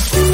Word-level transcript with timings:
We 0.00 0.30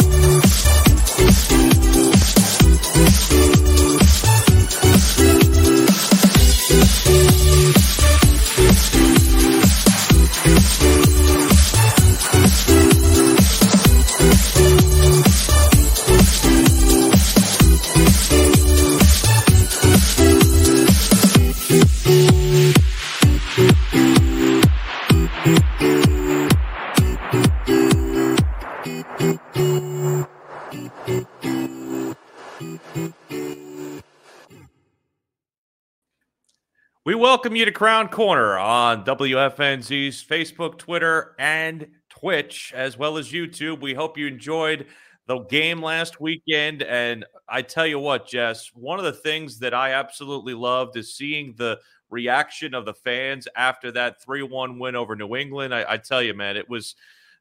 welcome 37.16 37.56
you 37.56 37.64
to 37.64 37.72
Crown 37.72 38.08
Corner 38.08 38.58
on 38.58 39.04
WFNZ's 39.04 40.22
Facebook, 40.22 40.76
Twitter, 40.76 41.34
and 41.38 41.86
Twitch, 42.10 42.72
as 42.76 42.98
well 42.98 43.16
as 43.16 43.32
YouTube. 43.32 43.80
We 43.80 43.94
hope 43.94 44.18
you 44.18 44.26
enjoyed 44.26 44.86
the 45.26 45.38
game 45.40 45.82
last 45.82 46.20
weekend. 46.20 46.82
And 46.82 47.24
I 47.48 47.62
tell 47.62 47.86
you 47.86 47.98
what, 47.98 48.28
Jess, 48.28 48.70
one 48.74 48.98
of 48.98 49.06
the 49.06 49.12
things 49.12 49.58
that 49.60 49.72
I 49.72 49.92
absolutely 49.92 50.52
loved 50.52 50.96
is 50.96 51.14
seeing 51.14 51.54
the 51.56 51.78
reaction 52.10 52.74
of 52.74 52.84
the 52.84 52.94
fans 52.94 53.48
after 53.56 53.90
that 53.92 54.22
3 54.22 54.42
1 54.42 54.78
win 54.78 54.94
over 54.94 55.16
New 55.16 55.36
England. 55.36 55.74
I, 55.74 55.84
I 55.92 55.96
tell 55.96 56.22
you, 56.22 56.34
man, 56.34 56.56
it 56.56 56.68
was 56.68 56.96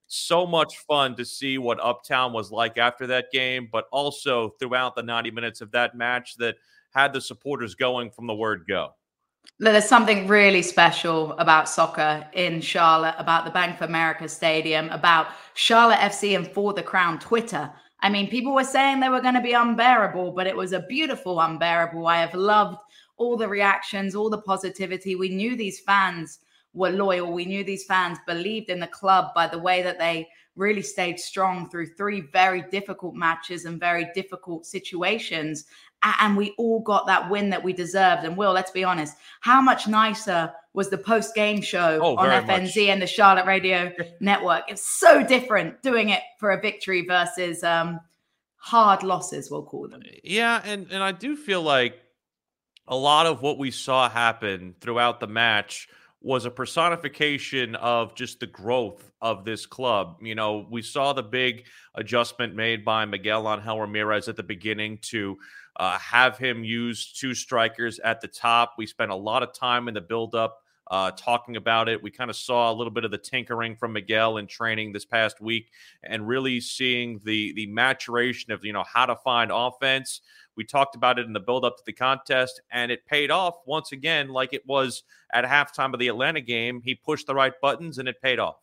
so 0.08 0.46
much 0.46 0.78
fun 0.80 1.16
to 1.18 1.26
see 1.26 1.58
what 1.58 1.84
Uptown 1.84 2.32
was 2.32 2.52
like 2.52 2.78
after 2.78 3.08
that 3.08 3.32
game, 3.32 3.68
but 3.72 3.88
also 3.92 4.50
throughout 4.60 4.96
the 4.96 5.04
90 5.04 5.32
minutes 5.32 5.60
of 5.60 5.72
that 5.72 5.96
match 5.96 6.36
that 6.38 6.56
had 6.92 7.12
the 7.12 7.22
supporters 7.22 7.76
going 7.76 8.10
from 8.10 8.26
the 8.26 8.36
word 8.36 8.64
go. 8.68 8.94
There's 9.60 9.88
something 9.88 10.28
really 10.28 10.62
special 10.62 11.32
about 11.34 11.70
soccer 11.70 12.28
in 12.34 12.60
Charlotte, 12.62 13.16
about 13.18 13.46
the 13.46 13.52
Bank 13.52 13.76
of 13.76 13.88
America 13.88 14.28
Stadium, 14.28 14.90
about 14.90 15.28
Charlotte 15.54 16.00
FC 16.00 16.36
and 16.36 16.48
For 16.48 16.74
the 16.74 16.84
Crown 16.84 17.20
Twitter. 17.20 17.72
I 18.02 18.10
mean, 18.10 18.30
people 18.30 18.54
were 18.54 18.66
saying 18.66 19.00
they 19.00 19.10
were 19.10 19.22
going 19.22 19.36
to 19.36 19.42
be 19.42 19.54
unbearable, 19.54 20.34
but 20.34 20.46
it 20.48 20.56
was 20.56 20.74
a 20.74 20.82
beautiful 20.82 21.40
unbearable. 21.40 22.06
I 22.06 22.18
have 22.18 22.34
loved 22.34 22.78
all 23.18 23.38
the 23.38 23.48
reactions, 23.48 24.14
all 24.14 24.30
the 24.30 24.42
positivity. 24.42 25.16
We 25.16 25.30
knew 25.30 25.56
these 25.56 25.80
fans 25.80 26.40
were 26.74 26.90
loyal. 26.90 27.32
We 27.32 27.46
knew 27.46 27.64
these 27.64 27.86
fans 27.86 28.18
believed 28.28 28.70
in 28.70 28.80
the 28.80 28.88
club 28.88 29.34
by 29.34 29.48
the 29.48 29.58
way 29.58 29.82
that 29.82 29.98
they 29.98 30.28
really 30.56 30.82
stayed 30.82 31.20
strong 31.20 31.70
through 31.70 31.88
three 31.96 32.22
very 32.34 32.64
difficult 32.72 33.16
matches 33.16 33.66
and 33.66 33.80
very 33.80 34.10
difficult 34.14 34.66
situations 34.66 35.66
and 36.20 36.38
we 36.38 36.54
all 36.58 36.80
got 36.82 37.08
that 37.08 37.30
win 37.30 37.50
that 37.50 37.64
we 37.64 37.74
deserved. 37.74 38.24
And 38.24 38.38
Will, 38.38 38.54
let's 38.54 38.72
be 38.72 38.84
honest, 38.84 39.16
how 39.42 39.62
much 39.62 39.88
nicer 39.88 40.52
was 40.74 40.90
the 40.90 40.98
post 40.98 41.34
game 41.34 41.62
show 41.62 42.00
oh, 42.02 42.16
on 42.18 42.30
FNZ 42.46 42.48
much. 42.48 42.78
and 42.78 43.02
the 43.02 43.08
Charlotte 43.08 43.46
Radio 43.46 43.92
Network? 44.20 44.64
It's 44.68 45.00
so 45.00 45.24
different 45.24 45.82
doing 45.82 46.10
it 46.10 46.22
for 46.40 46.52
a 46.52 46.62
victory 46.62 47.06
versus 47.06 47.64
um, 47.64 48.00
hard 48.58 49.04
losses, 49.04 49.50
we'll 49.50 49.64
call 49.64 49.88
them. 49.88 50.02
Yeah, 50.24 50.62
and 50.64 50.88
and 50.92 51.04
I 51.04 51.12
do 51.12 51.36
feel 51.36 51.62
like 51.62 52.00
a 52.88 52.96
lot 52.96 53.26
of 53.26 53.42
what 53.42 53.58
we 53.58 53.72
saw 53.72 54.10
happen 54.10 54.76
throughout 54.80 55.20
the 55.20 55.28
match 55.28 55.88
was 56.22 56.46
a 56.46 56.52
personification 56.52 57.76
of 57.76 58.16
just 58.16 58.40
the 58.40 58.48
growth 58.48 59.12
of 59.22 59.46
this 59.46 59.68
club. 59.68 60.18
You 60.22 60.34
know, 60.34 60.66
we 60.70 60.82
saw 60.82 61.14
the 61.14 61.22
big 61.22 61.66
adjustment 61.94 62.56
made 62.56 62.84
by 62.84 63.06
Miguel 63.06 63.48
Angel 63.48 63.80
Ramirez 63.80 64.28
at 64.28 64.36
the 64.36 64.42
beginning 64.42 64.98
to 65.04 65.38
uh, 65.78 65.98
have 66.00 66.38
him 66.38 66.64
use 66.64 67.12
two 67.12 67.34
strikers 67.34 68.00
at 68.00 68.22
the 68.22 68.28
top. 68.28 68.76
We 68.78 68.86
spent 68.86 69.12
a 69.12 69.16
lot 69.16 69.44
of 69.44 69.54
time 69.54 69.88
in 69.88 69.94
the 69.94 70.02
buildup 70.02 70.62
uh, 70.92 71.12
talking 71.12 71.56
about 71.56 71.90
it. 71.90 72.02
We 72.02 72.12
kind 72.12 72.30
of 72.30 72.36
saw 72.36 72.72
a 72.72 72.76
little 72.76 72.92
bit 72.92 73.06
of 73.06 73.12
the 73.12 73.18
tinkering 73.18 73.76
from 73.76 73.94
Miguel 73.94 74.38
in 74.38 74.48
training 74.48 74.94
this 74.94 75.06
past 75.06 75.42
week, 75.42 75.72
and 76.04 76.28
really 76.28 76.60
seeing 76.62 77.20
the 77.24 77.54
the 77.54 77.68
maturation 77.68 78.52
of 78.52 78.64
you 78.64 78.74
know 78.74 78.84
how 78.84 79.06
to 79.06 79.16
find 79.16 79.52
offense. 79.52 80.22
We 80.56 80.64
talked 80.64 80.96
about 80.96 81.20
it 81.20 81.26
in 81.26 81.34
the 81.34 81.40
buildup 81.40 81.78
to 81.78 81.84
the 81.86 81.94
contest, 81.94 82.62
and 82.72 82.92
it 82.92 83.06
paid 83.06 83.32
off 83.32 83.56
once 83.66 83.92
again, 83.92 84.30
like 84.30 84.54
it 84.54 84.66
was 84.66 85.04
at 85.34 85.44
halftime 85.44 85.94
of 85.94 86.00
the 86.00 86.08
Atlanta 86.08 86.42
game. 86.42 86.82
He 86.84 86.96
pushed 86.96 87.28
the 87.28 87.36
right 87.36 87.54
buttons, 87.62 87.98
and 87.98 88.08
it 88.08 88.22
paid 88.22 88.40
off. 88.40 88.58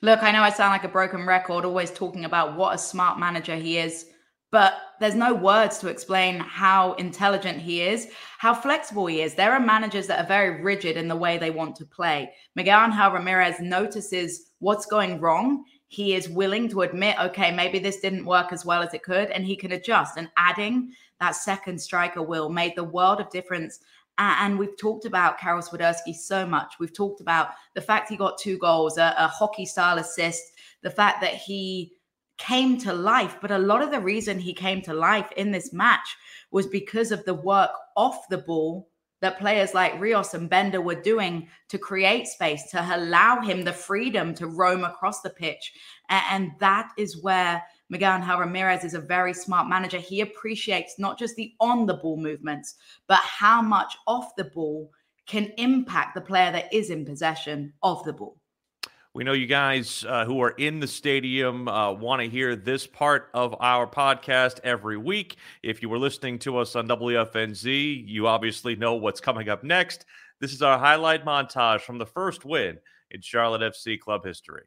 Look, 0.00 0.22
I 0.22 0.32
know 0.32 0.42
I 0.42 0.50
sound 0.50 0.72
like 0.72 0.84
a 0.84 0.88
broken 0.88 1.26
record, 1.26 1.64
always 1.64 1.90
talking 1.90 2.24
about 2.24 2.56
what 2.56 2.74
a 2.74 2.78
smart 2.78 3.18
manager 3.18 3.56
he 3.56 3.78
is 3.78 4.06
but 4.50 4.74
there's 5.00 5.14
no 5.14 5.34
words 5.34 5.78
to 5.78 5.88
explain 5.88 6.38
how 6.38 6.92
intelligent 6.94 7.58
he 7.58 7.82
is, 7.82 8.08
how 8.38 8.54
flexible 8.54 9.06
he 9.06 9.20
is. 9.20 9.34
There 9.34 9.52
are 9.52 9.60
managers 9.60 10.06
that 10.06 10.24
are 10.24 10.28
very 10.28 10.62
rigid 10.62 10.96
in 10.96 11.08
the 11.08 11.16
way 11.16 11.36
they 11.36 11.50
want 11.50 11.76
to 11.76 11.84
play. 11.84 12.32
Miguel 12.54 12.84
Angel 12.84 13.10
Ramirez 13.10 13.60
notices 13.60 14.52
what's 14.60 14.86
going 14.86 15.20
wrong. 15.20 15.64
He 15.88 16.14
is 16.14 16.28
willing 16.28 16.68
to 16.70 16.82
admit, 16.82 17.16
okay, 17.20 17.54
maybe 17.54 17.78
this 17.78 18.00
didn't 18.00 18.24
work 18.24 18.52
as 18.52 18.64
well 18.64 18.82
as 18.82 18.94
it 18.94 19.02
could, 19.02 19.30
and 19.30 19.44
he 19.44 19.56
can 19.56 19.72
adjust. 19.72 20.16
And 20.16 20.30
adding 20.36 20.92
that 21.20 21.36
second 21.36 21.80
striker 21.80 22.22
will 22.22 22.48
made 22.48 22.74
the 22.76 22.84
world 22.84 23.20
of 23.20 23.30
difference. 23.30 23.80
And 24.18 24.58
we've 24.58 24.76
talked 24.78 25.04
about 25.04 25.38
Karol 25.38 25.60
Swiderski 25.60 26.14
so 26.14 26.46
much. 26.46 26.74
We've 26.80 26.94
talked 26.94 27.20
about 27.20 27.50
the 27.74 27.82
fact 27.82 28.08
he 28.08 28.16
got 28.16 28.38
two 28.38 28.56
goals, 28.58 28.96
a, 28.96 29.14
a 29.18 29.28
hockey 29.28 29.66
style 29.66 29.98
assist, 29.98 30.42
the 30.82 30.90
fact 30.90 31.20
that 31.20 31.34
he 31.34 31.92
came 32.38 32.78
to 32.78 32.92
life. 32.92 33.38
But 33.40 33.50
a 33.50 33.58
lot 33.58 33.82
of 33.82 33.90
the 33.90 34.00
reason 34.00 34.38
he 34.38 34.54
came 34.54 34.82
to 34.82 34.94
life 34.94 35.30
in 35.36 35.50
this 35.50 35.72
match 35.72 36.16
was 36.50 36.66
because 36.66 37.12
of 37.12 37.24
the 37.24 37.34
work 37.34 37.70
off 37.96 38.28
the 38.28 38.38
ball 38.38 38.88
that 39.22 39.38
players 39.38 39.72
like 39.72 39.98
Rios 39.98 40.34
and 40.34 40.48
Bender 40.48 40.80
were 40.80 41.00
doing 41.00 41.48
to 41.68 41.78
create 41.78 42.26
space, 42.26 42.70
to 42.70 42.96
allow 42.96 43.40
him 43.40 43.64
the 43.64 43.72
freedom 43.72 44.34
to 44.34 44.46
roam 44.46 44.84
across 44.84 45.22
the 45.22 45.30
pitch. 45.30 45.72
And 46.10 46.52
that 46.60 46.90
is 46.98 47.22
where 47.22 47.62
Miguel 47.88 48.18
Angel 48.18 48.38
Ramirez 48.38 48.84
is 48.84 48.94
a 48.94 49.00
very 49.00 49.32
smart 49.32 49.68
manager. 49.68 49.98
He 49.98 50.20
appreciates 50.20 50.98
not 50.98 51.18
just 51.18 51.34
the 51.36 51.54
on 51.60 51.86
the 51.86 51.94
ball 51.94 52.18
movements, 52.18 52.74
but 53.06 53.20
how 53.20 53.62
much 53.62 53.96
off 54.06 54.36
the 54.36 54.44
ball 54.44 54.90
can 55.26 55.52
impact 55.56 56.14
the 56.14 56.20
player 56.20 56.52
that 56.52 56.72
is 56.72 56.90
in 56.90 57.04
possession 57.04 57.72
of 57.82 58.04
the 58.04 58.12
ball. 58.12 58.36
We 59.16 59.24
know 59.24 59.32
you 59.32 59.46
guys 59.46 60.04
uh, 60.06 60.26
who 60.26 60.42
are 60.42 60.50
in 60.50 60.78
the 60.78 60.86
stadium 60.86 61.68
uh, 61.68 61.90
want 61.90 62.20
to 62.20 62.28
hear 62.28 62.54
this 62.54 62.86
part 62.86 63.30
of 63.32 63.56
our 63.60 63.86
podcast 63.86 64.60
every 64.62 64.98
week. 64.98 65.36
If 65.62 65.80
you 65.80 65.88
were 65.88 65.98
listening 65.98 66.38
to 66.40 66.58
us 66.58 66.76
on 66.76 66.86
WFNZ, 66.86 68.06
you 68.06 68.26
obviously 68.26 68.76
know 68.76 68.96
what's 68.96 69.22
coming 69.22 69.48
up 69.48 69.64
next. 69.64 70.04
This 70.38 70.52
is 70.52 70.60
our 70.60 70.78
highlight 70.78 71.24
montage 71.24 71.80
from 71.80 71.96
the 71.96 72.04
first 72.04 72.44
win 72.44 72.76
in 73.10 73.22
Charlotte 73.22 73.62
FC 73.62 73.98
club 73.98 74.22
history. 74.22 74.64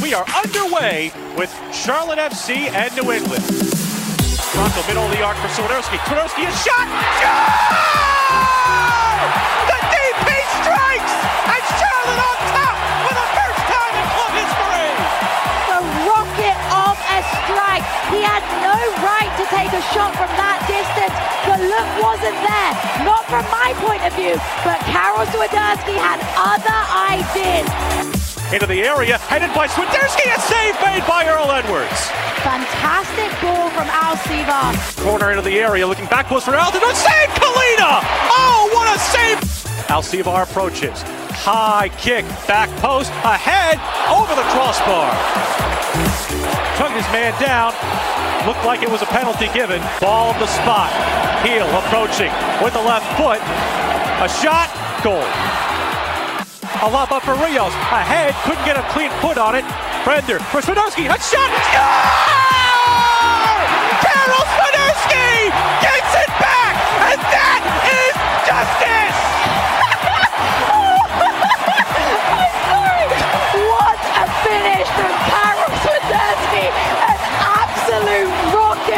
We 0.00 0.14
are 0.14 0.24
underway 0.30 1.12
with 1.36 1.54
Charlotte 1.74 2.20
FC 2.20 2.70
and 2.70 2.96
New 2.96 3.12
England. 3.12 3.44
Bronico 3.44 4.88
middle 4.88 5.04
of 5.04 5.10
the 5.10 5.22
arc 5.22 5.36
for 5.36 5.48
Swiderski. 5.48 5.98
Swiderski 5.98 6.48
is 6.48 6.64
shot. 6.64 6.88
Goal! 9.50 9.55
Take 19.50 19.70
a 19.70 19.82
shot 19.94 20.10
from 20.18 20.30
that 20.34 20.58
distance. 20.66 21.14
The 21.46 21.56
look 21.70 21.88
wasn't 22.02 22.38
there. 22.42 22.72
Not 23.06 23.22
from 23.30 23.46
my 23.54 23.70
point 23.78 24.02
of 24.02 24.12
view, 24.18 24.34
but 24.66 24.78
Karol 24.90 25.26
Swiderski 25.30 25.94
had 25.94 26.18
other 26.34 26.78
ideas. 27.14 27.66
Into 28.52 28.66
the 28.66 28.82
area, 28.82 29.18
headed 29.26 29.50
by 29.54 29.66
Swiderski, 29.66 30.26
a 30.30 30.38
save 30.40 30.74
made 30.82 31.06
by 31.06 31.26
Earl 31.26 31.50
Edwards. 31.50 32.10
Fantastic 32.42 33.30
ball 33.42 33.70
from 33.70 33.86
Alcivar. 33.90 34.74
Corner 35.02 35.30
into 35.30 35.42
the 35.42 35.58
area, 35.58 35.86
looking 35.86 36.06
back 36.06 36.26
close 36.26 36.44
for 36.44 36.52
Altidore, 36.52 36.94
save 36.94 37.30
Kahlina! 37.34 38.02
Oh, 38.30 38.70
what 38.72 38.86
a 38.94 38.98
save! 38.98 39.38
Alcivar 39.90 40.42
approaches. 40.42 41.02
High 41.42 41.90
kick, 41.98 42.24
back 42.46 42.70
post, 42.78 43.10
ahead, 43.22 43.78
over 44.10 44.34
the 44.34 44.46
crossbar. 44.54 45.10
Took 46.78 46.92
his 46.92 47.06
man 47.12 47.34
down. 47.40 47.74
Looked 48.46 48.64
like 48.64 48.82
it 48.82 48.88
was 48.88 49.02
a 49.02 49.10
penalty 49.10 49.50
given. 49.52 49.82
Ball 50.00 50.32
the 50.38 50.46
spot. 50.46 50.94
Gil 51.42 51.66
approaching 51.82 52.30
with 52.62 52.72
the 52.72 52.82
left 52.82 53.06
foot. 53.18 53.42
A 54.22 54.28
shot, 54.30 54.70
goal. 55.02 55.26
A 56.82 56.88
lot 56.88 57.10
up 57.10 57.22
for 57.24 57.34
Rios. 57.34 57.74
Ahead, 57.90 58.34
couldn't 58.44 58.64
get 58.64 58.76
a 58.76 58.86
clean 58.94 59.10
foot 59.20 59.36
on 59.36 59.56
it. 59.56 59.64
Bender 60.06 60.38
for 60.38 60.60
Swiderski. 60.60 61.10
A 61.10 61.18
shot, 61.18 61.50
score! 61.66 62.36
Swiderski 64.56 65.50
gets 65.82 66.12
it 66.14 66.30
back, 66.38 66.74
and 67.10 67.20
that 67.34 67.62
is 67.90 68.14
justice! 68.46 69.85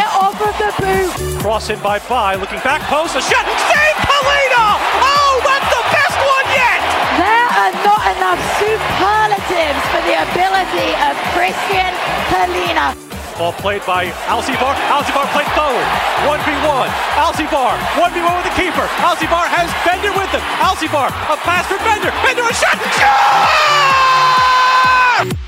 Rocket 0.08 0.24
off 0.24 0.40
of 0.40 0.54
the 0.56 0.70
boot. 0.80 1.40
Cross 1.40 1.70
in 1.70 1.80
by 1.80 1.98
Bai, 2.08 2.34
looking 2.36 2.60
back 2.60 2.80
post, 2.88 3.16
a 3.16 3.20
shot, 3.20 3.44
save 3.44 3.98
Kahlina! 4.00 4.80
Oh, 5.04 5.40
that's 5.44 5.68
the 5.68 5.84
best 5.92 6.16
one 6.16 6.48
yet! 6.52 6.80
There 7.20 7.48
are 7.60 7.74
not 7.84 8.02
enough 8.16 8.40
superlatives 8.56 9.82
for 9.92 10.00
the 10.08 10.16
ability 10.16 10.90
of 11.04 11.12
Christian 11.36 11.92
Kahlina. 12.32 12.96
Ball 13.36 13.52
played 13.52 13.84
by 13.86 14.10
Alcivar. 14.26 14.74
Alcivar 14.90 15.26
played 15.30 15.50
forward. 15.54 15.88
1v1. 16.26 16.88
Alcivar. 17.14 17.78
1v1 17.94 18.34
with 18.34 18.46
the 18.50 18.56
keeper. 18.58 18.86
Alcivar 18.98 19.46
has 19.46 19.70
Bender 19.86 20.10
with 20.18 20.30
him. 20.34 20.42
Alcivar. 20.58 21.06
A 21.30 21.36
pass 21.46 21.66
for 21.68 21.78
Bender. 21.86 22.10
Bender 22.26 22.42
a 22.42 22.54
shot. 22.54 22.78
Score! 22.98 24.17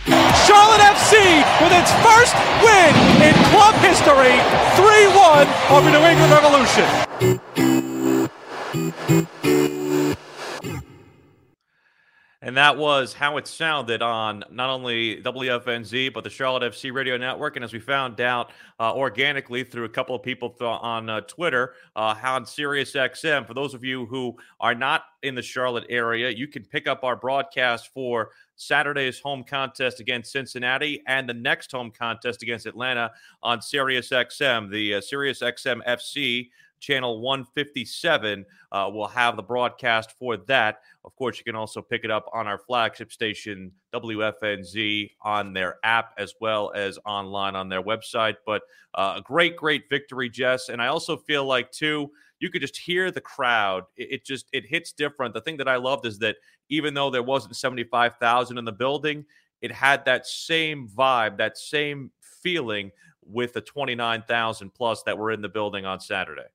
Charlotte 0.06 0.80
FC 0.80 1.44
with 1.60 1.72
its 1.72 1.92
first 2.00 2.34
win 2.64 2.94
in 3.20 3.34
club 3.52 3.74
history. 3.84 4.32
3-1 4.76 5.46
over 5.70 5.90
New 5.90 6.04
England 6.06 6.32
Revolution. 6.32 6.88
And 12.50 12.56
that 12.56 12.76
was 12.76 13.12
how 13.12 13.36
it 13.36 13.46
sounded 13.46 14.02
on 14.02 14.42
not 14.50 14.70
only 14.70 15.22
WFNZ, 15.22 16.12
but 16.12 16.24
the 16.24 16.30
Charlotte 16.30 16.64
FC 16.72 16.92
radio 16.92 17.16
network. 17.16 17.54
And 17.54 17.64
as 17.64 17.72
we 17.72 17.78
found 17.78 18.20
out 18.20 18.50
uh, 18.80 18.92
organically 18.92 19.62
through 19.62 19.84
a 19.84 19.88
couple 19.88 20.16
of 20.16 20.24
people 20.24 20.50
th- 20.50 20.62
on 20.82 21.08
uh, 21.08 21.20
Twitter, 21.20 21.74
uh, 21.94 22.16
on 22.24 22.44
Sirius 22.44 22.94
XM, 22.94 23.46
for 23.46 23.54
those 23.54 23.72
of 23.72 23.84
you 23.84 24.04
who 24.06 24.36
are 24.58 24.74
not 24.74 25.04
in 25.22 25.36
the 25.36 25.42
Charlotte 25.42 25.86
area, 25.88 26.28
you 26.28 26.48
can 26.48 26.64
pick 26.64 26.88
up 26.88 27.04
our 27.04 27.14
broadcast 27.14 27.90
for 27.94 28.30
Saturday's 28.56 29.20
home 29.20 29.44
contest 29.44 30.00
against 30.00 30.32
Cincinnati 30.32 31.04
and 31.06 31.28
the 31.28 31.34
next 31.34 31.70
home 31.70 31.92
contest 31.92 32.42
against 32.42 32.66
Atlanta 32.66 33.12
on 33.44 33.62
Sirius 33.62 34.10
XM, 34.10 34.72
the 34.72 34.94
uh, 34.94 35.00
Sirius 35.00 35.40
XM 35.40 35.86
FC 35.86 36.48
channel 36.80 37.20
157 37.20 38.44
uh, 38.72 38.90
will 38.92 39.06
have 39.06 39.36
the 39.36 39.42
broadcast 39.42 40.12
for 40.18 40.36
that. 40.36 40.80
Of 41.04 41.14
course, 41.14 41.38
you 41.38 41.44
can 41.44 41.54
also 41.54 41.80
pick 41.82 42.04
it 42.04 42.10
up 42.10 42.26
on 42.32 42.46
our 42.46 42.58
flagship 42.58 43.12
station, 43.12 43.72
WFNZ, 43.94 45.10
on 45.22 45.52
their 45.52 45.78
app 45.84 46.12
as 46.18 46.34
well 46.40 46.72
as 46.74 46.98
online 47.06 47.54
on 47.54 47.68
their 47.68 47.82
website. 47.82 48.36
But 48.44 48.62
uh, 48.94 49.14
a 49.18 49.22
great, 49.22 49.56
great 49.56 49.84
victory, 49.88 50.28
Jess. 50.28 50.68
And 50.68 50.82
I 50.82 50.88
also 50.88 51.16
feel 51.16 51.44
like, 51.44 51.70
too, 51.70 52.10
you 52.40 52.50
could 52.50 52.62
just 52.62 52.76
hear 52.76 53.10
the 53.10 53.20
crowd. 53.20 53.84
It, 53.96 54.12
it 54.12 54.24
just 54.24 54.46
it 54.52 54.66
hits 54.66 54.92
different. 54.92 55.34
The 55.34 55.40
thing 55.40 55.58
that 55.58 55.68
I 55.68 55.76
loved 55.76 56.06
is 56.06 56.18
that 56.18 56.36
even 56.68 56.94
though 56.94 57.10
there 57.10 57.22
wasn't 57.22 57.56
75,000 57.56 58.58
in 58.58 58.64
the 58.64 58.72
building, 58.72 59.24
it 59.60 59.70
had 59.70 60.04
that 60.06 60.26
same 60.26 60.88
vibe, 60.88 61.36
that 61.36 61.58
same 61.58 62.10
feeling 62.42 62.90
with 63.22 63.52
the 63.52 63.60
29,000 63.60 64.70
plus 64.74 65.02
that 65.04 65.16
were 65.16 65.30
in 65.30 65.42
the 65.42 65.48
building 65.48 65.84
on 65.84 66.00
Saturday. 66.00 66.46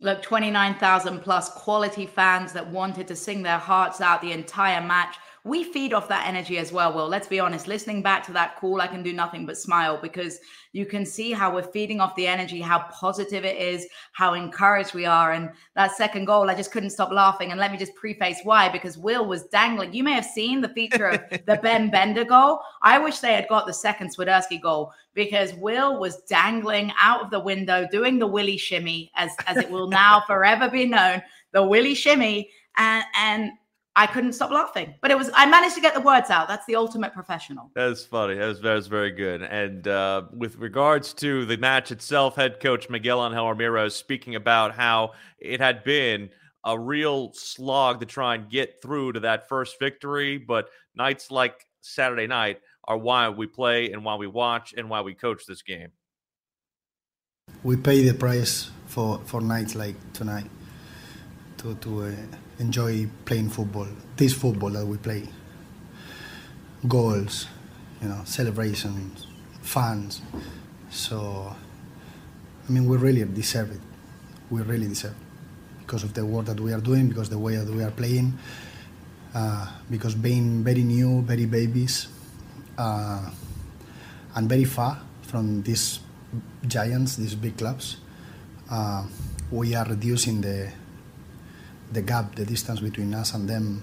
Look, 0.00 0.22
29,000 0.22 1.20
plus 1.20 1.48
quality 1.50 2.06
fans 2.06 2.52
that 2.52 2.70
wanted 2.70 3.08
to 3.08 3.16
sing 3.16 3.42
their 3.42 3.58
hearts 3.58 4.00
out 4.00 4.20
the 4.20 4.32
entire 4.32 4.80
match. 4.80 5.16
We 5.46 5.62
feed 5.62 5.92
off 5.92 6.08
that 6.08 6.26
energy 6.26 6.56
as 6.56 6.72
well, 6.72 6.94
Will. 6.94 7.06
Let's 7.06 7.28
be 7.28 7.38
honest. 7.38 7.68
Listening 7.68 8.00
back 8.00 8.24
to 8.24 8.32
that 8.32 8.56
call, 8.56 8.80
I 8.80 8.86
can 8.86 9.02
do 9.02 9.12
nothing 9.12 9.44
but 9.44 9.58
smile 9.58 9.98
because 10.00 10.40
you 10.72 10.86
can 10.86 11.04
see 11.04 11.32
how 11.32 11.54
we're 11.54 11.70
feeding 11.70 12.00
off 12.00 12.16
the 12.16 12.26
energy, 12.26 12.62
how 12.62 12.84
positive 12.90 13.44
it 13.44 13.58
is, 13.58 13.86
how 14.12 14.32
encouraged 14.32 14.94
we 14.94 15.04
are. 15.04 15.32
And 15.32 15.50
that 15.76 15.94
second 15.94 16.24
goal, 16.24 16.48
I 16.48 16.54
just 16.54 16.72
couldn't 16.72 16.90
stop 16.90 17.12
laughing. 17.12 17.50
And 17.50 17.60
let 17.60 17.72
me 17.72 17.76
just 17.76 17.94
preface 17.94 18.38
why, 18.42 18.70
because 18.70 18.96
Will 18.96 19.26
was 19.26 19.44
dangling. 19.48 19.92
You 19.92 20.02
may 20.02 20.14
have 20.14 20.24
seen 20.24 20.62
the 20.62 20.70
feature 20.70 21.08
of 21.08 21.20
the 21.30 21.60
Ben 21.62 21.90
Bender 21.90 22.24
goal. 22.24 22.60
I 22.80 22.98
wish 22.98 23.18
they 23.18 23.34
had 23.34 23.46
got 23.48 23.66
the 23.66 23.74
second 23.74 24.16
Swiderski 24.16 24.62
goal 24.62 24.92
because 25.12 25.52
Will 25.54 26.00
was 26.00 26.22
dangling 26.22 26.90
out 26.98 27.20
of 27.20 27.30
the 27.30 27.40
window 27.40 27.86
doing 27.92 28.18
the 28.18 28.26
Willy 28.26 28.56
shimmy, 28.56 29.12
as, 29.14 29.30
as 29.46 29.58
it 29.58 29.70
will 29.70 29.88
now 29.88 30.22
forever 30.26 30.70
be 30.70 30.86
known, 30.86 31.20
the 31.52 31.62
Willy 31.62 31.94
shimmy. 31.94 32.48
And, 32.78 33.04
and 33.14 33.52
I 33.96 34.06
couldn't 34.06 34.32
stop 34.32 34.50
laughing. 34.50 34.94
But 35.00 35.10
it 35.10 35.18
was 35.18 35.30
I 35.34 35.46
managed 35.46 35.76
to 35.76 35.80
get 35.80 35.94
the 35.94 36.00
words 36.00 36.30
out. 36.30 36.48
That's 36.48 36.66
the 36.66 36.76
ultimate 36.76 37.12
professional. 37.12 37.70
That's 37.74 38.04
funny. 38.04 38.34
That 38.34 38.46
was, 38.46 38.60
that 38.60 38.74
was 38.74 38.86
very 38.88 39.12
good. 39.12 39.42
And 39.42 39.86
uh, 39.86 40.22
with 40.32 40.56
regards 40.56 41.12
to 41.14 41.44
the 41.46 41.56
match 41.56 41.92
itself, 41.92 42.36
head 42.36 42.60
coach 42.60 42.90
Miguel 42.90 43.24
Angel 43.24 43.48
Ramirez 43.48 43.94
speaking 43.94 44.34
about 44.34 44.74
how 44.74 45.12
it 45.38 45.60
had 45.60 45.84
been 45.84 46.30
a 46.64 46.78
real 46.78 47.32
slog 47.34 48.00
to 48.00 48.06
try 48.06 48.34
and 48.34 48.50
get 48.50 48.82
through 48.82 49.12
to 49.12 49.20
that 49.20 49.48
first 49.48 49.78
victory. 49.78 50.38
But 50.38 50.70
nights 50.96 51.30
like 51.30 51.64
Saturday 51.80 52.26
night 52.26 52.60
are 52.84 52.98
why 52.98 53.28
we 53.28 53.46
play 53.46 53.92
and 53.92 54.04
why 54.04 54.16
we 54.16 54.26
watch 54.26 54.74
and 54.76 54.90
why 54.90 55.02
we 55.02 55.14
coach 55.14 55.46
this 55.46 55.62
game. 55.62 55.90
We 57.62 57.76
pay 57.76 58.06
the 58.06 58.14
price 58.14 58.70
for, 58.86 59.20
for 59.24 59.40
nights 59.40 59.74
like 59.74 59.96
tonight 60.14 60.50
to, 61.58 61.74
to 61.76 62.04
uh, 62.04 62.10
enjoy 62.58 63.08
playing 63.24 63.50
football. 63.50 63.88
This 64.16 64.32
football 64.32 64.70
that 64.70 64.86
we 64.86 64.96
play. 64.96 65.28
Goals, 66.86 67.46
you 68.02 68.08
know, 68.08 68.20
celebrations, 68.24 69.26
fans. 69.62 70.22
So, 70.90 71.54
I 72.68 72.72
mean, 72.72 72.86
we 72.86 72.96
really 72.96 73.24
deserve 73.24 73.72
it. 73.72 73.80
We 74.50 74.62
really 74.62 74.88
deserve 74.88 75.12
it 75.12 75.24
because 75.80 76.02
of 76.02 76.14
the 76.14 76.24
work 76.24 76.46
that 76.46 76.60
we 76.60 76.72
are 76.72 76.80
doing, 76.80 77.08
because 77.08 77.28
the 77.28 77.38
way 77.38 77.56
that 77.56 77.68
we 77.68 77.82
are 77.82 77.90
playing, 77.90 78.38
uh, 79.34 79.66
because 79.90 80.14
being 80.14 80.64
very 80.64 80.82
new, 80.82 81.22
very 81.22 81.44
babies, 81.46 82.08
uh, 82.78 83.30
and 84.34 84.48
very 84.48 84.64
far 84.64 85.00
from 85.22 85.62
these 85.62 86.00
giants, 86.66 87.16
these 87.16 87.34
big 87.34 87.56
clubs, 87.56 87.98
uh, 88.70 89.06
we 89.50 89.74
are 89.74 89.84
reducing 89.84 90.40
the 90.40 90.72
the 91.94 92.02
gap, 92.02 92.34
the 92.34 92.44
distance 92.44 92.80
between 92.80 93.14
us 93.14 93.34
and 93.34 93.48
them, 93.48 93.82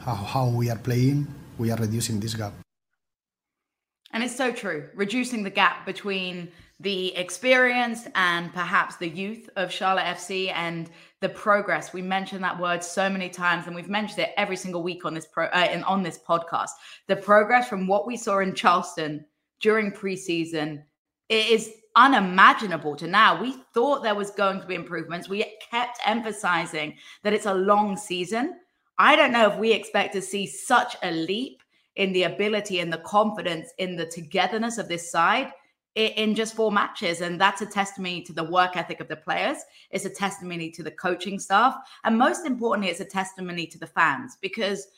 how, 0.00 0.14
how 0.14 0.48
we 0.48 0.70
are 0.70 0.78
playing, 0.78 1.26
we 1.58 1.70
are 1.70 1.76
reducing 1.76 2.18
this 2.18 2.34
gap. 2.34 2.52
And 4.12 4.22
it's 4.22 4.36
so 4.36 4.52
true. 4.52 4.88
Reducing 4.94 5.42
the 5.42 5.50
gap 5.50 5.84
between 5.86 6.48
the 6.80 7.14
experienced 7.16 8.08
and 8.14 8.52
perhaps 8.52 8.96
the 8.96 9.08
youth 9.08 9.48
of 9.56 9.70
Charlotte 9.70 10.04
FC 10.04 10.52
and 10.54 10.90
the 11.20 11.28
progress. 11.28 11.92
We 11.92 12.02
mentioned 12.02 12.42
that 12.44 12.58
word 12.58 12.82
so 12.82 13.08
many 13.08 13.28
times, 13.28 13.66
and 13.66 13.74
we've 13.74 13.88
mentioned 13.88 14.20
it 14.20 14.30
every 14.36 14.56
single 14.56 14.82
week 14.82 15.04
on 15.04 15.14
this 15.14 15.26
pro 15.26 15.46
uh, 15.46 15.68
and 15.70 15.84
on 15.84 16.02
this 16.02 16.18
podcast. 16.18 16.70
The 17.08 17.16
progress 17.16 17.68
from 17.68 17.86
what 17.86 18.06
we 18.06 18.16
saw 18.16 18.38
in 18.40 18.54
Charleston 18.54 19.24
during 19.60 19.92
preseason 19.92 20.82
it 21.28 21.48
is 21.48 21.72
unimaginable 21.96 22.96
to 22.96 23.06
now. 23.06 23.40
We 23.40 23.52
thought 23.72 24.02
there 24.02 24.14
was 24.14 24.30
going 24.30 24.60
to 24.60 24.66
be 24.66 24.74
improvements. 24.74 25.28
We 25.28 25.44
kept 25.70 25.98
emphasizing 26.04 26.96
that 27.22 27.32
it's 27.32 27.46
a 27.46 27.54
long 27.54 27.96
season. 27.96 28.60
I 28.98 29.16
don't 29.16 29.32
know 29.32 29.50
if 29.50 29.58
we 29.58 29.72
expect 29.72 30.12
to 30.14 30.22
see 30.22 30.46
such 30.46 30.96
a 31.02 31.10
leap 31.10 31.62
in 31.96 32.12
the 32.12 32.24
ability 32.24 32.80
and 32.80 32.92
the 32.92 32.98
confidence 32.98 33.70
in 33.78 33.96
the 33.96 34.06
togetherness 34.06 34.78
of 34.78 34.88
this 34.88 35.10
side 35.10 35.52
in 35.94 36.34
just 36.34 36.56
four 36.56 36.72
matches. 36.72 37.20
And 37.20 37.40
that's 37.40 37.62
a 37.62 37.66
testimony 37.66 38.22
to 38.22 38.32
the 38.32 38.44
work 38.44 38.76
ethic 38.76 39.00
of 39.00 39.08
the 39.08 39.16
players. 39.16 39.58
It's 39.90 40.04
a 40.04 40.10
testimony 40.10 40.70
to 40.72 40.82
the 40.82 40.90
coaching 40.90 41.38
staff. 41.38 41.76
And 42.02 42.18
most 42.18 42.46
importantly, 42.46 42.90
it's 42.90 43.00
a 43.00 43.04
testimony 43.04 43.66
to 43.68 43.78
the 43.78 43.86
fans 43.86 44.36
because 44.40 44.88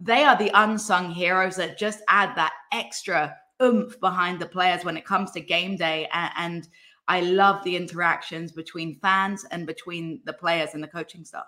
they 0.00 0.24
are 0.24 0.38
the 0.38 0.50
unsung 0.54 1.10
heroes 1.10 1.56
that 1.56 1.78
just 1.78 2.00
add 2.08 2.34
that 2.36 2.52
extra 2.72 3.36
oomph 3.62 3.98
behind 4.00 4.40
the 4.40 4.46
players 4.46 4.84
when 4.84 4.96
it 4.96 5.04
comes 5.04 5.30
to 5.32 5.40
game 5.40 5.76
day. 5.76 6.08
And, 6.12 6.68
I 7.08 7.20
love 7.20 7.64
the 7.64 7.74
interactions 7.74 8.52
between 8.52 8.98
fans 9.00 9.46
and 9.50 9.66
between 9.66 10.20
the 10.24 10.32
players 10.34 10.74
and 10.74 10.82
the 10.82 10.88
coaching 10.88 11.24
staff. 11.24 11.46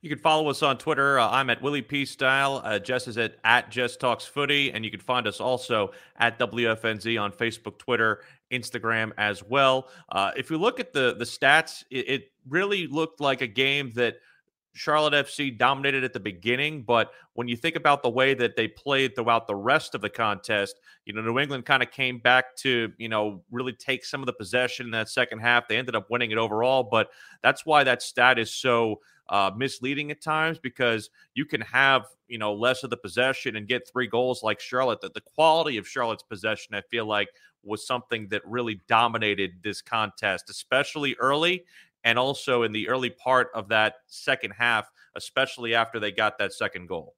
You 0.00 0.08
can 0.08 0.18
follow 0.18 0.48
us 0.48 0.62
on 0.62 0.78
Twitter. 0.78 1.18
Uh, 1.18 1.28
I'm 1.28 1.50
at 1.50 1.60
Willie 1.60 1.82
P 1.82 2.04
Style. 2.06 2.62
Uh, 2.64 2.78
Jess 2.78 3.06
is 3.06 3.18
at 3.18 3.36
at 3.44 3.70
Jess 3.70 3.96
Talks 3.96 4.24
Footy, 4.24 4.72
and 4.72 4.84
you 4.84 4.90
can 4.90 5.00
find 5.00 5.26
us 5.26 5.40
also 5.40 5.92
at 6.16 6.38
WFNZ 6.38 7.20
on 7.20 7.32
Facebook, 7.32 7.78
Twitter, 7.78 8.22
Instagram 8.50 9.12
as 9.18 9.42
well. 9.42 9.88
Uh, 10.08 10.30
if 10.36 10.50
you 10.50 10.56
look 10.56 10.80
at 10.80 10.92
the 10.92 11.16
the 11.18 11.24
stats, 11.24 11.84
it, 11.90 12.08
it 12.08 12.32
really 12.48 12.86
looked 12.86 13.20
like 13.20 13.42
a 13.42 13.46
game 13.46 13.92
that 13.96 14.16
Charlotte 14.78 15.26
FC 15.26 15.56
dominated 15.56 16.04
at 16.04 16.12
the 16.12 16.20
beginning, 16.20 16.82
but 16.82 17.12
when 17.34 17.48
you 17.48 17.56
think 17.56 17.76
about 17.76 18.02
the 18.02 18.10
way 18.10 18.34
that 18.34 18.56
they 18.56 18.68
played 18.68 19.14
throughout 19.14 19.46
the 19.46 19.54
rest 19.54 19.94
of 19.94 20.00
the 20.00 20.08
contest, 20.08 20.76
you 21.04 21.12
know, 21.12 21.20
New 21.20 21.38
England 21.38 21.66
kind 21.66 21.82
of 21.82 21.90
came 21.90 22.18
back 22.18 22.56
to, 22.56 22.92
you 22.98 23.08
know, 23.08 23.42
really 23.50 23.72
take 23.72 24.04
some 24.04 24.20
of 24.20 24.26
the 24.26 24.32
possession 24.32 24.86
in 24.86 24.92
that 24.92 25.08
second 25.08 25.40
half. 25.40 25.68
They 25.68 25.76
ended 25.76 25.96
up 25.96 26.10
winning 26.10 26.30
it 26.30 26.38
overall, 26.38 26.84
but 26.84 27.10
that's 27.42 27.66
why 27.66 27.84
that 27.84 28.02
stat 28.02 28.38
is 28.38 28.54
so 28.54 29.00
uh, 29.28 29.50
misleading 29.56 30.10
at 30.10 30.22
times 30.22 30.58
because 30.58 31.10
you 31.34 31.44
can 31.44 31.60
have 31.60 32.06
you 32.28 32.38
know 32.38 32.54
less 32.54 32.82
of 32.82 32.90
the 32.90 32.96
possession 32.96 33.56
and 33.56 33.66
get 33.66 33.88
three 33.90 34.06
goals 34.06 34.42
like 34.42 34.60
Charlotte. 34.60 35.00
That 35.00 35.14
the 35.14 35.20
quality 35.20 35.76
of 35.76 35.86
Charlotte's 35.86 36.22
possession, 36.22 36.74
I 36.74 36.82
feel 36.90 37.06
like, 37.06 37.28
was 37.62 37.86
something 37.86 38.28
that 38.28 38.42
really 38.46 38.80
dominated 38.88 39.62
this 39.62 39.82
contest, 39.82 40.48
especially 40.50 41.14
early 41.18 41.64
and 42.08 42.18
also 42.18 42.62
in 42.62 42.72
the 42.72 42.88
early 42.88 43.10
part 43.10 43.48
of 43.54 43.68
that 43.68 43.96
second 44.06 44.50
half, 44.52 44.90
especially 45.14 45.74
after 45.74 46.00
they 46.00 46.10
got 46.10 46.38
that 46.38 46.54
second 46.54 46.88
goal. 46.88 47.14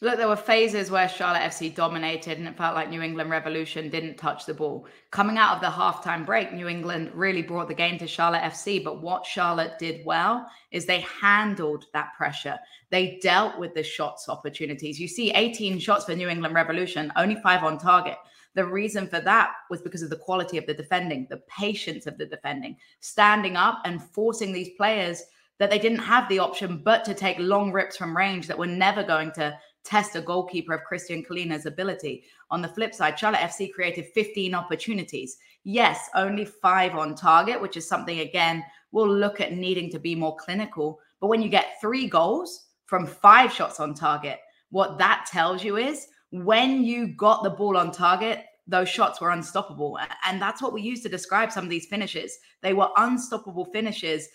Look, 0.00 0.16
there 0.16 0.26
were 0.26 0.36
phases 0.36 0.90
where 0.90 1.06
Charlotte 1.06 1.42
FC 1.42 1.72
dominated 1.72 2.38
and 2.38 2.48
it 2.48 2.56
felt 2.56 2.74
like 2.74 2.88
New 2.88 3.02
England 3.02 3.28
Revolution 3.28 3.90
didn't 3.90 4.16
touch 4.16 4.46
the 4.46 4.54
ball. 4.54 4.86
Coming 5.10 5.36
out 5.36 5.56
of 5.56 5.60
the 5.60 5.68
halftime 5.68 6.24
break, 6.24 6.50
New 6.50 6.66
England 6.66 7.10
really 7.12 7.42
brought 7.42 7.68
the 7.68 7.74
game 7.74 7.98
to 7.98 8.06
Charlotte 8.06 8.42
FC. 8.42 8.82
But 8.82 9.02
what 9.02 9.26
Charlotte 9.26 9.78
did 9.78 10.04
well 10.06 10.46
is 10.70 10.86
they 10.86 11.02
handled 11.02 11.84
that 11.92 12.14
pressure. 12.16 12.58
They 12.90 13.20
dealt 13.22 13.58
with 13.58 13.74
the 13.74 13.82
shots 13.82 14.30
opportunities. 14.30 14.98
You 14.98 15.08
see 15.08 15.30
18 15.30 15.78
shots 15.78 16.06
for 16.06 16.16
New 16.16 16.30
England 16.30 16.54
Revolution, 16.54 17.12
only 17.16 17.36
five 17.42 17.62
on 17.62 17.78
target. 17.78 18.16
The 18.54 18.64
reason 18.64 19.06
for 19.08 19.20
that 19.20 19.52
was 19.70 19.80
because 19.80 20.02
of 20.02 20.10
the 20.10 20.16
quality 20.16 20.58
of 20.58 20.66
the 20.66 20.74
defending, 20.74 21.26
the 21.30 21.42
patience 21.48 22.06
of 22.06 22.18
the 22.18 22.26
defending, 22.26 22.76
standing 23.00 23.56
up 23.56 23.80
and 23.84 24.02
forcing 24.02 24.52
these 24.52 24.70
players 24.76 25.22
that 25.58 25.70
they 25.70 25.78
didn't 25.78 25.98
have 25.98 26.28
the 26.28 26.38
option 26.38 26.82
but 26.84 27.04
to 27.04 27.14
take 27.14 27.38
long 27.38 27.72
rips 27.72 27.96
from 27.96 28.16
range 28.16 28.46
that 28.46 28.58
were 28.58 28.66
never 28.66 29.02
going 29.02 29.30
to 29.32 29.56
test 29.84 30.16
a 30.16 30.20
goalkeeper 30.20 30.74
of 30.74 30.84
Christian 30.84 31.24
Kahlina's 31.24 31.66
ability. 31.66 32.24
On 32.50 32.62
the 32.62 32.68
flip 32.68 32.94
side, 32.94 33.18
Charlotte 33.18 33.40
FC 33.40 33.72
created 33.72 34.06
15 34.14 34.54
opportunities. 34.54 35.38
Yes, 35.64 36.08
only 36.14 36.44
five 36.44 36.94
on 36.94 37.14
target, 37.14 37.60
which 37.60 37.76
is 37.76 37.88
something, 37.88 38.20
again, 38.20 38.64
we'll 38.92 39.12
look 39.12 39.40
at 39.40 39.52
needing 39.54 39.90
to 39.90 39.98
be 39.98 40.14
more 40.14 40.36
clinical. 40.36 41.00
But 41.20 41.28
when 41.28 41.42
you 41.42 41.48
get 41.48 41.80
three 41.80 42.06
goals 42.06 42.66
from 42.86 43.06
five 43.06 43.52
shots 43.52 43.80
on 43.80 43.94
target, 43.94 44.38
what 44.70 44.98
that 44.98 45.26
tells 45.30 45.64
you 45.64 45.76
is 45.76 46.06
when 46.32 46.82
you 46.82 47.08
got 47.08 47.42
the 47.42 47.50
ball 47.50 47.76
on 47.76 47.92
target, 47.92 48.44
those 48.66 48.88
shots 48.88 49.20
were 49.20 49.30
unstoppable. 49.30 49.98
And 50.26 50.40
that's 50.40 50.62
what 50.62 50.72
we 50.72 50.80
use 50.80 51.02
to 51.02 51.08
describe 51.08 51.52
some 51.52 51.64
of 51.64 51.70
these 51.70 51.86
finishes. 51.86 52.38
They 52.62 52.72
were 52.72 52.88
unstoppable 52.96 53.66
finishes. 53.66 54.28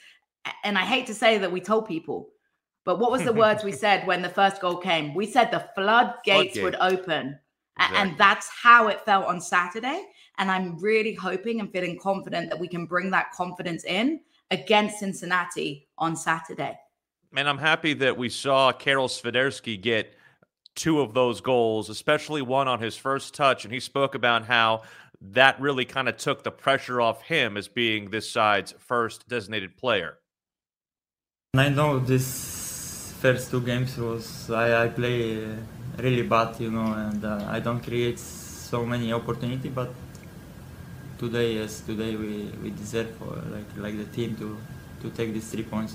And 0.64 0.78
I 0.78 0.86
hate 0.86 1.08
to 1.08 1.14
say 1.14 1.38
that 1.40 1.52
we 1.52 1.60
told 1.60 1.88
people, 1.88 2.30
but 2.86 3.00
what 3.00 3.12
was 3.12 3.24
the 3.24 3.34
words 3.46 3.64
we 3.64 3.72
said 3.72 4.06
when 4.06 4.22
the 4.22 4.30
first 4.30 4.62
goal 4.62 4.78
came? 4.78 5.16
We 5.16 5.26
said 5.26 5.50
the 5.50 5.68
floodgates 5.76 6.58
Floodgate. 6.58 6.64
would 6.64 6.76
open. 6.76 7.40
Exactly. 7.78 7.98
And 8.00 8.18
that's 8.18 8.50
how 8.50 8.88
it 8.88 9.02
felt 9.02 9.26
on 9.26 9.42
Saturday. 9.42 10.06
And 10.38 10.52
I'm 10.52 10.80
really 10.80 11.14
hoping 11.14 11.60
and 11.60 11.72
feeling 11.72 11.98
confident 12.00 12.50
that 12.50 12.60
we 12.60 12.68
can 12.68 12.86
bring 12.86 13.10
that 13.12 13.32
confidence 13.32 13.86
in 13.86 14.20
against 14.52 15.00
Cincinnati 15.00 15.88
on 15.98 16.16
Saturday. 16.16 16.78
And 17.36 17.50
I'm 17.50 17.58
happy 17.58 17.94
that 17.96 18.18
we 18.18 18.30
saw 18.30 18.72
Karol 18.72 19.08
Swiderski 19.08 19.80
get 19.80 20.17
two 20.78 21.02
of 21.02 21.14
those 21.14 21.42
goals, 21.42 21.90
especially 21.90 22.42
one 22.42 22.70
on 22.70 22.80
his 22.80 22.96
first 22.96 23.34
touch. 23.34 23.66
And 23.66 23.74
he 23.74 23.82
spoke 23.82 24.16
about 24.16 24.46
how 24.46 24.84
that 25.20 25.60
really 25.60 25.84
kind 25.84 26.08
of 26.08 26.16
took 26.16 26.44
the 26.44 26.52
pressure 26.52 27.02
off 27.02 27.24
him 27.24 27.58
as 27.58 27.68
being 27.68 28.12
this 28.12 28.30
side's 28.32 28.74
first 28.78 29.28
designated 29.28 29.76
player. 29.76 30.20
I 31.56 31.70
know 31.70 32.00
this 32.00 33.14
first 33.20 33.50
two 33.50 33.62
games 33.62 33.98
was 33.98 34.50
I, 34.52 34.86
I 34.86 34.88
play 34.90 35.44
really 35.98 36.22
bad, 36.22 36.60
you 36.60 36.70
know, 36.70 36.94
and 36.94 37.26
uh, 37.26 37.48
I 37.50 37.60
don't 37.60 37.84
create 37.84 38.20
so 38.20 38.86
many 38.86 39.12
opportunity. 39.12 39.70
But 39.70 39.90
today, 41.18 41.56
yes, 41.56 41.82
today 41.82 42.16
we, 42.16 42.52
we 42.62 42.70
deserve 42.70 43.10
for 43.18 43.42
like 43.50 43.70
like 43.78 43.98
the 43.98 44.06
team 44.06 44.36
to 44.38 44.58
to 45.02 45.10
take 45.18 45.34
these 45.34 45.50
three 45.50 45.64
points. 45.64 45.94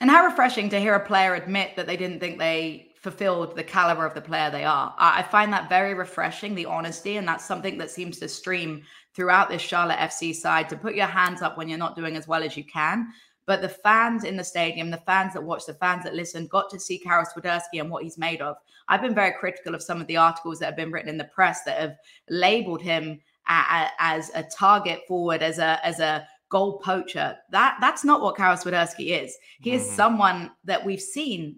And 0.00 0.08
how 0.10 0.24
refreshing 0.24 0.68
to 0.70 0.78
hear 0.78 0.94
a 0.94 1.04
player 1.04 1.34
admit 1.34 1.74
that 1.74 1.86
they 1.88 1.96
didn't 1.96 2.20
think 2.20 2.38
they 2.38 2.87
fulfilled 3.00 3.56
the 3.56 3.64
caliber 3.64 4.04
of 4.04 4.14
the 4.14 4.20
player 4.20 4.50
they 4.50 4.64
are. 4.64 4.94
I 4.98 5.22
find 5.22 5.52
that 5.52 5.68
very 5.68 5.94
refreshing, 5.94 6.54
the 6.54 6.66
honesty, 6.66 7.16
and 7.16 7.26
that's 7.26 7.44
something 7.44 7.78
that 7.78 7.90
seems 7.90 8.18
to 8.18 8.28
stream 8.28 8.82
throughout 9.14 9.48
this 9.48 9.62
Charlotte 9.62 9.98
FC 9.98 10.34
side 10.34 10.68
to 10.68 10.76
put 10.76 10.94
your 10.94 11.06
hands 11.06 11.42
up 11.42 11.56
when 11.56 11.68
you're 11.68 11.78
not 11.78 11.96
doing 11.96 12.16
as 12.16 12.28
well 12.28 12.42
as 12.42 12.56
you 12.56 12.64
can, 12.64 13.08
but 13.46 13.62
the 13.62 13.68
fans 13.68 14.24
in 14.24 14.36
the 14.36 14.44
stadium, 14.44 14.90
the 14.90 14.98
fans 14.98 15.32
that 15.32 15.42
watched, 15.42 15.66
the 15.66 15.74
fans 15.74 16.04
that 16.04 16.14
listened, 16.14 16.50
got 16.50 16.68
to 16.70 16.78
see 16.78 16.98
Karol 16.98 17.24
Swiderski 17.24 17.80
and 17.80 17.90
what 17.90 18.02
he's 18.02 18.18
made 18.18 18.42
of. 18.42 18.56
I've 18.88 19.02
been 19.02 19.14
very 19.14 19.32
critical 19.32 19.74
of 19.74 19.82
some 19.82 20.00
of 20.00 20.06
the 20.06 20.16
articles 20.16 20.58
that 20.58 20.66
have 20.66 20.76
been 20.76 20.92
written 20.92 21.08
in 21.08 21.18
the 21.18 21.24
press 21.24 21.64
that 21.64 21.80
have 21.80 21.96
labeled 22.28 22.82
him 22.82 23.20
as 23.48 24.30
a 24.34 24.42
target 24.42 25.00
forward, 25.08 25.42
as 25.42 25.58
a 25.58 25.84
as 25.84 26.00
a 26.00 26.26
goal 26.50 26.78
poacher. 26.78 27.36
That 27.50 27.78
that's 27.80 28.04
not 28.04 28.20
what 28.20 28.36
Karol 28.36 28.56
Swiderski 28.56 29.22
is. 29.22 29.36
He 29.60 29.70
mm-hmm. 29.70 29.80
is 29.80 29.90
someone 29.90 30.50
that 30.64 30.84
we've 30.84 31.00
seen, 31.00 31.56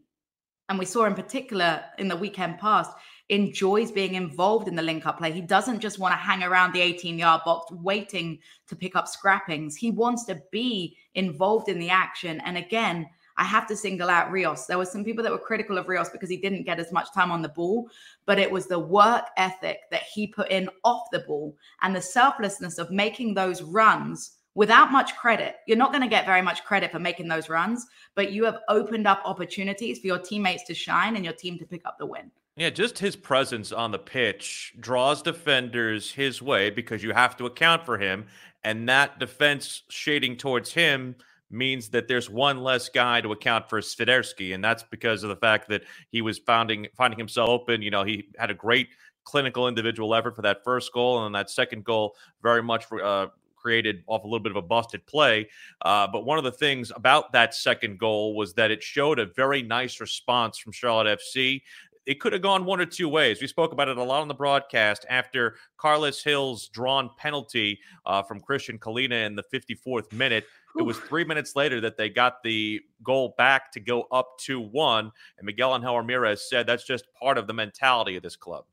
and 0.71 0.79
we 0.79 0.87
saw 0.87 1.05
in 1.05 1.15
particular 1.15 1.83
in 1.99 2.07
the 2.07 2.17
weekend 2.17 2.57
past 2.59 2.93
enjoys 3.29 3.91
being 3.91 4.15
involved 4.15 4.69
in 4.69 4.77
the 4.77 4.83
link 4.83 5.05
up 5.05 5.19
play. 5.19 5.33
He 5.33 5.41
doesn't 5.41 5.81
just 5.81 5.99
want 5.99 6.13
to 6.13 6.17
hang 6.17 6.45
around 6.45 6.73
the 6.73 6.81
18 6.81 7.19
yard 7.19 7.43
box 7.45 7.71
waiting 7.73 8.39
to 8.69 8.77
pick 8.77 8.95
up 8.95 9.09
scrappings. 9.09 9.75
He 9.75 9.91
wants 9.91 10.25
to 10.27 10.41
be 10.53 10.97
involved 11.17 11.69
in 11.69 11.81
the 11.81 11.91
action. 11.91 12.41
And 12.45 12.57
again, 12.57 13.09
I 13.37 13.45
have 13.45 13.67
to 13.67 13.77
single 13.77 14.09
out 14.09 14.31
Rios. 14.31 14.67
There 14.67 14.79
were 14.79 14.85
some 14.85 15.05
people 15.05 15.25
that 15.25 15.33
were 15.33 15.39
critical 15.39 15.77
of 15.77 15.89
Rios 15.89 16.09
because 16.09 16.31
he 16.31 16.37
didn't 16.37 16.67
get 16.67 16.79
as 16.79 16.93
much 16.93 17.13
time 17.13 17.33
on 17.33 17.43
the 17.43 17.49
ball, 17.49 17.89
but 18.25 18.39
it 18.39 18.51
was 18.51 18.67
the 18.67 18.79
work 18.79 19.25
ethic 19.37 19.79
that 19.91 20.03
he 20.03 20.29
put 20.29 20.51
in 20.53 20.69
off 20.85 21.09
the 21.11 21.25
ball 21.27 21.57
and 21.83 21.97
the 21.97 22.01
selflessness 22.01 22.79
of 22.79 22.93
making 22.93 23.35
those 23.35 23.63
runs 23.63 24.37
without 24.55 24.91
much 24.91 25.17
credit. 25.17 25.57
You're 25.67 25.77
not 25.77 25.93
going 25.93 26.03
to 26.03 26.09
get 26.09 26.27
very 26.27 26.43
much 26.43 26.65
credit 26.65 26.91
for 26.91 26.99
making 26.99 27.29
those 27.29 27.49
runs, 27.49 27.87
but 28.15 28.33
you 28.33 28.45
have 28.45 28.59
opened 28.69 29.07
up 29.07 29.23
opportunities 29.25 29.99
for 29.99 30.09
your 30.09 30.19
teammates 30.19 30.65
to 30.65 30.75
shine 30.75 31.17
and 31.17 31.25
your 31.25 31.35
team 31.35 31.59
to 31.59 31.67
pick 31.67 31.83
up 31.85 31.99
the 31.99 32.07
win. 32.07 32.31
Yeah, 32.57 32.71
just 32.71 32.99
his 32.99 33.17
presence 33.17 33.73
on 33.73 33.91
the 33.91 33.99
pitch 33.99 34.75
draws 34.81 35.23
defenders 35.23 36.11
his 36.11 36.43
way 36.43 36.69
because 36.69 37.03
you 37.03 37.13
have 37.13 37.37
to 37.39 37.47
account 37.47 37.87
for 37.87 37.97
him. 37.97 38.27
And 38.65 38.89
that 38.89 39.19
defense 39.19 39.83
shading 39.89 40.37
towards 40.37 40.73
him 40.73 41.17
means 41.51 41.89
that 41.91 42.07
there's 42.07 42.29
one 42.29 42.63
less 42.63 42.89
guy 42.89 43.21
to 43.21 43.33
account 43.33 43.69
for 43.69 43.81
Swiderski. 43.81 44.55
And 44.55 44.63
that's 44.63 44.83
because 44.83 45.23
of 45.23 45.31
the 45.31 45.37
fact 45.37 45.69
that 45.69 45.83
he 46.11 46.23
was 46.23 46.39
finding 46.39 46.89
finding 46.97 47.19
himself 47.19 47.49
open. 47.49 47.83
You 47.83 47.91
know, 47.91 48.05
he 48.05 48.29
had 48.39 48.51
a 48.51 48.55
great 48.55 48.89
clinical 49.25 49.69
individual 49.69 50.15
effort 50.15 50.37
for 50.37 50.43
that 50.43 50.63
first 50.65 50.93
goal. 50.93 51.25
And 51.25 51.35
that 51.35 51.51
second 51.51 51.85
goal 51.85 52.15
very 52.43 52.63
much 52.63 52.85
uh, 52.93 53.29
created 53.61 54.03
off 54.07 54.25
a 54.25 54.27
little 54.27 54.43
bit 54.43 54.51
of 54.51 54.57
a 54.57 54.63
busted 54.63 55.05
play. 55.07 55.49
Uh, 55.83 56.07
but 56.11 56.25
one 56.25 56.39
of 56.39 56.45
the 56.45 56.53
things 56.53 56.93
about 56.95 57.33
that 57.33 57.55
second 57.55 57.99
goal 57.99 58.35
was 58.35 58.55
that 58.55 58.71
it 58.71 58.83
showed 58.83 59.19
a 59.19 59.27
very 59.27 59.63
nice 59.63 60.01
response 60.01 60.59
from 60.59 60.73
Charlotte 60.73 61.19
FC 61.19 61.63
it 62.07 62.19
could 62.19 62.33
have 62.33 62.43
gone 62.43 62.65
one 62.65 62.81
or 62.81 62.87
two 62.87 63.09
ways. 63.09 63.41
We 63.41 63.47
spoke 63.47 63.73
about 63.73 63.89
it 63.89 63.97
a 63.97 64.03
lot 64.03 64.23
on 64.23 64.29
the 64.29 64.35
broadcast 64.35 65.05
after 65.09 65.57
Carlos 65.77 66.23
Gil's 66.23 66.69
drawn 66.69 67.11
penalty 67.17 67.79
uh, 68.07 68.23
from 68.23 68.41
Christian 68.41 68.79
Kahlina 68.79 69.27
in 69.27 69.37
the 69.37 69.45
54th 69.53 70.13
minute. 70.13 70.45
It 70.79 70.83
was 70.83 70.99
three 70.99 71.25
minutes 71.25 71.57
later 71.57 71.81
that 71.81 71.97
they 71.97 72.09
got 72.09 72.43
the 72.43 72.81
goal 73.03 73.35
back 73.37 73.71
to 73.73 73.81
go 73.81 74.09
up 74.13 74.39
2 74.41 74.61
1. 74.61 75.13
And 75.39 75.47
Miguel 75.47 75.75
Angel 75.75 75.97
Ramirez 75.97 76.49
said 76.49 76.67
that's 76.67 76.85
just 76.85 77.05
part 77.21 77.39
of 77.39 77.47
the 77.47 77.55
mentality 77.55 78.17
of 78.17 78.23
this 78.23 78.37
club. 78.37 78.65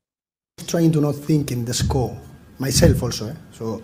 Trying 0.66 0.92
to 0.92 1.00
not 1.00 1.14
think 1.14 1.52
in 1.52 1.64
the 1.64 1.74
score, 1.74 2.18
myself 2.58 3.02
also. 3.02 3.28
Eh? 3.28 3.34
So, 3.52 3.82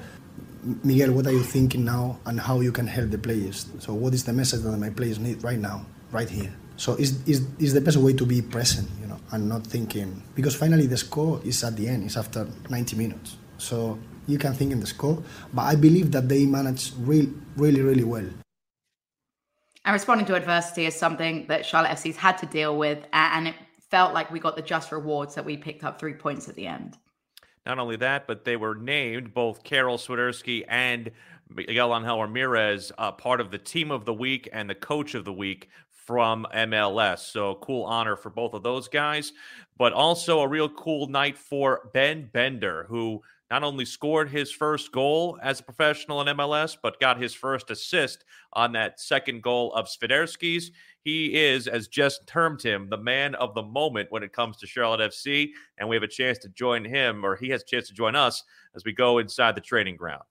Miguel, 0.82 1.12
what 1.12 1.26
are 1.26 1.32
you 1.32 1.42
thinking 1.42 1.84
now 1.84 2.18
and 2.26 2.40
how 2.40 2.60
you 2.60 2.72
can 2.72 2.86
help 2.86 3.10
the 3.10 3.18
players? 3.18 3.66
So, 3.78 3.92
what 3.92 4.14
is 4.14 4.24
the 4.24 4.32
message 4.32 4.62
that 4.62 4.76
my 4.78 4.90
players 4.90 5.18
need 5.18 5.42
right 5.44 5.58
now, 5.58 5.84
right 6.10 6.28
here? 6.28 6.52
So, 6.76 6.94
is 6.94 7.22
is 7.28 7.46
is 7.58 7.74
the 7.74 7.80
best 7.80 7.98
way 7.98 8.12
to 8.14 8.26
be 8.26 8.40
present, 8.40 8.88
you 9.00 9.06
know? 9.06 9.14
and 9.34 9.48
not 9.48 9.66
thinking 9.66 10.22
because 10.34 10.54
finally 10.54 10.86
the 10.86 10.96
score 10.96 11.40
is 11.44 11.64
at 11.64 11.76
the 11.76 11.88
end 11.88 12.04
it's 12.04 12.16
after 12.16 12.46
90 12.68 12.96
minutes 12.96 13.36
so 13.58 13.98
you 14.26 14.38
can 14.38 14.52
think 14.54 14.70
in 14.70 14.80
the 14.80 14.86
score 14.86 15.22
but 15.52 15.62
i 15.62 15.74
believe 15.74 16.12
that 16.12 16.28
they 16.28 16.46
manage 16.46 16.92
really 17.00 17.32
really 17.56 17.80
really 17.80 18.04
well 18.04 18.28
and 19.86 19.92
responding 19.92 20.26
to 20.26 20.34
adversity 20.34 20.86
is 20.86 20.94
something 20.94 21.46
that 21.48 21.64
charlotte 21.64 21.90
fc's 21.90 22.16
had 22.16 22.38
to 22.38 22.46
deal 22.46 22.76
with 22.76 22.98
and 23.12 23.48
it 23.48 23.54
felt 23.90 24.14
like 24.14 24.30
we 24.30 24.38
got 24.38 24.56
the 24.56 24.62
just 24.62 24.92
rewards 24.92 25.34
that 25.34 25.44
we 25.44 25.56
picked 25.56 25.84
up 25.84 25.98
three 25.98 26.14
points 26.14 26.48
at 26.48 26.54
the 26.54 26.66
end 26.66 26.96
not 27.66 27.78
only 27.78 27.96
that 27.96 28.26
but 28.26 28.44
they 28.44 28.56
were 28.56 28.74
named 28.74 29.34
both 29.34 29.64
Karol 29.64 29.98
swiderski 29.98 30.64
and 30.68 31.10
Miguel 31.48 31.94
Angel 31.94 32.22
Ramirez, 32.22 32.90
uh, 32.98 33.12
part 33.12 33.40
of 33.40 33.50
the 33.50 33.58
team 33.58 33.90
of 33.90 34.04
the 34.04 34.14
week 34.14 34.48
and 34.52 34.68
the 34.68 34.74
coach 34.74 35.14
of 35.14 35.24
the 35.24 35.32
week 35.32 35.68
from 35.90 36.46
MLS. 36.54 37.20
So 37.20 37.56
cool 37.56 37.84
honor 37.84 38.16
for 38.16 38.30
both 38.30 38.54
of 38.54 38.62
those 38.62 38.88
guys, 38.88 39.32
but 39.76 39.92
also 39.92 40.40
a 40.40 40.48
real 40.48 40.68
cool 40.68 41.06
night 41.06 41.38
for 41.38 41.90
Ben 41.92 42.28
Bender, 42.32 42.86
who 42.88 43.22
not 43.50 43.62
only 43.62 43.84
scored 43.84 44.30
his 44.30 44.50
first 44.50 44.90
goal 44.90 45.38
as 45.42 45.60
a 45.60 45.64
professional 45.64 46.20
in 46.20 46.36
MLS, 46.36 46.76
but 46.82 47.00
got 47.00 47.20
his 47.20 47.34
first 47.34 47.70
assist 47.70 48.24
on 48.52 48.72
that 48.72 49.00
second 49.00 49.42
goal 49.42 49.72
of 49.74 49.86
Swiderski's. 49.86 50.72
He 51.04 51.34
is, 51.34 51.68
as 51.68 51.88
Jess 51.88 52.18
termed 52.26 52.62
him, 52.62 52.88
the 52.88 52.96
man 52.96 53.34
of 53.34 53.54
the 53.54 53.62
moment 53.62 54.10
when 54.10 54.22
it 54.22 54.32
comes 54.32 54.56
to 54.56 54.66
Charlotte 54.66 55.12
FC. 55.12 55.50
And 55.76 55.86
we 55.86 55.96
have 55.96 56.02
a 56.02 56.08
chance 56.08 56.38
to 56.38 56.48
join 56.48 56.82
him, 56.82 57.26
or 57.26 57.36
he 57.36 57.50
has 57.50 57.60
a 57.60 57.66
chance 57.66 57.88
to 57.88 57.94
join 57.94 58.16
us 58.16 58.42
as 58.74 58.86
we 58.86 58.92
go 58.92 59.18
inside 59.18 59.54
the 59.54 59.60
training 59.60 59.96
ground. 59.96 60.22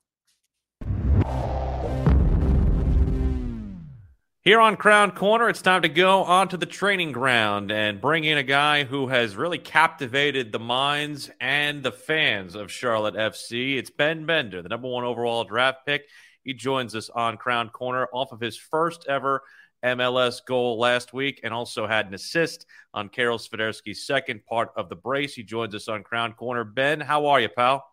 Here 4.42 4.60
on 4.60 4.75
Crown 4.75 5.12
Corner, 5.12 5.48
it's 5.48 5.62
time 5.62 5.84
to 5.84 5.89
go 5.89 6.24
onto 6.24 6.58
the 6.58 6.65
training 6.65 7.12
ground 7.12 7.72
and 7.72 8.01
bring 8.01 8.24
in 8.24 8.39
a 8.39 8.44
guy 8.44 8.84
who 8.84 9.08
has 9.08 9.36
really 9.36 9.60
captivated 9.60 10.51
the 10.51 10.60
minds 10.60 11.30
and 11.39 11.84
the 11.84 11.92
fans 11.92 12.56
of 12.56 12.72
Charlotte 12.72 13.15
FC. 13.15 13.77
It's 13.77 13.92
Ben 13.92 14.25
Bender, 14.25 14.63
the 14.63 14.70
number 14.70 14.88
one 14.88 15.03
overall 15.03 15.44
draft 15.44 15.86
pick. 15.86 16.06
He 16.44 16.53
joins 16.53 16.96
us 16.96 17.12
on 17.12 17.38
Crown 17.38 17.70
Corner 17.70 18.08
off 18.12 18.32
of 18.32 18.42
his 18.42 18.58
first 18.58 19.06
ever 19.08 19.44
MLS 19.84 20.46
goal 20.46 20.80
last 20.80 21.13
week 21.13 21.42
and 21.44 21.54
also 21.54 21.86
had 21.86 22.08
an 22.08 22.13
assist 22.13 22.66
on 22.94 23.10
Karol 23.10 23.38
Swiderski's 23.38 24.06
second 24.06 24.46
part 24.46 24.72
of 24.75 24.90
the 24.90 24.96
brace. 24.96 25.34
He 25.36 25.44
joins 25.44 25.75
us 25.75 25.88
on 25.88 26.04
Crown 26.04 26.34
Corner. 26.34 26.63
Ben, 26.63 27.00
how 27.00 27.25
are 27.28 27.40
you, 27.40 27.50
pal? 27.50 27.86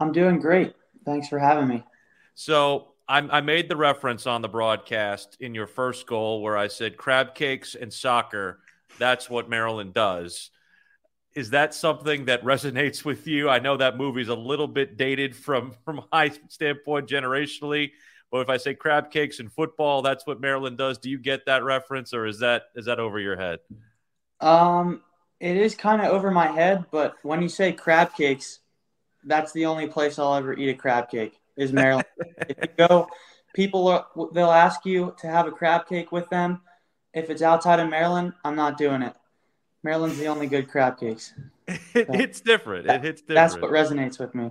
I'm 0.00 0.12
doing 0.12 0.38
great. 0.38 0.74
Thanks 1.04 1.28
for 1.28 1.38
having 1.38 1.68
me. 1.68 1.84
So, 2.34 2.88
I, 3.08 3.18
I 3.18 3.40
made 3.40 3.68
the 3.68 3.76
reference 3.76 4.26
on 4.26 4.42
the 4.42 4.48
broadcast 4.48 5.38
in 5.40 5.54
your 5.54 5.66
first 5.66 6.06
goal 6.06 6.42
where 6.42 6.58
I 6.58 6.68
said 6.68 6.98
crab 6.98 7.34
cakes 7.34 7.74
and 7.74 7.92
soccer. 7.92 8.60
That's 8.98 9.30
what 9.30 9.48
Maryland 9.48 9.94
does. 9.94 10.50
Is 11.34 11.50
that 11.50 11.72
something 11.72 12.26
that 12.26 12.44
resonates 12.44 13.04
with 13.04 13.26
you? 13.26 13.48
I 13.48 13.60
know 13.60 13.76
that 13.78 13.96
movie's 13.96 14.28
a 14.28 14.34
little 14.34 14.68
bit 14.68 14.96
dated 14.96 15.34
from 15.34 15.72
from 15.84 16.02
my 16.12 16.32
standpoint 16.48 17.08
generationally, 17.08 17.92
but 18.30 18.40
if 18.40 18.48
I 18.48 18.56
say 18.56 18.74
crab 18.74 19.10
cakes 19.10 19.40
and 19.40 19.52
football, 19.52 20.02
that's 20.02 20.26
what 20.26 20.40
Maryland 20.40 20.78
does. 20.78 20.98
Do 20.98 21.10
you 21.10 21.18
get 21.18 21.46
that 21.46 21.64
reference, 21.64 22.12
or 22.12 22.26
is 22.26 22.40
that 22.40 22.64
is 22.74 22.86
that 22.86 23.00
over 23.00 23.18
your 23.18 23.36
head? 23.36 23.60
Um, 24.40 25.02
it 25.40 25.56
is 25.56 25.74
kind 25.74 26.02
of 26.02 26.08
over 26.08 26.30
my 26.30 26.48
head, 26.48 26.84
but 26.90 27.14
when 27.22 27.42
you 27.42 27.48
say 27.48 27.72
crab 27.72 28.14
cakes, 28.14 28.60
that's 29.24 29.52
the 29.52 29.66
only 29.66 29.86
place 29.86 30.18
I'll 30.18 30.34
ever 30.34 30.52
eat 30.54 30.68
a 30.68 30.74
crab 30.74 31.10
cake 31.10 31.38
is 31.56 31.72
Maryland. 31.72 32.06
if 32.48 32.56
you 32.60 32.86
go, 32.86 33.08
people 33.54 33.88
are, 33.88 34.06
they'll 34.32 34.50
ask 34.50 34.84
you 34.84 35.14
to 35.18 35.26
have 35.26 35.46
a 35.46 35.50
crab 35.50 35.88
cake 35.88 36.12
with 36.12 36.28
them. 36.28 36.60
If 37.14 37.30
it's 37.30 37.42
outside 37.42 37.80
of 37.80 37.88
Maryland, 37.88 38.32
I'm 38.44 38.56
not 38.56 38.78
doing 38.78 39.02
it. 39.02 39.14
Maryland's 39.82 40.18
the 40.18 40.26
only 40.26 40.46
good 40.46 40.68
crab 40.68 40.98
cakes. 40.98 41.32
So 41.92 42.04
it's 42.08 42.40
different. 42.40 42.88
It 42.88 43.02
hits 43.02 43.20
different. 43.20 43.34
That's 43.34 43.60
what 43.60 43.70
resonates 43.70 44.18
with 44.18 44.34
me. 44.34 44.50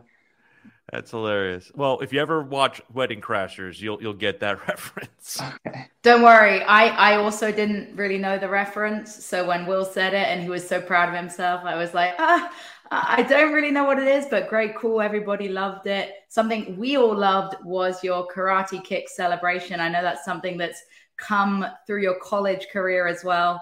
That's 0.91 1.11
hilarious. 1.11 1.69
Well, 1.75 1.99
if 1.99 2.13
you 2.13 2.21
ever 2.21 2.41
watch 2.41 2.81
Wedding 2.93 3.19
Crashers, 3.19 3.81
you'll 3.81 4.01
you'll 4.01 4.13
get 4.13 4.39
that 4.39 4.65
reference. 4.67 5.41
Okay. 5.41 5.87
Don't 6.01 6.21
worry. 6.21 6.61
I 6.61 6.87
I 6.87 7.15
also 7.15 7.51
didn't 7.51 7.95
really 7.95 8.17
know 8.17 8.37
the 8.37 8.47
reference. 8.47 9.25
So 9.25 9.45
when 9.45 9.65
Will 9.65 9.83
said 9.83 10.13
it 10.13 10.27
and 10.27 10.41
he 10.41 10.49
was 10.49 10.65
so 10.65 10.81
proud 10.81 11.09
of 11.09 11.15
himself, 11.15 11.65
I 11.65 11.75
was 11.75 11.93
like, 11.93 12.13
ah, 12.19 12.51
I 12.89 13.23
don't 13.23 13.51
really 13.51 13.71
know 13.71 13.83
what 13.83 13.99
it 13.99 14.07
is, 14.07 14.27
but 14.27 14.47
great, 14.47 14.77
cool. 14.77 15.01
Everybody 15.01 15.49
loved 15.49 15.87
it. 15.87 16.13
Something 16.29 16.77
we 16.77 16.95
all 16.95 17.15
loved 17.15 17.57
was 17.65 18.01
your 18.01 18.25
karate 18.27 18.81
kick 18.81 19.09
celebration. 19.09 19.81
I 19.81 19.89
know 19.89 20.01
that's 20.01 20.23
something 20.23 20.57
that's 20.57 20.81
come 21.17 21.65
through 21.85 22.01
your 22.01 22.19
college 22.21 22.67
career 22.71 23.07
as 23.07 23.23
well. 23.25 23.61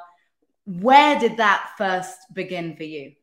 Where 0.65 1.19
did 1.19 1.37
that 1.37 1.71
first 1.77 2.17
begin 2.33 2.75
for 2.75 2.83
you? 2.83 3.13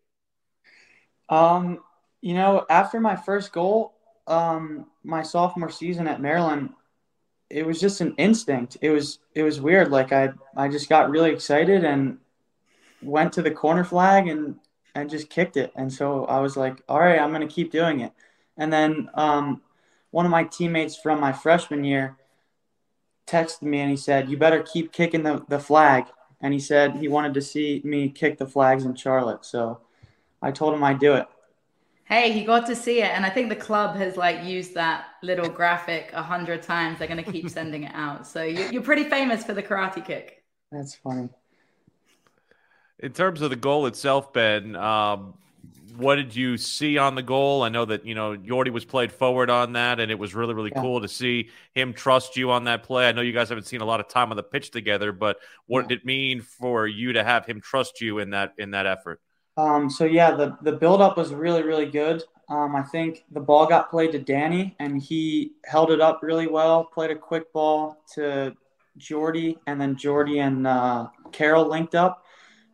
Um, 1.29 1.79
you 2.23 2.35
know, 2.35 2.65
after 2.71 3.01
my 3.01 3.17
first 3.17 3.53
goal, 3.53 3.93
um, 4.27 4.87
my 5.03 5.23
sophomore 5.23 5.71
season 5.71 6.07
at 6.07 6.23
Maryland, 6.23 6.71
it 7.51 7.67
was 7.67 7.79
just 7.79 8.01
an 8.01 8.15
instinct. 8.17 8.79
It 8.81 8.91
was 8.91 9.19
it 9.35 9.43
was 9.43 9.61
weird. 9.61 9.91
Like 9.91 10.13
I 10.13 10.31
I 10.57 10.69
just 10.69 10.89
got 10.89 11.11
really 11.11 11.31
excited 11.31 11.85
and 11.85 12.19
went 13.03 13.35
to 13.35 13.43
the 13.43 13.51
corner 13.51 13.85
flag 13.85 14.29
and 14.29 14.57
and 14.95 15.11
just 15.11 15.29
kicked 15.29 15.57
it. 15.57 15.73
And 15.75 15.93
so 15.93 16.25
I 16.27 16.41
was 16.41 16.57
like, 16.57 16.83
all 16.89 17.01
right, 17.01 17.19
I'm 17.19 17.33
to 17.39 17.47
keep 17.47 17.71
doing 17.71 18.01
it. 18.01 18.13
And 18.57 18.73
then 18.73 19.11
um, 19.15 19.63
one 20.11 20.27
of 20.27 20.31
my 20.31 20.45
teammates 20.45 20.97
from 20.97 21.19
my 21.21 21.33
freshman 21.33 21.85
year 21.85 22.17
texted 23.27 23.63
me 23.63 23.81
and 23.81 23.91
he 23.91 23.97
said, 23.97 24.29
you 24.29 24.37
better 24.37 24.63
keep 24.63 24.93
kicking 24.93 25.23
the, 25.23 25.45
the 25.49 25.59
flag. 25.59 26.05
And 26.41 26.53
he 26.53 26.61
said 26.61 26.97
he 26.97 27.09
wanted 27.09 27.35
to 27.35 27.41
see 27.41 27.81
me 27.85 28.11
kick 28.11 28.37
the 28.39 28.47
flags 28.47 28.85
in 28.85 28.95
Charlotte. 28.95 29.45
So 29.45 29.81
I 30.43 30.51
told 30.51 30.75
him 30.75 30.85
I'd 30.85 30.99
do 30.99 31.15
it. 31.15 31.27
Hey, 32.13 32.31
he 32.31 32.45
got 32.45 32.67
to 32.67 32.77
see 32.77 33.01
it. 33.01 33.09
And 33.09 33.25
I 33.25 33.31
think 33.31 33.49
the 33.49 33.57
club 33.57 33.97
has 33.97 34.19
like 34.19 34.45
used 34.45 34.75
that 34.75 35.07
little 35.23 35.49
graphic 35.49 36.11
a 36.13 36.23
hundred 36.23 36.63
times. 36.63 36.99
They're 36.99 37.09
going 37.09 37.25
to 37.25 37.33
keep 37.33 37.49
sending 37.49 37.85
it 37.85 37.93
out. 37.95 38.27
So 38.27 38.43
you're 38.43 38.83
pretty 38.83 39.05
famous 39.05 39.43
for 39.45 39.55
the 39.55 39.63
karate 39.63 40.05
kick. 40.05 40.45
That's 40.71 40.95
funny. 40.95 41.31
In 42.99 43.13
terms 43.13 43.41
of 43.41 43.49
the 43.49 43.57
goal 43.57 43.87
itself, 43.87 44.31
Ben, 44.31 44.77
um, 44.77 45.33
what 45.97 46.17
did 46.17 46.37
you 46.37 46.59
see 46.59 46.99
on 46.99 47.15
the 47.15 47.23
goal? 47.23 47.63
I 47.63 47.71
know 47.71 47.87
that 47.87 48.05
you 48.05 48.15
know 48.15 48.37
Jordy 48.37 48.71
was 48.71 48.85
played 48.85 49.11
forward 49.11 49.49
on 49.49 49.73
that, 49.73 49.99
and 49.99 50.11
it 50.11 50.19
was 50.19 50.35
really 50.35 50.53
really 50.53 50.73
yeah. 50.75 50.83
cool 50.83 51.01
to 51.01 51.09
see 51.09 51.49
him 51.75 51.95
trust 51.95 52.37
you 52.37 52.51
on 52.51 52.65
that 52.65 52.83
play. 52.83 53.09
I 53.09 53.13
know 53.13 53.23
you 53.23 53.33
guys 53.33 53.49
haven't 53.49 53.65
seen 53.65 53.81
a 53.81 53.87
lot 53.87 54.01
of 54.01 54.09
time 54.09 54.31
on 54.31 54.37
the 54.37 54.43
pitch 54.43 54.71
together, 54.71 55.13
but 55.13 55.39
what 55.65 55.85
yeah. 55.85 55.89
did 55.89 55.99
it 56.01 56.05
mean 56.05 56.43
for 56.43 56.87
you 56.87 57.15
to 57.15 57.25
have 57.25 57.47
him 57.47 57.63
trust 57.63 58.03
you 58.03 58.19
in 58.19 58.31
that 58.31 58.53
in 58.59 58.73
that 58.73 58.85
effort? 58.85 59.19
Um, 59.57 59.91
so 59.91 60.05
yeah, 60.05 60.33
the 60.33 60.57
the 60.63 60.73
build 60.73 61.01
up 61.01 61.17
was 61.17 61.35
really 61.35 61.63
really 61.63 61.87
good. 61.87 62.23
Um, 62.49 62.75
I 62.77 62.83
think 62.83 63.25
the 63.31 63.41
ball 63.41 63.67
got 63.67 63.91
played 63.91 64.13
to 64.13 64.19
Danny, 64.19 64.77
and 64.79 65.01
he 65.01 65.53
held 65.65 65.91
it 65.91 66.01
up 66.01 66.21
really 66.23 66.47
well. 66.47 66.85
Played 66.85 67.11
a 67.11 67.17
quick 67.17 67.53
ball 67.53 68.03
to 68.15 68.55
Jordy, 68.97 69.59
and 69.67 69.81
then 69.81 69.97
Jordy 69.97 70.41
and 70.41 70.67
uh, 70.67 71.09
linked 71.39 71.95
up 71.95 72.23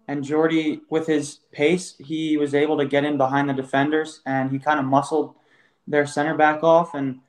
and 0.09 0.25
Jordy, 0.25 0.81
with 0.88 1.07
his 1.07 1.41
pace, 1.53 1.95
he 1.99 2.38
was 2.38 2.55
able 2.55 2.79
to 2.79 2.87
get 2.87 3.05
in 3.05 3.19
behind 3.19 3.49
the 3.49 3.53
defenders 3.53 4.23
and 4.25 4.51
he 4.51 4.59
kind 4.59 4.81
of 4.81 4.87
muscled 4.87 5.35
their 5.87 6.07
center 6.07 6.35
back 6.35 6.64
off. 6.64 6.95
And 6.95 7.21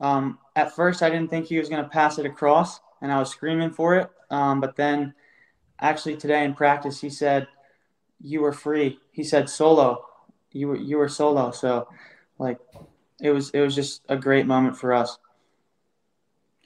um, 0.00 0.38
at 0.54 0.74
first, 0.74 1.02
I 1.02 1.10
didn't 1.10 1.30
think 1.30 1.46
he 1.46 1.58
was 1.58 1.68
going 1.68 1.82
to 1.82 1.90
pass 1.90 2.18
it 2.18 2.26
across, 2.26 2.78
and 3.02 3.12
I 3.12 3.18
was 3.18 3.30
screaming 3.30 3.72
for 3.72 3.96
it. 3.96 4.08
Um, 4.30 4.60
but 4.60 4.76
then, 4.76 5.14
actually, 5.80 6.16
today 6.16 6.44
in 6.44 6.54
practice, 6.54 7.00
he 7.00 7.10
said, 7.10 7.48
"You 8.22 8.40
were 8.40 8.52
free." 8.52 8.98
He 9.12 9.24
said, 9.24 9.50
"Solo." 9.50 10.06
You 10.52 10.68
were 10.68 10.76
you 10.76 10.98
were 10.98 11.08
solo. 11.08 11.50
So, 11.50 11.88
like, 12.38 12.58
it 13.20 13.30
was 13.30 13.50
it 13.50 13.60
was 13.60 13.74
just 13.74 14.02
a 14.08 14.16
great 14.16 14.46
moment 14.46 14.76
for 14.76 14.92
us. 14.92 15.18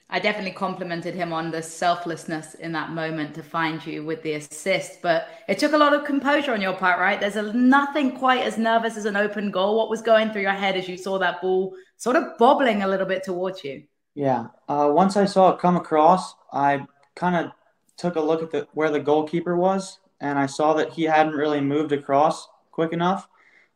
I 0.09 0.19
definitely 0.19 0.51
complimented 0.51 1.15
him 1.15 1.33
on 1.33 1.51
the 1.51 1.61
selflessness 1.61 2.53
in 2.55 2.71
that 2.71 2.91
moment 2.91 3.35
to 3.35 3.43
find 3.43 3.85
you 3.85 4.05
with 4.05 4.23
the 4.23 4.33
assist. 4.33 5.01
But 5.01 5.27
it 5.49 5.59
took 5.59 5.73
a 5.73 5.77
lot 5.77 5.93
of 5.93 6.05
composure 6.05 6.53
on 6.53 6.61
your 6.61 6.73
part, 6.73 6.97
right? 6.97 7.19
There's 7.19 7.35
a, 7.35 7.51
nothing 7.51 8.17
quite 8.17 8.41
as 8.41 8.57
nervous 8.57 8.95
as 8.95 9.03
an 9.03 9.17
open 9.17 9.51
goal. 9.51 9.75
What 9.75 9.89
was 9.89 10.01
going 10.01 10.31
through 10.31 10.43
your 10.43 10.51
head 10.51 10.77
as 10.77 10.87
you 10.87 10.97
saw 10.97 11.19
that 11.19 11.41
ball 11.41 11.75
sort 11.97 12.15
of 12.15 12.37
bobbling 12.37 12.83
a 12.83 12.87
little 12.87 13.05
bit 13.05 13.23
towards 13.23 13.65
you? 13.65 13.83
Yeah. 14.15 14.47
Uh, 14.69 14.89
once 14.93 15.17
I 15.17 15.25
saw 15.25 15.51
it 15.51 15.59
come 15.59 15.75
across, 15.75 16.35
I 16.53 16.87
kind 17.15 17.35
of 17.35 17.51
took 17.97 18.15
a 18.15 18.21
look 18.21 18.41
at 18.41 18.51
the, 18.51 18.67
where 18.73 18.89
the 18.89 19.01
goalkeeper 19.01 19.57
was, 19.57 19.99
and 20.19 20.39
I 20.39 20.45
saw 20.45 20.73
that 20.73 20.93
he 20.93 21.03
hadn't 21.03 21.33
really 21.33 21.61
moved 21.61 21.91
across 21.91 22.47
quick 22.71 22.93
enough. 22.93 23.27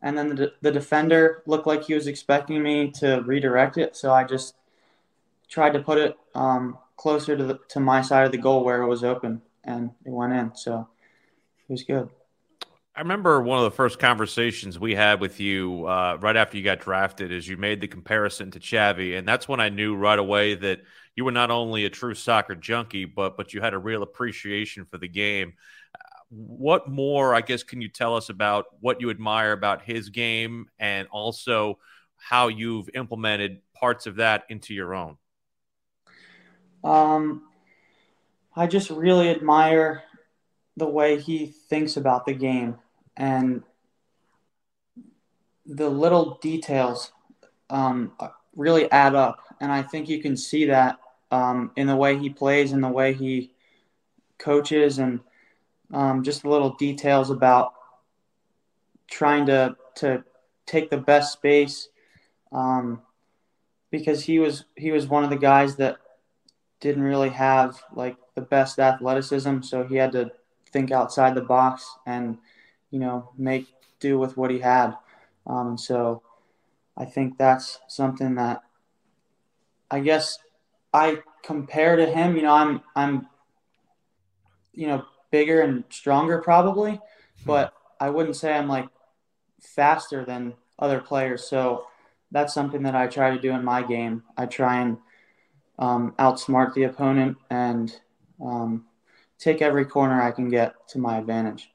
And 0.01 0.17
then 0.17 0.35
the, 0.35 0.53
the 0.61 0.71
defender 0.71 1.43
looked 1.45 1.67
like 1.67 1.83
he 1.83 1.93
was 1.93 2.07
expecting 2.07 2.63
me 2.63 2.91
to 2.91 3.21
redirect 3.21 3.77
it. 3.77 3.95
So 3.95 4.11
I 4.11 4.23
just 4.23 4.55
tried 5.47 5.73
to 5.73 5.79
put 5.79 5.99
it 5.99 6.17
um, 6.33 6.77
closer 6.97 7.37
to 7.37 7.43
the, 7.43 7.59
to 7.69 7.79
my 7.79 8.01
side 8.01 8.25
of 8.25 8.31
the 8.31 8.37
goal 8.37 8.63
where 8.63 8.81
it 8.81 8.87
was 8.87 9.03
open, 9.03 9.41
and 9.63 9.91
it 10.05 10.11
went 10.11 10.33
in. 10.33 10.55
So 10.55 10.87
it 11.69 11.71
was 11.71 11.83
good. 11.83 12.09
I 12.95 12.99
remember 12.99 13.41
one 13.41 13.57
of 13.57 13.63
the 13.63 13.71
first 13.71 13.99
conversations 13.99 14.77
we 14.77 14.95
had 14.95 15.21
with 15.21 15.39
you 15.39 15.85
uh, 15.85 16.17
right 16.19 16.35
after 16.35 16.57
you 16.57 16.63
got 16.63 16.79
drafted 16.79 17.31
is 17.31 17.47
you 17.47 17.55
made 17.55 17.79
the 17.79 17.87
comparison 17.87 18.51
to 18.51 18.59
Xavi, 18.59 19.17
and 19.17 19.27
that's 19.27 19.47
when 19.47 19.59
I 19.59 19.69
knew 19.69 19.95
right 19.95 20.19
away 20.19 20.55
that 20.55 20.81
you 21.15 21.23
were 21.23 21.31
not 21.31 21.51
only 21.51 21.85
a 21.85 21.89
true 21.89 22.13
soccer 22.13 22.55
junkie, 22.55 23.05
but 23.05 23.37
but 23.37 23.53
you 23.53 23.61
had 23.61 23.73
a 23.73 23.77
real 23.77 24.03
appreciation 24.03 24.85
for 24.85 24.97
the 24.97 25.07
game. 25.07 25.53
What 26.33 26.87
more, 26.87 27.35
I 27.35 27.41
guess, 27.41 27.61
can 27.61 27.81
you 27.81 27.89
tell 27.89 28.15
us 28.15 28.29
about 28.29 28.65
what 28.79 29.01
you 29.01 29.09
admire 29.09 29.51
about 29.51 29.81
his 29.81 30.09
game, 30.09 30.69
and 30.79 31.07
also 31.09 31.77
how 32.15 32.47
you've 32.47 32.89
implemented 32.93 33.61
parts 33.73 34.07
of 34.07 34.15
that 34.15 34.45
into 34.47 34.73
your 34.73 34.95
own? 34.95 35.17
Um, 36.83 37.43
I 38.55 38.67
just 38.67 38.89
really 38.89 39.29
admire 39.29 40.03
the 40.77 40.87
way 40.87 41.19
he 41.19 41.47
thinks 41.47 41.97
about 41.97 42.25
the 42.25 42.33
game 42.33 42.77
and 43.17 43.63
the 45.65 45.89
little 45.89 46.39
details 46.41 47.11
um, 47.69 48.13
really 48.55 48.89
add 48.91 49.15
up. 49.15 49.39
And 49.59 49.71
I 49.71 49.83
think 49.83 50.07
you 50.07 50.21
can 50.21 50.37
see 50.37 50.65
that 50.65 50.97
um, 51.29 51.71
in 51.75 51.87
the 51.87 51.95
way 51.95 52.17
he 52.17 52.29
plays 52.29 52.71
and 52.71 52.83
the 52.83 52.89
way 52.89 53.13
he 53.13 53.53
coaches 54.37 54.97
and 54.97 55.19
um, 55.93 56.23
just 56.23 56.45
little 56.45 56.71
details 56.75 57.29
about 57.29 57.73
trying 59.09 59.45
to, 59.45 59.75
to 59.95 60.23
take 60.65 60.89
the 60.89 60.97
best 60.97 61.33
space 61.33 61.89
um, 62.51 63.01
because 63.91 64.23
he 64.23 64.39
was 64.39 64.65
he 64.75 64.91
was 64.91 65.07
one 65.07 65.23
of 65.23 65.29
the 65.29 65.37
guys 65.37 65.75
that 65.75 65.97
didn't 66.79 67.03
really 67.03 67.29
have 67.29 67.81
like 67.93 68.17
the 68.35 68.41
best 68.41 68.79
athleticism, 68.79 69.61
so 69.61 69.83
he 69.83 69.95
had 69.95 70.11
to 70.13 70.31
think 70.71 70.91
outside 70.91 71.35
the 71.35 71.41
box 71.41 71.97
and 72.05 72.37
you 72.89 72.99
know 72.99 73.31
make 73.37 73.67
do 73.99 74.17
with 74.17 74.37
what 74.37 74.49
he 74.49 74.59
had. 74.59 74.95
Um, 75.45 75.77
so 75.77 76.21
I 76.97 77.05
think 77.05 77.37
that's 77.37 77.79
something 77.87 78.35
that 78.35 78.63
I 79.89 79.99
guess 79.99 80.37
I 80.93 81.19
compare 81.43 81.95
to 81.95 82.05
him. 82.05 82.35
You 82.35 82.43
know, 82.43 82.53
I'm 82.53 82.81
I'm 82.95 83.27
you 84.73 84.87
know 84.87 85.05
bigger 85.31 85.61
and 85.61 85.83
stronger 85.89 86.39
probably, 86.39 86.99
but 87.45 87.73
I 87.99 88.09
wouldn't 88.09 88.35
say 88.35 88.53
I'm 88.53 88.67
like 88.67 88.87
faster 89.61 90.25
than 90.25 90.53
other 90.79 90.99
players. 90.99 91.47
So 91.47 91.85
that's 92.31 92.53
something 92.53 92.83
that 92.83 92.95
I 92.95 93.07
try 93.07 93.31
to 93.31 93.39
do 93.39 93.51
in 93.51 93.63
my 93.63 93.83
game. 93.83 94.23
I 94.37 94.45
try 94.45 94.81
and 94.81 94.97
um, 95.79 96.13
outsmart 96.19 96.73
the 96.73 96.83
opponent 96.83 97.37
and 97.49 97.93
um, 98.43 98.85
take 99.37 99.61
every 99.61 99.85
corner 99.85 100.21
I 100.21 100.31
can 100.31 100.49
get 100.49 100.73
to 100.89 100.99
my 100.99 101.17
advantage. 101.17 101.69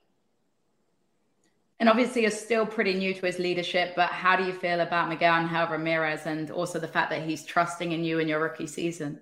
And 1.79 1.91
obviously, 1.91 2.23
you're 2.23 2.31
still 2.31 2.65
pretty 2.65 2.95
new 2.95 3.13
to 3.13 3.27
his 3.27 3.39
leadership, 3.39 3.95
but 3.95 4.09
how 4.09 4.35
do 4.35 4.45
you 4.45 4.53
feel 4.53 4.81
about 4.81 5.11
Miguel 5.11 5.35
and 5.35 5.47
Angel 5.47 5.67
Ramirez 5.69 6.25
and 6.25 6.51
also 6.51 6.79
the 6.79 6.89
fact 6.89 7.11
that 7.11 7.23
he's 7.23 7.45
trusting 7.45 7.93
in 7.93 8.03
you 8.03 8.19
in 8.19 8.29
your 8.29 8.41
rookie 8.41 8.67
season? 8.67 9.21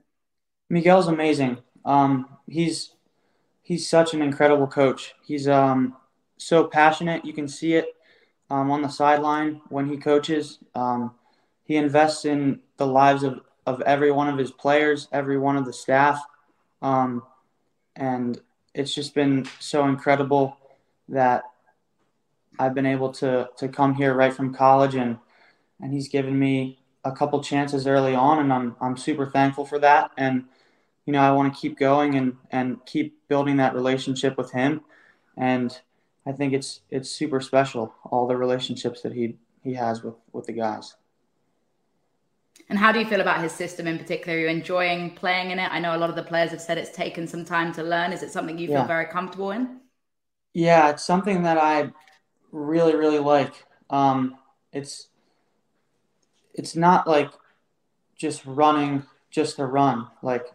Miguel's 0.71 1.09
amazing. 1.09 1.59
Um, 1.85 2.29
he's 2.47 2.94
he's 3.65 3.89
such 3.89 4.15
an 4.15 4.23
incredible 4.23 4.69
coach. 4.69 5.15
He's 5.25 5.49
um, 5.49 5.97
so 6.37 6.65
passionate. 6.65 7.25
You 7.25 7.33
can 7.33 7.49
see 7.49 7.75
it 7.75 7.97
um, 8.51 8.71
on 8.71 8.83
the 8.83 8.89
sideline 8.89 9.61
when 9.71 9.89
he 9.89 9.97
coaches. 9.97 10.59
Um, 10.77 11.15
he 11.65 11.77
invests 11.77 12.27
in 12.27 12.61
the 12.77 12.87
lives 12.87 13.25
of, 13.25 13.41
of 13.67 13.81
every 13.81 14.13
one 14.13 14.29
of 14.29 14.39
his 14.39 14.53
players, 14.53 15.09
every 15.11 15.39
one 15.39 15.57
of 15.57 15.65
the 15.65 15.73
staff. 15.73 16.23
Um, 16.83 17.23
and 17.97 18.41
it's 18.75 18.95
just 18.95 19.15
been 19.15 19.49
so 19.59 19.89
incredible 19.89 20.59
that 21.09 21.45
I've 22.59 22.75
been 22.75 22.87
able 22.87 23.13
to 23.15 23.49
to 23.57 23.69
come 23.69 23.95
here 23.95 24.15
right 24.15 24.33
from 24.33 24.55
college 24.55 24.95
and 24.95 25.19
and 25.81 25.93
he's 25.93 26.09
given 26.09 26.39
me 26.39 26.79
a 27.05 27.13
couple 27.13 27.43
chances 27.43 27.87
early 27.87 28.15
on 28.15 28.39
and 28.39 28.53
I'm 28.53 28.77
I'm 28.81 28.97
super 28.97 29.27
thankful 29.27 29.67
for 29.67 29.79
that 29.81 30.11
and 30.17 30.45
you 31.07 31.13
know 31.13 31.21
I 31.21 31.33
want 31.33 31.53
to 31.53 31.61
keep 31.61 31.79
going 31.79 32.15
and 32.15 32.37
and 32.51 32.85
keep 32.87 33.17
building 33.29 33.57
that 33.59 33.75
relationship 33.75 34.37
with 34.37 34.53
him 34.53 34.83
and 35.37 35.79
I 36.27 36.33
think 36.33 36.53
it's 36.53 36.81
it's 36.91 37.11
super 37.11 37.41
special 37.41 37.95
all 38.05 38.27
the 38.27 38.37
relationships 38.37 39.03
that 39.03 39.13
he 39.13 39.37
he 39.63 39.75
has 39.75 40.03
with 40.03 40.15
with 40.33 40.47
the 40.47 40.53
guys. 40.53 40.95
And 42.69 42.79
how 42.79 42.93
do 42.93 42.99
you 42.99 43.05
feel 43.05 43.21
about 43.21 43.43
his 43.43 43.53
system 43.53 43.87
in 43.87 43.99
particular? 43.99 44.39
Are 44.39 44.41
you 44.41 44.49
enjoying 44.49 45.15
playing 45.15 45.51
in 45.51 45.59
it? 45.59 45.71
I 45.71 45.81
know 45.81 45.95
a 45.95 45.99
lot 45.99 46.09
of 46.09 46.17
the 46.17 46.23
players 46.23 46.51
have 46.51 46.63
said 46.63 46.79
it's 46.79 46.97
taken 46.97 47.27
some 47.27 47.45
time 47.45 47.73
to 47.75 47.83
learn. 47.83 48.13
Is 48.13 48.23
it 48.23 48.33
something 48.33 48.59
you 48.59 48.69
feel 48.69 48.85
very 48.85 49.05
comfortable 49.05 49.51
in? 49.51 49.81
Yeah, 50.55 50.89
it's 50.91 51.05
something 51.05 51.43
that 51.43 51.59
I 51.59 51.93
really, 52.53 52.97
really 52.97 53.19
like. 53.19 53.53
Um, 53.91 54.37
it's 54.73 55.09
it's 56.55 56.75
not 56.75 57.07
like 57.07 57.31
just 58.17 58.47
running 58.47 59.03
just 59.31 59.57
to 59.57 59.67
run. 59.67 60.07
Like 60.23 60.47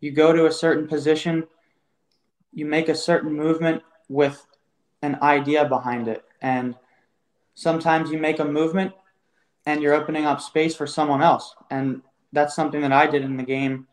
you 0.00 0.12
go 0.12 0.32
to 0.32 0.46
a 0.46 0.52
certain 0.52 0.86
position, 0.86 1.46
you 2.52 2.66
make 2.66 2.88
a 2.88 2.94
certain 2.94 3.32
movement 3.32 3.82
with 4.08 4.46
an 5.02 5.18
idea 5.22 5.64
behind 5.64 6.08
it. 6.08 6.24
And 6.40 6.74
sometimes 7.54 8.10
you 8.10 8.18
make 8.18 8.38
a 8.38 8.44
movement 8.44 8.92
and 9.66 9.82
you're 9.82 9.94
opening 9.94 10.24
up 10.24 10.40
space 10.40 10.74
for 10.74 10.86
someone 10.86 11.22
else. 11.22 11.54
And 11.70 12.02
that's 12.32 12.54
something 12.54 12.80
that 12.82 12.92
I 12.92 13.06
did 13.06 13.22
in 13.22 13.36
the 13.36 13.42
game 13.42 13.86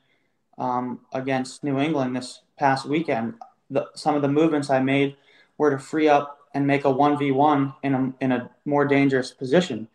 um, 0.57 1.01
against 1.13 1.63
New 1.63 1.79
England 1.79 2.15
this 2.15 2.41
past 2.57 2.85
weekend. 2.85 3.35
The, 3.69 3.87
some 3.95 4.15
of 4.15 4.21
the 4.21 4.27
movements 4.27 4.69
I 4.69 4.79
made 4.79 5.15
were 5.57 5.71
to 5.71 5.79
free 5.79 6.07
up 6.07 6.39
and 6.53 6.65
make 6.65 6.85
a 6.85 6.93
1v1 6.93 7.75
in 7.83 7.93
a, 7.93 8.13
in 8.21 8.31
a 8.31 8.49
more 8.63 8.85
dangerous 8.85 9.31
position. 9.31 9.87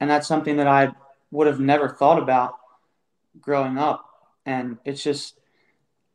And 0.00 0.10
that's 0.10 0.26
something 0.26 0.56
that 0.56 0.66
I 0.66 0.92
would 1.30 1.46
have 1.46 1.60
never 1.60 1.88
thought 1.88 2.20
about 2.20 2.54
growing 3.40 3.78
up. 3.78 4.04
And 4.46 4.78
it 4.84 4.94
just 4.94 5.38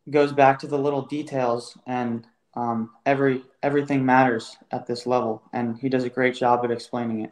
goes 0.09 0.33
back 0.33 0.59
to 0.59 0.67
the 0.67 0.77
little 0.77 1.03
details 1.03 1.77
and 1.87 2.27
um, 2.55 2.91
every 3.05 3.43
everything 3.61 4.05
matters 4.05 4.57
at 4.71 4.85
this 4.85 5.05
level. 5.05 5.41
And 5.53 5.77
he 5.77 5.89
does 5.89 6.03
a 6.03 6.09
great 6.09 6.35
job 6.35 6.61
at 6.63 6.71
explaining 6.71 7.21
it. 7.21 7.31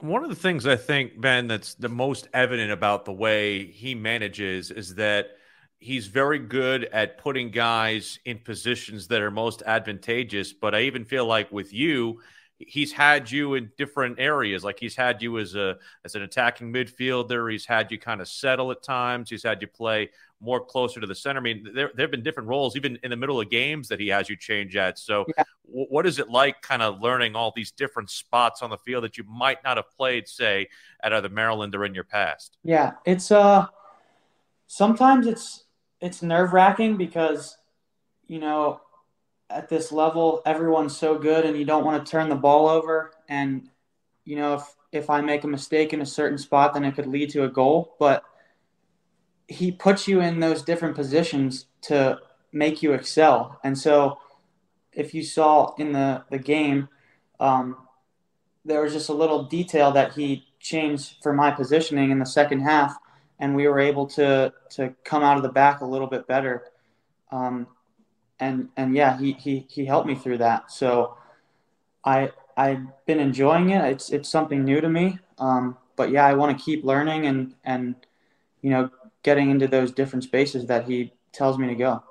One 0.00 0.22
of 0.22 0.28
the 0.28 0.36
things 0.36 0.66
I 0.66 0.76
think, 0.76 1.20
Ben, 1.20 1.46
that's 1.46 1.74
the 1.74 1.88
most 1.88 2.28
evident 2.34 2.70
about 2.72 3.04
the 3.04 3.12
way 3.12 3.66
he 3.66 3.94
manages 3.94 4.70
is 4.70 4.94
that– 4.96 5.28
he's 5.84 6.06
very 6.06 6.38
good 6.38 6.84
at 6.84 7.18
putting 7.18 7.50
guys 7.50 8.18
in 8.24 8.38
positions 8.38 9.08
that 9.08 9.20
are 9.20 9.30
most 9.30 9.62
advantageous. 9.66 10.50
But 10.54 10.74
I 10.74 10.82
even 10.82 11.04
feel 11.04 11.26
like 11.26 11.52
with 11.52 11.74
you, 11.74 12.22
he's 12.56 12.90
had 12.90 13.30
you 13.30 13.52
in 13.52 13.70
different 13.76 14.18
areas. 14.18 14.64
Like 14.64 14.80
he's 14.80 14.96
had 14.96 15.20
you 15.20 15.38
as 15.38 15.54
a 15.54 15.76
as 16.02 16.14
an 16.14 16.22
attacking 16.22 16.72
midfielder. 16.72 17.52
He's 17.52 17.66
had 17.66 17.92
you 17.92 17.98
kind 17.98 18.22
of 18.22 18.28
settle 18.28 18.70
at 18.70 18.82
times. 18.82 19.28
He's 19.28 19.42
had 19.42 19.60
you 19.60 19.68
play 19.68 20.08
more 20.44 20.64
closer 20.64 21.00
to 21.00 21.06
the 21.06 21.14
center. 21.14 21.40
I 21.40 21.42
mean, 21.42 21.68
there 21.74 21.90
there 21.94 22.04
have 22.04 22.10
been 22.10 22.22
different 22.22 22.48
roles 22.48 22.76
even 22.76 22.98
in 23.02 23.10
the 23.10 23.16
middle 23.16 23.40
of 23.40 23.50
games 23.50 23.88
that 23.88 23.98
he 23.98 24.08
has 24.08 24.28
you 24.28 24.36
change 24.36 24.76
at. 24.76 24.98
So, 24.98 25.24
yeah. 25.36 25.44
w- 25.66 25.86
what 25.88 26.06
is 26.06 26.18
it 26.18 26.28
like, 26.28 26.60
kind 26.62 26.82
of 26.82 27.00
learning 27.00 27.34
all 27.34 27.52
these 27.56 27.72
different 27.72 28.10
spots 28.10 28.62
on 28.62 28.70
the 28.70 28.78
field 28.78 29.04
that 29.04 29.16
you 29.18 29.24
might 29.24 29.64
not 29.64 29.76
have 29.76 29.90
played, 29.96 30.28
say, 30.28 30.68
at 31.02 31.12
either 31.12 31.28
Maryland 31.28 31.74
or 31.74 31.84
in 31.84 31.94
your 31.94 32.04
past? 32.04 32.58
Yeah, 32.62 32.92
it's 33.04 33.30
uh, 33.30 33.66
sometimes 34.66 35.26
it's 35.26 35.64
it's 36.00 36.22
nerve 36.22 36.52
wracking 36.52 36.96
because, 36.96 37.56
you 38.26 38.38
know, 38.38 38.80
at 39.48 39.68
this 39.68 39.92
level, 39.92 40.42
everyone's 40.44 40.96
so 40.96 41.18
good 41.18 41.44
and 41.44 41.56
you 41.56 41.64
don't 41.64 41.84
want 41.84 42.04
to 42.04 42.10
turn 42.10 42.28
the 42.28 42.34
ball 42.34 42.68
over. 42.68 43.12
And, 43.28 43.68
you 44.24 44.36
know, 44.36 44.54
if, 44.54 44.62
if 44.92 45.10
I 45.10 45.20
make 45.20 45.44
a 45.44 45.48
mistake 45.48 45.92
in 45.92 46.00
a 46.00 46.06
certain 46.06 46.38
spot, 46.38 46.74
then 46.74 46.84
it 46.84 46.94
could 46.94 47.06
lead 47.06 47.30
to 47.30 47.44
a 47.44 47.48
goal. 47.48 47.94
But 47.98 48.22
he 49.48 49.70
puts 49.72 50.08
you 50.08 50.20
in 50.20 50.40
those 50.40 50.62
different 50.62 50.94
positions 50.94 51.66
to 51.82 52.18
make 52.52 52.82
you 52.82 52.92
excel. 52.92 53.60
And 53.62 53.78
so 53.78 54.18
if 54.92 55.12
you 55.14 55.22
saw 55.22 55.74
in 55.76 55.92
the, 55.92 56.24
the 56.30 56.38
game, 56.38 56.88
um, 57.40 57.76
there 58.64 58.82
was 58.82 58.92
just 58.92 59.08
a 59.08 59.14
little 59.14 59.44
detail 59.44 59.92
that 59.92 60.14
he 60.14 60.46
changed 60.60 61.16
for 61.22 61.32
my 61.32 61.50
positioning 61.50 62.10
in 62.10 62.18
the 62.18 62.26
second 62.26 62.60
half 62.60 62.96
and 63.38 63.54
we 63.54 63.68
were 63.68 63.80
able 63.80 64.06
to 64.06 64.52
to 64.70 64.94
come 65.04 65.22
out 65.22 65.36
of 65.36 65.42
the 65.42 65.48
back 65.48 65.80
a 65.80 65.84
little 65.84 66.06
bit 66.06 66.26
better. 66.26 66.64
Um, 67.30 67.66
and 68.40 68.68
and 68.76 68.94
yeah, 68.94 69.18
he 69.18 69.32
he 69.32 69.66
he 69.68 69.84
helped 69.84 70.06
me 70.06 70.14
through 70.14 70.38
that. 70.38 70.70
So 70.70 71.16
I 72.04 72.32
I've 72.56 72.86
been 73.06 73.20
enjoying 73.20 73.70
it. 73.70 73.84
It's 73.84 74.10
it's 74.10 74.28
something 74.28 74.64
new 74.64 74.80
to 74.80 74.88
me. 74.88 75.18
Um, 75.38 75.76
but 75.96 76.10
yeah, 76.10 76.26
I 76.26 76.34
want 76.34 76.56
to 76.56 76.64
keep 76.64 76.84
learning 76.84 77.26
and 77.26 77.54
and 77.64 77.94
you 78.62 78.70
know 78.70 78.90
getting 79.24 79.50
into 79.50 79.66
those 79.66 79.90
different 79.90 80.22
spaces 80.22 80.66
that 80.66 80.84
he 80.84 81.12
tells 81.32 81.58
me 81.58 81.66
to 81.66 81.74
go. 81.74 82.02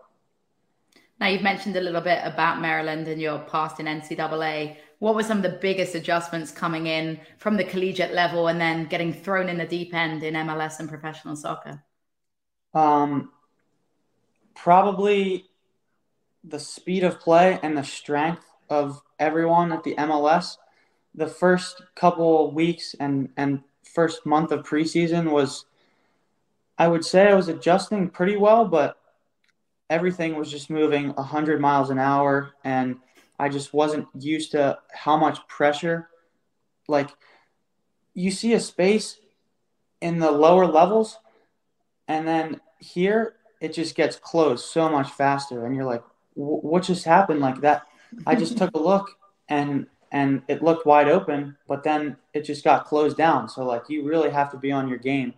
Now 1.19 1.27
you've 1.27 1.41
mentioned 1.41 1.77
a 1.77 1.81
little 1.81 2.01
bit 2.01 2.19
about 2.23 2.59
Maryland 2.59 3.07
and 3.07 3.21
your 3.21 3.39
past 3.39 3.79
in 3.79 3.85
NCAA 3.85 4.75
what 5.03 5.15
were 5.15 5.23
some 5.23 5.35
of 5.35 5.43
the 5.43 5.59
biggest 5.61 5.95
adjustments 5.95 6.49
coming 6.49 6.87
in 6.87 7.19
from 7.37 7.57
the 7.57 7.65
collegiate 7.65 8.13
level 8.13 8.47
and 8.47 8.61
then 8.61 8.85
getting 8.85 9.11
thrown 9.11 9.49
in 9.49 9.57
the 9.57 9.65
deep 9.65 9.93
end 9.93 10.23
in 10.23 10.33
MLS 10.33 10.79
and 10.79 10.87
professional 10.87 11.35
soccer? 11.35 11.83
Um, 12.73 13.29
probably 14.55 15.49
the 16.45 16.57
speed 16.57 17.03
of 17.03 17.19
play 17.19 17.59
and 17.61 17.77
the 17.77 17.83
strength 17.83 18.45
of 18.69 19.01
everyone 19.19 19.73
at 19.73 19.83
the 19.83 19.93
MLS. 19.95 20.55
The 21.15 21.27
first 21.27 21.81
couple 21.95 22.53
weeks 22.53 22.95
and, 22.97 23.27
and 23.35 23.59
first 23.83 24.25
month 24.25 24.53
of 24.53 24.63
preseason 24.63 25.31
was, 25.31 25.65
I 26.77 26.87
would 26.87 27.05
say 27.05 27.29
I 27.29 27.35
was 27.35 27.47
adjusting 27.47 28.09
pretty 28.09 28.35
well, 28.35 28.65
but 28.65 28.97
everything 29.89 30.35
was 30.35 30.49
just 30.49 30.69
moving 30.69 31.09
100 31.09 31.61
miles 31.61 31.89
an 31.89 31.99
hour. 31.99 32.53
And 32.63 32.97
I 33.39 33.49
just 33.49 33.73
wasn't 33.73 34.07
used 34.17 34.51
to 34.51 34.79
how 34.91 35.17
much 35.17 35.45
pressure. 35.47 36.09
Like, 36.87 37.09
you 38.13 38.31
see 38.31 38.53
a 38.53 38.59
space 38.59 39.17
in 40.01 40.19
the 40.19 40.31
lower 40.31 40.67
levels, 40.67 41.17
and 42.07 42.27
then 42.27 42.59
here 42.79 43.35
it 43.61 43.73
just 43.73 43.95
gets 43.95 44.17
closed 44.17 44.65
so 44.65 44.89
much 44.89 45.09
faster, 45.11 45.65
and 45.65 45.75
you're 45.75 45.85
like, 45.85 46.03
what 46.35 46.83
just 46.83 47.05
happened? 47.05 47.39
Like 47.39 47.61
that, 47.61 47.83
I 48.27 48.35
just 48.35 48.57
took 48.59 48.71
a 48.75 48.79
look 48.79 49.09
and 49.49 49.87
and 50.11 50.43
it 50.47 50.61
looked 50.61 50.85
wide 50.85 51.07
open, 51.07 51.57
but 51.67 51.83
then 51.83 52.17
it 52.33 52.41
just 52.41 52.63
got 52.63 52.85
closed 52.85 53.17
down. 53.17 53.49
So 53.49 53.65
like 53.65 53.83
you 53.89 54.07
really 54.07 54.29
have 54.29 54.51
to 54.51 54.57
be 54.57 54.71
on 54.71 54.87
your 54.87 54.99
game, 54.99 55.33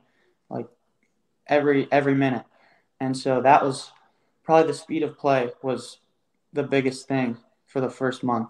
every 1.47 1.88
every 1.91 2.15
minute, 2.15 2.45
and 2.99 3.15
so 3.15 3.41
that 3.41 3.63
was 3.63 3.91
probably 4.43 4.67
the 4.67 4.77
speed 4.77 5.03
of 5.03 5.17
play 5.17 5.51
was 5.62 5.99
the 6.53 6.63
biggest 6.63 7.08
thing 7.08 7.38
for 7.65 7.81
the 7.81 7.89
first 7.89 8.23
month? 8.23 8.49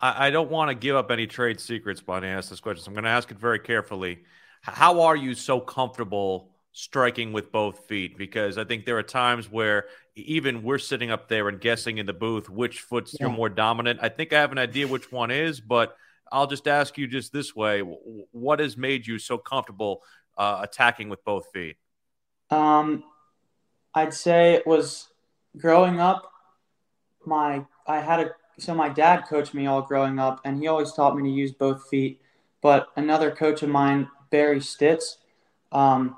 I, 0.00 0.26
I 0.26 0.30
don't 0.30 0.50
want 0.50 0.70
to 0.70 0.74
give 0.74 0.96
up 0.96 1.10
any 1.10 1.26
trade 1.26 1.60
secrets, 1.60 2.00
but 2.00 2.24
I 2.24 2.28
ask 2.28 2.50
this 2.50 2.60
question, 2.60 2.84
so 2.84 2.88
I'm 2.88 2.94
going 2.94 3.04
to 3.04 3.10
ask 3.10 3.30
it 3.30 3.38
very 3.38 3.58
carefully. 3.58 4.24
how 4.62 5.02
are 5.02 5.16
you 5.16 5.34
so 5.34 5.60
comfortable 5.60 6.50
striking 6.72 7.32
with 7.32 7.52
both 7.52 7.86
feet? 7.86 8.18
Because 8.18 8.58
I 8.58 8.64
think 8.64 8.84
there 8.84 8.98
are 8.98 9.02
times 9.02 9.50
where 9.50 9.86
even 10.16 10.62
we're 10.62 10.78
sitting 10.78 11.10
up 11.10 11.28
there 11.28 11.48
and 11.48 11.60
guessing 11.60 11.98
in 11.98 12.06
the 12.06 12.12
booth 12.12 12.48
which 12.50 12.80
foot's 12.80 13.14
yeah. 13.14 13.26
you're 13.26 13.36
more 13.36 13.48
dominant. 13.48 14.00
I 14.02 14.08
think 14.08 14.32
I 14.32 14.40
have 14.40 14.52
an 14.52 14.58
idea 14.58 14.86
which 14.86 15.10
one 15.10 15.30
is, 15.30 15.60
but 15.60 15.96
I'll 16.32 16.46
just 16.46 16.66
ask 16.66 16.98
you 16.98 17.06
just 17.06 17.32
this 17.32 17.54
way: 17.54 17.80
What 17.80 18.60
has 18.60 18.76
made 18.76 19.06
you 19.06 19.18
so 19.18 19.38
comfortable 19.38 20.02
uh, 20.36 20.60
attacking 20.62 21.08
with 21.08 21.24
both 21.24 21.50
feet? 21.52 21.76
Um, 22.50 23.04
I'd 23.94 24.14
say 24.14 24.54
it 24.54 24.66
was 24.66 25.08
growing 25.56 26.00
up. 26.00 26.30
My 27.24 27.64
I 27.86 28.00
had 28.00 28.20
a 28.20 28.30
so 28.58 28.74
my 28.74 28.88
dad 28.88 29.24
coached 29.28 29.54
me 29.54 29.66
all 29.66 29.82
growing 29.82 30.18
up, 30.18 30.40
and 30.44 30.58
he 30.58 30.66
always 30.66 30.92
taught 30.92 31.16
me 31.16 31.22
to 31.22 31.34
use 31.34 31.52
both 31.52 31.88
feet. 31.88 32.20
But 32.60 32.88
another 32.96 33.30
coach 33.30 33.62
of 33.62 33.68
mine, 33.68 34.08
Barry 34.30 34.60
Stitz, 34.60 35.18
um, 35.72 36.16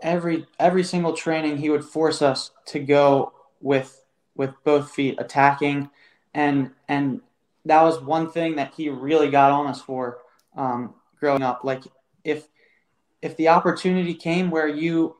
every 0.00 0.46
every 0.58 0.84
single 0.84 1.12
training 1.12 1.58
he 1.58 1.70
would 1.70 1.84
force 1.84 2.22
us 2.22 2.50
to 2.66 2.78
go 2.78 3.32
with 3.60 4.04
with 4.34 4.52
both 4.64 4.90
feet 4.90 5.16
attacking, 5.18 5.90
and 6.34 6.70
and 6.88 7.20
that 7.64 7.82
was 7.82 8.00
one 8.00 8.30
thing 8.30 8.56
that 8.56 8.74
he 8.74 8.88
really 8.88 9.30
got 9.30 9.50
on 9.50 9.66
us 9.66 9.82
for 9.82 10.18
um, 10.56 10.94
growing 11.18 11.42
up. 11.42 11.64
Like 11.64 11.82
if 12.24 12.48
if 13.26 13.36
the 13.36 13.48
opportunity 13.48 14.14
came 14.14 14.50
where 14.50 14.68
you 14.68 15.16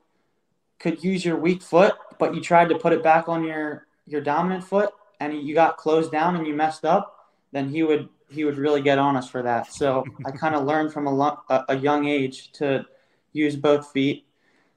could 0.79 1.03
use 1.03 1.25
your 1.25 1.37
weak 1.37 1.61
foot, 1.61 1.95
but 2.21 2.35
you 2.35 2.41
tried 2.41 2.69
to 2.69 2.79
put 2.79 2.93
it 2.93 3.03
back 3.03 3.29
on 3.29 3.43
your 3.43 3.89
your 4.07 4.21
dominant 4.21 4.63
foot, 4.63 4.91
and 5.19 5.35
you 5.43 5.55
got 5.55 5.77
closed 5.77 6.13
down 6.13 6.37
and 6.37 6.47
you 6.47 6.55
messed 6.55 6.85
up, 6.85 7.33
then 7.51 7.69
he 7.69 7.83
would 7.83 8.09
he 8.31 8.45
would 8.45 8.59
really 8.59 8.81
get 8.81 8.99
on 8.99 9.17
us 9.17 9.29
for 9.29 9.43
that. 9.43 9.73
So 9.73 10.05
I 10.25 10.31
kind 10.31 10.55
of 10.55 10.65
learned 10.65 10.93
from 10.93 11.09
a, 11.09 11.65
a 11.69 11.77
young 11.77 12.07
age 12.07 12.53
to 12.53 12.87
use 13.33 13.57
both 13.57 13.91
feet. 13.91 14.25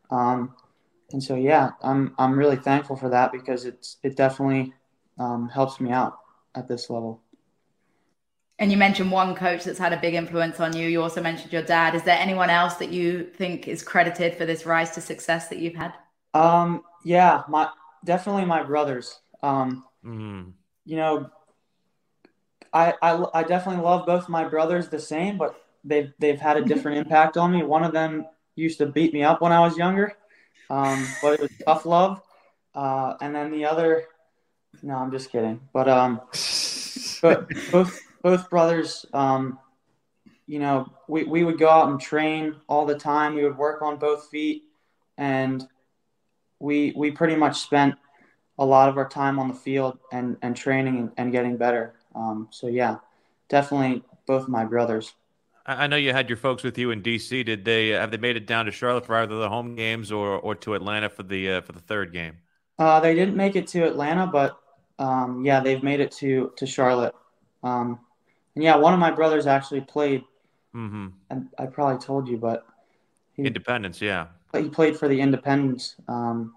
Um, 0.10 0.56
and 1.12 1.22
so 1.24 1.36
yeah, 1.36 1.72
I'm 1.84 2.16
I'm 2.18 2.34
really 2.38 2.58
thankful 2.58 2.96
for 2.96 3.10
that 3.10 3.32
because 3.32 3.66
it's 3.66 3.98
it 4.02 4.18
definitely 4.18 4.74
um, 5.20 5.50
helps 5.50 5.80
me 5.80 5.92
out 5.92 6.18
at 6.56 6.68
this 6.68 6.90
level. 6.90 7.22
And 8.60 8.72
you 8.72 8.78
mentioned 8.78 9.10
one 9.10 9.36
coach 9.36 9.64
that's 9.64 9.80
had 9.80 9.94
a 9.94 9.98
big 9.98 10.14
influence 10.14 10.60
on 10.60 10.76
you. 10.76 10.90
You 10.90 11.02
also 11.02 11.22
mentioned 11.22 11.54
your 11.54 11.62
dad. 11.62 11.96
Is 11.96 12.04
there 12.04 12.18
anyone 12.20 12.50
else 12.50 12.76
that 12.76 12.90
you 12.90 13.24
think 13.24 13.70
is 13.70 13.82
credited 13.82 14.36
for 14.36 14.46
this 14.46 14.66
rise 14.66 14.92
to 14.92 15.02
success 15.02 15.48
that 15.48 15.60
you've 15.60 15.76
had? 15.76 15.94
Um, 16.34 16.84
yeah, 17.06 17.44
my 17.48 17.70
definitely 18.04 18.44
my 18.44 18.62
brothers. 18.64 19.20
Um, 19.42 19.86
mm. 20.06 20.52
You 20.86 20.96
know, 20.98 21.30
I, 22.74 22.94
I 23.02 23.26
I 23.34 23.44
definitely 23.44 23.82
love 23.82 24.06
both 24.06 24.28
my 24.28 24.44
brothers 24.44 24.90
the 24.90 25.00
same, 25.00 25.38
but 25.38 25.56
they've 25.86 26.12
they've 26.20 26.40
had 26.40 26.58
a 26.58 26.66
different 26.66 26.98
impact 27.04 27.38
on 27.38 27.54
me. 27.54 27.64
One 27.64 27.86
of 27.86 27.94
them 27.94 28.26
used 28.56 28.80
to 28.80 28.88
beat 28.88 29.14
me 29.14 29.24
up 29.24 29.40
when 29.40 29.54
I 29.54 29.62
was 29.62 29.78
younger, 29.78 30.18
um, 30.70 31.08
but 31.22 31.36
it 31.36 31.40
was 31.40 31.52
tough 31.66 31.86
love. 31.86 32.22
Uh, 32.76 33.16
and 33.22 33.34
then 33.34 33.52
the 33.52 33.66
other, 33.66 34.04
no, 34.84 34.96
I'm 34.96 35.12
just 35.12 35.32
kidding. 35.32 35.62
But 35.74 35.88
um, 35.88 36.22
but 37.22 37.50
both 37.72 38.00
both 38.22 38.50
brothers, 38.50 39.06
um, 39.14 39.60
you 40.48 40.60
know, 40.60 40.92
we, 41.08 41.24
we 41.24 41.44
would 41.44 41.60
go 41.60 41.70
out 41.70 41.90
and 41.90 42.00
train 42.00 42.56
all 42.68 42.86
the 42.86 42.98
time. 42.98 43.36
We 43.36 43.44
would 43.44 43.58
work 43.58 43.82
on 43.82 43.98
both 43.98 44.30
feet, 44.30 44.64
and 45.18 45.66
we 46.60 46.94
we 46.96 47.12
pretty 47.12 47.36
much 47.36 47.60
spent 47.60 47.96
a 48.58 48.66
lot 48.66 48.90
of 48.90 48.98
our 48.98 49.08
time 49.08 49.40
on 49.40 49.48
the 49.48 49.54
field 49.54 50.00
and 50.12 50.38
and 50.42 50.56
training 50.56 50.98
and, 50.98 51.12
and 51.18 51.32
getting 51.32 51.56
better. 51.56 51.94
Um, 52.16 52.48
so 52.52 52.68
yeah, 52.68 52.98
definitely 53.48 54.04
both 54.26 54.48
my 54.48 54.66
brothers. 54.66 55.14
I 55.66 55.86
know 55.86 55.98
you 55.98 56.14
had 56.14 56.30
your 56.30 56.38
folks 56.38 56.64
with 56.64 56.80
you 56.80 56.90
in 56.90 57.04
DC. 57.04 57.46
Did 57.46 57.64
they 57.64 57.90
have 57.90 58.10
they 58.10 58.18
made 58.18 58.36
it 58.36 58.48
down 58.48 58.66
to 58.66 58.72
Charlotte 58.72 59.06
for 59.06 59.16
either 59.16 59.38
the 59.38 59.50
home 59.50 59.76
games 59.76 60.12
or 60.12 60.40
or 60.40 60.56
to 60.56 60.74
Atlanta 60.74 61.10
for 61.10 61.24
the 61.24 61.52
uh, 61.52 61.62
for 61.62 61.74
the 61.74 61.80
third 61.80 62.12
game? 62.12 62.38
Uh, 62.80 63.00
they 63.00 63.14
didn't 63.14 63.36
make 63.36 63.56
it 63.56 63.68
to 63.68 63.86
Atlanta, 63.86 64.26
but 64.26 64.58
um, 64.98 65.46
yeah, 65.46 65.60
they've 65.60 65.84
made 65.84 66.00
it 66.00 66.12
to 66.14 66.52
to 66.58 66.66
Charlotte. 66.66 67.14
Um, 67.64 68.00
and 68.56 68.64
yeah, 68.64 68.76
one 68.76 68.94
of 68.94 69.00
my 69.00 69.12
brothers 69.12 69.48
actually 69.48 69.82
played. 69.82 70.24
Mm-hmm. 70.76 71.08
And 71.30 71.50
I 71.58 71.66
probably 71.66 72.04
told 72.04 72.28
you, 72.28 72.38
but 72.38 72.66
he, 73.34 73.44
Independence, 73.44 74.02
yeah. 74.02 74.28
He 74.54 74.70
played 74.70 74.98
for 74.98 75.08
the 75.08 75.20
Independence 75.20 75.96
um, 76.08 76.56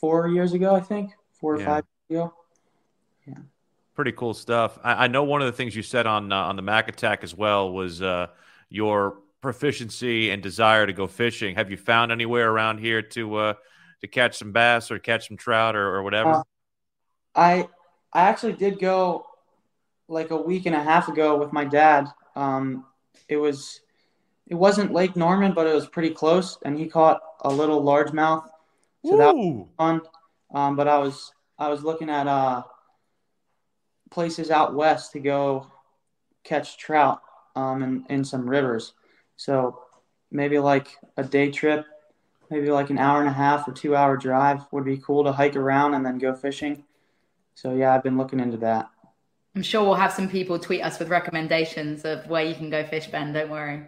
four 0.00 0.28
years 0.28 0.52
ago, 0.52 0.74
I 0.74 0.80
think, 0.80 1.12
four 1.32 1.54
or 1.54 1.60
yeah. 1.60 1.66
five 1.66 1.84
years 2.08 2.20
ago. 2.20 2.34
Yeah. 3.26 3.34
Pretty 3.94 4.12
cool 4.12 4.34
stuff. 4.34 4.78
I, 4.82 5.04
I, 5.04 5.06
know 5.08 5.24
one 5.24 5.42
of 5.42 5.46
the 5.46 5.52
things 5.52 5.74
you 5.74 5.82
said 5.82 6.06
on 6.06 6.32
uh, 6.32 6.36
on 6.36 6.56
the 6.56 6.62
Mac 6.62 6.88
Attack 6.88 7.24
as 7.24 7.34
well 7.34 7.72
was 7.72 8.02
uh, 8.02 8.28
your 8.68 9.18
proficiency 9.40 10.30
and 10.30 10.42
desire 10.42 10.86
to 10.86 10.92
go 10.92 11.06
fishing. 11.06 11.54
Have 11.56 11.70
you 11.70 11.76
found 11.76 12.12
anywhere 12.12 12.50
around 12.50 12.78
here 12.78 13.02
to 13.02 13.36
uh, 13.36 13.54
to 14.00 14.06
catch 14.06 14.38
some 14.38 14.52
bass 14.52 14.90
or 14.90 14.98
catch 14.98 15.28
some 15.28 15.36
trout 15.36 15.76
or, 15.76 15.96
or 15.96 16.02
whatever? 16.02 16.30
Uh, 16.30 16.42
I 17.34 17.68
I 18.12 18.22
actually 18.22 18.54
did 18.54 18.78
go 18.78 19.25
like 20.08 20.30
a 20.30 20.36
week 20.36 20.66
and 20.66 20.74
a 20.74 20.82
half 20.82 21.08
ago 21.08 21.36
with 21.36 21.52
my 21.52 21.64
dad. 21.64 22.08
Um, 22.34 22.84
it 23.28 23.36
was 23.36 23.80
it 24.46 24.54
wasn't 24.54 24.92
Lake 24.92 25.16
Norman, 25.16 25.52
but 25.52 25.66
it 25.66 25.74
was 25.74 25.88
pretty 25.88 26.10
close, 26.10 26.58
and 26.64 26.78
he 26.78 26.86
caught 26.86 27.20
a 27.40 27.50
little 27.50 27.82
largemouth. 27.82 28.44
So 29.04 29.14
Ooh. 29.14 29.18
that 29.18 29.34
was 29.34 29.66
fun. 29.76 30.00
Um, 30.54 30.76
but 30.76 30.88
I 30.88 30.98
was 30.98 31.32
I 31.58 31.68
was 31.68 31.82
looking 31.82 32.10
at 32.10 32.26
uh, 32.26 32.62
places 34.10 34.50
out 34.50 34.74
west 34.74 35.12
to 35.12 35.20
go 35.20 35.66
catch 36.44 36.78
trout 36.78 37.20
um, 37.56 37.82
in, 37.82 38.04
in 38.08 38.24
some 38.24 38.48
rivers. 38.48 38.92
So 39.36 39.82
maybe 40.30 40.58
like 40.58 40.96
a 41.16 41.24
day 41.24 41.50
trip, 41.50 41.84
maybe 42.50 42.70
like 42.70 42.90
an 42.90 42.98
hour 42.98 43.20
and 43.20 43.28
a 43.28 43.32
half 43.32 43.66
or 43.66 43.72
two 43.72 43.96
hour 43.96 44.16
drive 44.16 44.62
would 44.70 44.84
be 44.84 44.98
cool 44.98 45.24
to 45.24 45.32
hike 45.32 45.56
around 45.56 45.94
and 45.94 46.06
then 46.06 46.18
go 46.18 46.34
fishing. 46.34 46.84
So 47.54 47.74
yeah, 47.74 47.94
I've 47.94 48.02
been 48.02 48.18
looking 48.18 48.40
into 48.40 48.58
that. 48.58 48.88
I'm 49.56 49.62
sure 49.62 49.82
we'll 49.82 49.94
have 49.94 50.12
some 50.12 50.28
people 50.28 50.58
tweet 50.58 50.82
us 50.82 50.98
with 50.98 51.08
recommendations 51.08 52.04
of 52.04 52.28
where 52.28 52.44
you 52.44 52.54
can 52.54 52.68
go 52.68 52.84
fish, 52.84 53.06
Ben. 53.06 53.32
Don't 53.32 53.48
worry. 53.48 53.84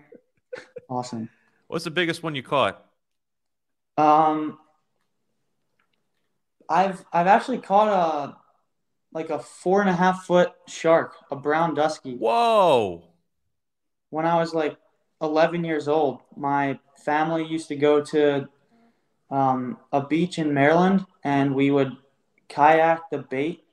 Awesome. 0.88 1.28
What's 1.66 1.85
the 1.85 1.90
biggest 1.90 2.22
one 2.22 2.35
you 2.35 2.42
caught? 2.42 2.83
Um, 3.98 4.59
I've 6.70 7.04
I've 7.12 7.26
actually 7.26 7.59
caught 7.59 7.88
a 7.88 8.37
like 9.12 9.28
a 9.28 9.38
four 9.38 9.83
and 9.83 9.90
a 9.90 9.92
half 9.92 10.24
foot 10.24 10.52
shark, 10.66 11.12
a 11.31 11.37
brown 11.37 11.74
dusky. 11.74 12.16
Whoa! 12.16 13.04
When 14.09 14.24
I 14.24 14.37
was 14.37 14.54
like 14.54 14.78
11 15.20 15.64
years 15.64 15.87
old, 15.87 16.20
my 16.35 16.78
family 17.04 17.44
used 17.44 17.68
to 17.68 17.76
go 17.76 18.02
to 18.07 18.48
um, 19.31 19.76
a 19.92 20.07
beach 20.07 20.38
in 20.38 20.54
Maryland, 20.54 21.04
and 21.22 21.54
we 21.54 21.70
would 21.70 21.94
kayak 22.48 23.11
the 23.11 23.18
bait 23.18 23.64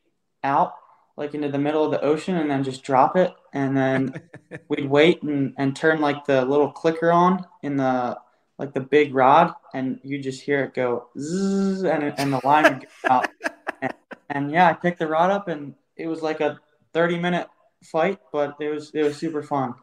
out 0.43 0.73
like 1.17 1.34
into 1.34 1.49
the 1.49 1.58
middle 1.58 1.84
of 1.84 1.91
the 1.91 2.01
ocean 2.01 2.36
and 2.36 2.49
then 2.49 2.63
just 2.63 2.84
drop 2.84 3.15
it 3.15 3.34
and 3.54 3.75
then 3.75 4.13
we'd 4.67 4.89
wait 4.89 5.21
and, 5.23 5.54
and 5.58 5.75
turn 5.75 6.01
like 6.01 6.25
the 6.25 6.43
little 6.45 6.71
clicker 6.71 7.12
on 7.12 7.45
in 7.63 7.78
the 7.78 8.17
like 8.58 8.73
the 8.73 8.80
big 8.80 9.13
rod 9.13 9.54
and 9.73 9.99
you 10.04 10.19
just 10.21 10.41
hear 10.41 10.63
it 10.63 10.73
go 10.73 11.08
zzz, 11.17 11.84
and, 11.84 12.04
and 12.17 12.34
the 12.34 12.41
line 12.43 12.63
would 12.63 12.82
go 12.82 13.10
out 13.10 13.30
and, 13.82 13.93
and 14.30 14.51
yeah 14.51 14.69
i 14.69 14.73
picked 14.73 14.99
the 14.99 15.08
rod 15.08 15.32
up 15.32 15.47
and 15.47 15.75
it 15.97 16.08
was 16.08 16.21
like 16.21 16.41
a 16.41 16.60
30 16.93 17.19
minute 17.19 17.47
fight 17.84 18.19
but 18.32 18.56
it 18.60 18.69
was 18.69 18.91
it 18.93 19.04
was 19.04 19.17
super 19.17 19.43
fun 19.43 19.75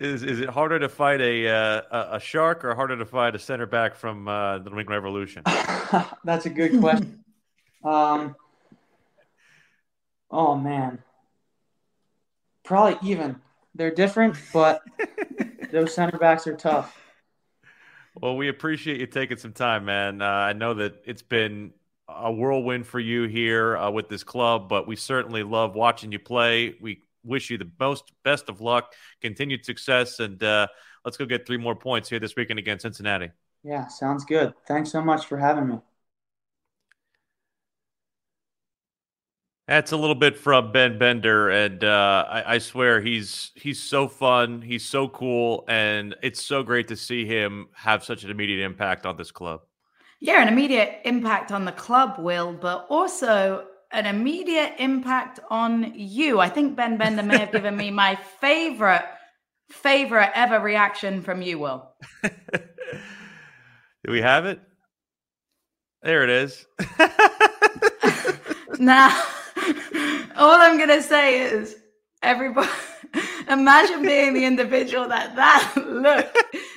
is 0.00 0.22
is 0.22 0.40
it 0.40 0.48
harder 0.48 0.78
to 0.78 0.88
fight 0.88 1.20
a 1.20 1.48
uh, 1.48 2.16
a 2.16 2.20
shark 2.20 2.64
or 2.64 2.74
harder 2.74 2.96
to 2.96 3.04
fight 3.04 3.34
a 3.34 3.38
center 3.38 3.66
back 3.66 3.94
from 3.94 4.28
uh, 4.28 4.58
the 4.58 4.70
New 4.70 4.78
England 4.78 5.04
Revolution? 5.04 5.42
That's 6.24 6.46
a 6.46 6.50
good 6.50 6.80
question. 6.80 7.24
um, 7.84 8.34
Oh 10.30 10.56
man, 10.56 11.02
probably 12.64 12.98
even. 13.08 13.40
They're 13.74 13.94
different, 13.94 14.36
but 14.52 14.82
those 15.72 15.94
center 15.94 16.16
backs 16.16 16.46
are 16.46 16.56
tough. 16.56 16.96
Well, 18.20 18.36
we 18.36 18.48
appreciate 18.48 19.00
you 19.00 19.06
taking 19.06 19.36
some 19.36 19.52
time, 19.52 19.84
man. 19.84 20.22
Uh, 20.22 20.26
I 20.26 20.52
know 20.52 20.74
that 20.74 21.02
it's 21.04 21.22
been 21.22 21.72
a 22.08 22.30
whirlwind 22.30 22.86
for 22.86 23.00
you 23.00 23.24
here 23.24 23.76
uh, 23.76 23.90
with 23.90 24.08
this 24.08 24.22
club, 24.22 24.68
but 24.68 24.86
we 24.86 24.94
certainly 24.94 25.42
love 25.42 25.74
watching 25.74 26.12
you 26.12 26.20
play. 26.20 26.76
We 26.80 27.00
wish 27.24 27.50
you 27.50 27.58
the 27.58 27.70
most 27.80 28.12
best 28.22 28.48
of 28.48 28.60
luck, 28.60 28.92
continued 29.20 29.64
success, 29.64 30.20
and 30.20 30.40
uh, 30.42 30.68
let's 31.04 31.16
go 31.16 31.26
get 31.26 31.46
three 31.46 31.56
more 31.56 31.74
points 31.74 32.08
here 32.08 32.20
this 32.20 32.36
weekend 32.36 32.58
against 32.58 32.82
Cincinnati. 32.82 33.30
Yeah, 33.64 33.88
sounds 33.88 34.24
good. 34.24 34.54
Thanks 34.68 34.92
so 34.92 35.02
much 35.02 35.26
for 35.26 35.38
having 35.38 35.68
me. 35.68 35.80
That's 39.66 39.92
a 39.92 39.96
little 39.96 40.14
bit 40.14 40.36
from 40.36 40.72
Ben 40.72 40.98
Bender, 40.98 41.48
and 41.48 41.82
uh, 41.82 42.26
I, 42.28 42.54
I, 42.54 42.58
swear 42.58 43.00
he's 43.00 43.50
he's 43.54 43.80
so 43.80 44.08
fun, 44.08 44.60
he's 44.60 44.84
so 44.84 45.08
cool, 45.08 45.64
and 45.68 46.14
it's 46.22 46.42
so 46.42 46.62
great 46.62 46.88
to 46.88 46.96
see 46.96 47.24
him 47.24 47.68
have 47.74 48.04
such 48.04 48.24
an 48.24 48.30
immediate 48.30 48.62
impact 48.62 49.06
on 49.06 49.16
this 49.16 49.30
club. 49.30 49.62
Yeah, 50.20 50.42
an 50.42 50.48
immediate 50.48 51.00
impact 51.06 51.50
on 51.50 51.64
the 51.64 51.72
club, 51.72 52.16
Will, 52.18 52.52
but 52.52 52.86
also 52.90 53.66
an 53.90 54.04
immediate 54.04 54.74
impact 54.78 55.40
on 55.48 55.94
you. 55.94 56.40
I 56.40 56.50
think 56.50 56.76
Ben 56.76 56.98
Bender 56.98 57.22
may 57.22 57.38
have 57.38 57.52
given 57.52 57.74
me 57.74 57.90
my 57.90 58.16
favorite 58.40 59.04
favorite 59.70 60.30
ever 60.34 60.60
reaction 60.60 61.22
from 61.22 61.40
you, 61.40 61.58
Will? 61.58 61.90
Do 62.22 62.30
we 64.08 64.20
have 64.20 64.44
it? 64.44 64.60
There 66.02 66.22
it 66.22 66.30
is. 66.30 66.66
now, 68.78 69.24
all 70.36 70.60
I'm 70.60 70.76
to 70.88 71.02
say 71.02 71.40
is 71.40 71.76
everybody 72.22 72.68
imagine 73.48 74.02
being 74.02 74.34
the 74.34 74.44
individual 74.44 75.08
that 75.08 75.36
that 75.36 75.74
look 75.76 76.34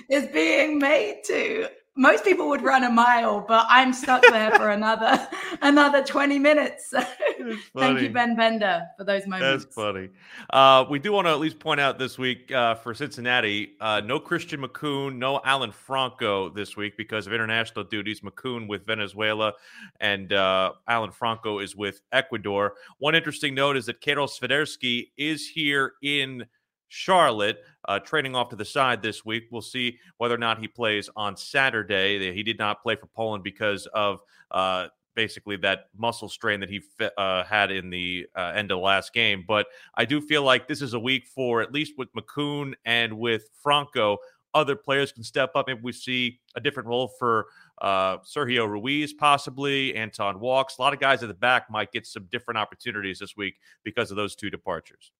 is 0.09 0.27
being 0.27 0.79
made 0.79 1.21
to 1.25 1.69
most 1.97 2.23
people 2.23 2.47
would 2.47 2.61
run 2.61 2.83
a 2.83 2.89
mile, 2.89 3.41
but 3.41 3.65
I'm 3.69 3.91
stuck 3.91 4.21
there 4.29 4.51
for 4.51 4.69
another 4.69 5.27
another 5.61 6.03
20 6.03 6.37
minutes. 6.37 6.93
thank 7.75 8.01
you, 8.01 8.09
Ben 8.09 8.35
Bender, 8.35 8.83
for 8.97 9.03
those 9.03 9.25
moments. 9.25 9.65
That's 9.65 9.75
funny. 9.75 10.09
Uh, 10.51 10.85
we 10.89 10.99
do 10.99 11.11
want 11.11 11.25
to 11.25 11.31
at 11.31 11.39
least 11.39 11.59
point 11.59 11.79
out 11.79 11.97
this 11.97 12.17
week 12.17 12.51
uh, 12.51 12.75
for 12.75 12.93
Cincinnati, 12.93 13.75
uh, 13.81 14.01
no 14.05 14.19
Christian 14.19 14.61
Makoun, 14.61 15.17
no 15.17 15.41
Alan 15.43 15.71
Franco 15.71 16.49
this 16.49 16.77
week 16.77 16.95
because 16.97 17.25
of 17.25 17.33
international 17.33 17.83
duties. 17.83 18.21
Makoun 18.21 18.67
with 18.67 18.85
Venezuela, 18.85 19.53
and 19.99 20.31
uh, 20.31 20.73
Alan 20.87 21.11
Franco 21.11 21.59
is 21.59 21.75
with 21.75 22.01
Ecuador. 22.11 22.75
One 22.99 23.15
interesting 23.15 23.55
note 23.55 23.75
is 23.75 23.87
that 23.87 24.01
Karol 24.01 24.27
Swiderski 24.27 25.09
is 25.17 25.47
here 25.47 25.93
in 26.03 26.45
Charlotte, 26.89 27.63
uh, 27.87 27.99
training 27.99 28.35
off 28.35 28.49
to 28.49 28.55
the 28.55 28.65
side 28.65 29.01
this 29.01 29.25
week. 29.25 29.47
We'll 29.51 29.61
see 29.61 29.99
whether 30.17 30.35
or 30.35 30.39
not 30.39 30.59
he 30.59 30.67
plays 30.67 31.09
on 31.15 31.35
Saturday. 31.35 32.33
He 32.33 32.43
did 32.43 32.57
not 32.57 32.81
play 32.81 32.95
for 32.95 33.07
Poland 33.07 33.43
because 33.43 33.87
of 33.87 34.19
uh, 34.51 34.87
basically 35.15 35.57
that 35.57 35.89
muscle 35.97 36.29
strain 36.29 36.59
that 36.59 36.69
he 36.69 36.81
uh, 37.17 37.43
had 37.43 37.71
in 37.71 37.89
the 37.89 38.27
uh, 38.35 38.53
end 38.55 38.71
of 38.71 38.77
the 38.77 38.83
last 38.83 39.13
game. 39.13 39.43
But 39.45 39.67
I 39.95 40.05
do 40.05 40.21
feel 40.21 40.43
like 40.43 40.67
this 40.67 40.81
is 40.81 40.93
a 40.93 40.99
week 40.99 41.25
for 41.27 41.61
at 41.61 41.73
least 41.73 41.93
with 41.97 42.07
Makoun 42.13 42.73
and 42.85 43.17
with 43.17 43.49
Franco. 43.61 44.19
Other 44.53 44.75
players 44.75 45.11
can 45.11 45.23
step 45.23 45.51
up. 45.55 45.67
Maybe 45.67 45.81
we 45.83 45.91
see 45.91 46.39
a 46.55 46.61
different 46.61 46.87
role 46.87 47.09
for 47.19 47.47
uh, 47.81 48.19
Sergio 48.19 48.67
Ruiz, 48.67 49.13
possibly 49.13 49.93
Anton 49.95 50.39
Walkes. 50.39 50.77
A 50.77 50.81
lot 50.81 50.93
of 50.93 50.99
guys 50.99 51.21
at 51.21 51.27
the 51.27 51.35
back 51.35 51.69
might 51.69 51.91
get 51.91 52.07
some 52.07 52.27
different 52.31 52.57
opportunities 52.57 53.19
this 53.19 53.35
week 53.35 53.55
because 53.83 54.09
of 54.09 54.17
those 54.17 54.35
two 54.35 54.49
departures. 54.49 55.11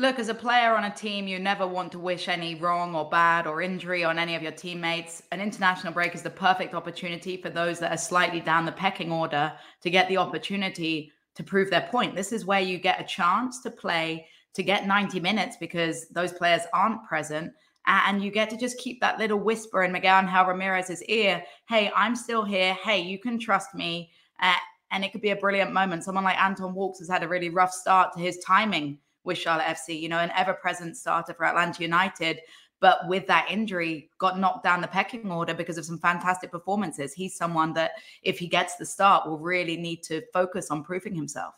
Look, 0.00 0.18
as 0.18 0.30
a 0.30 0.34
player 0.34 0.74
on 0.74 0.84
a 0.84 0.94
team, 0.94 1.28
you 1.28 1.38
never 1.38 1.66
want 1.66 1.92
to 1.92 1.98
wish 1.98 2.26
any 2.26 2.54
wrong 2.54 2.94
or 2.94 3.10
bad 3.10 3.46
or 3.46 3.60
injury 3.60 4.02
on 4.02 4.18
any 4.18 4.34
of 4.34 4.40
your 4.40 4.50
teammates. 4.50 5.22
An 5.30 5.42
international 5.42 5.92
break 5.92 6.14
is 6.14 6.22
the 6.22 6.30
perfect 6.30 6.72
opportunity 6.72 7.36
for 7.36 7.50
those 7.50 7.78
that 7.80 7.92
are 7.92 7.98
slightly 7.98 8.40
down 8.40 8.64
the 8.64 8.72
pecking 8.72 9.12
order 9.12 9.52
to 9.82 9.90
get 9.90 10.08
the 10.08 10.16
opportunity 10.16 11.12
to 11.34 11.42
prove 11.42 11.68
their 11.68 11.86
point. 11.90 12.14
This 12.14 12.32
is 12.32 12.46
where 12.46 12.62
you 12.62 12.78
get 12.78 12.98
a 12.98 13.04
chance 13.04 13.60
to 13.60 13.70
play 13.70 14.26
to 14.54 14.62
get 14.62 14.86
90 14.86 15.20
minutes 15.20 15.58
because 15.60 16.08
those 16.08 16.32
players 16.32 16.62
aren't 16.72 17.04
present. 17.04 17.52
And 17.86 18.24
you 18.24 18.30
get 18.30 18.48
to 18.48 18.56
just 18.56 18.78
keep 18.78 19.02
that 19.02 19.18
little 19.18 19.38
whisper 19.38 19.82
in 19.82 19.92
Miguel 19.92 20.20
Angel 20.20 20.46
Ramirez's 20.46 21.02
ear 21.02 21.44
Hey, 21.68 21.92
I'm 21.94 22.16
still 22.16 22.42
here. 22.42 22.72
Hey, 22.72 23.02
you 23.02 23.18
can 23.18 23.38
trust 23.38 23.74
me. 23.74 24.12
Uh, 24.40 24.54
and 24.92 25.04
it 25.04 25.12
could 25.12 25.20
be 25.20 25.32
a 25.32 25.36
brilliant 25.36 25.74
moment. 25.74 26.04
Someone 26.04 26.24
like 26.24 26.42
Anton 26.42 26.72
Walkes 26.72 27.00
has 27.00 27.08
had 27.10 27.22
a 27.22 27.28
really 27.28 27.50
rough 27.50 27.74
start 27.74 28.14
to 28.14 28.20
his 28.20 28.38
timing 28.38 28.96
with 29.24 29.38
Charlotte 29.38 29.66
FC, 29.66 30.00
you 30.00 30.08
know, 30.08 30.18
an 30.18 30.32
ever 30.36 30.54
present 30.54 30.96
starter 30.96 31.34
for 31.34 31.44
Atlanta 31.44 31.82
United. 31.82 32.40
But 32.80 33.06
with 33.08 33.26
that 33.26 33.46
injury, 33.50 34.08
got 34.18 34.38
knocked 34.38 34.64
down 34.64 34.80
the 34.80 34.88
pecking 34.88 35.30
order 35.30 35.52
because 35.52 35.76
of 35.76 35.84
some 35.84 35.98
fantastic 35.98 36.50
performances. 36.50 37.12
He's 37.12 37.36
someone 37.36 37.74
that, 37.74 37.92
if 38.22 38.38
he 38.38 38.46
gets 38.46 38.76
the 38.76 38.86
start, 38.86 39.28
will 39.28 39.38
really 39.38 39.76
need 39.76 40.02
to 40.04 40.22
focus 40.32 40.70
on 40.70 40.82
proving 40.82 41.14
himself. 41.14 41.54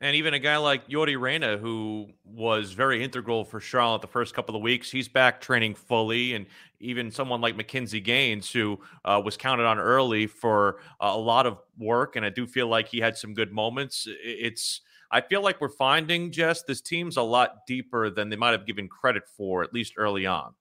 And 0.00 0.14
even 0.14 0.32
a 0.32 0.38
guy 0.38 0.56
like 0.58 0.88
Yordy 0.88 1.20
Reyna, 1.20 1.56
who 1.56 2.10
was 2.24 2.72
very 2.72 3.02
integral 3.02 3.44
for 3.44 3.58
Charlotte 3.58 4.00
the 4.00 4.06
first 4.06 4.32
couple 4.32 4.54
of 4.54 4.62
weeks, 4.62 4.92
he's 4.92 5.08
back 5.08 5.40
training 5.40 5.74
fully. 5.74 6.34
And 6.34 6.46
even 6.78 7.10
someone 7.10 7.40
like 7.40 7.56
McKenzie 7.56 8.04
Gaines, 8.04 8.48
who 8.52 8.78
uh, 9.04 9.20
was 9.24 9.36
counted 9.36 9.64
on 9.64 9.78
early 9.78 10.28
for 10.28 10.78
uh, 11.00 11.10
a 11.12 11.18
lot 11.18 11.46
of 11.46 11.58
work. 11.78 12.14
And 12.14 12.24
I 12.24 12.28
do 12.28 12.46
feel 12.46 12.68
like 12.68 12.86
he 12.86 13.00
had 13.00 13.16
some 13.16 13.34
good 13.34 13.52
moments. 13.52 14.06
It's 14.22 14.82
I 15.10 15.20
feel 15.22 15.42
like 15.42 15.60
we're 15.60 15.68
finding, 15.68 16.30
Jess, 16.30 16.62
this 16.64 16.80
team's 16.80 17.16
a 17.16 17.22
lot 17.22 17.66
deeper 17.66 18.10
than 18.10 18.28
they 18.28 18.36
might 18.36 18.52
have 18.52 18.66
given 18.66 18.88
credit 18.88 19.22
for, 19.36 19.62
at 19.62 19.72
least 19.72 19.94
early 19.96 20.26
on. 20.26 20.54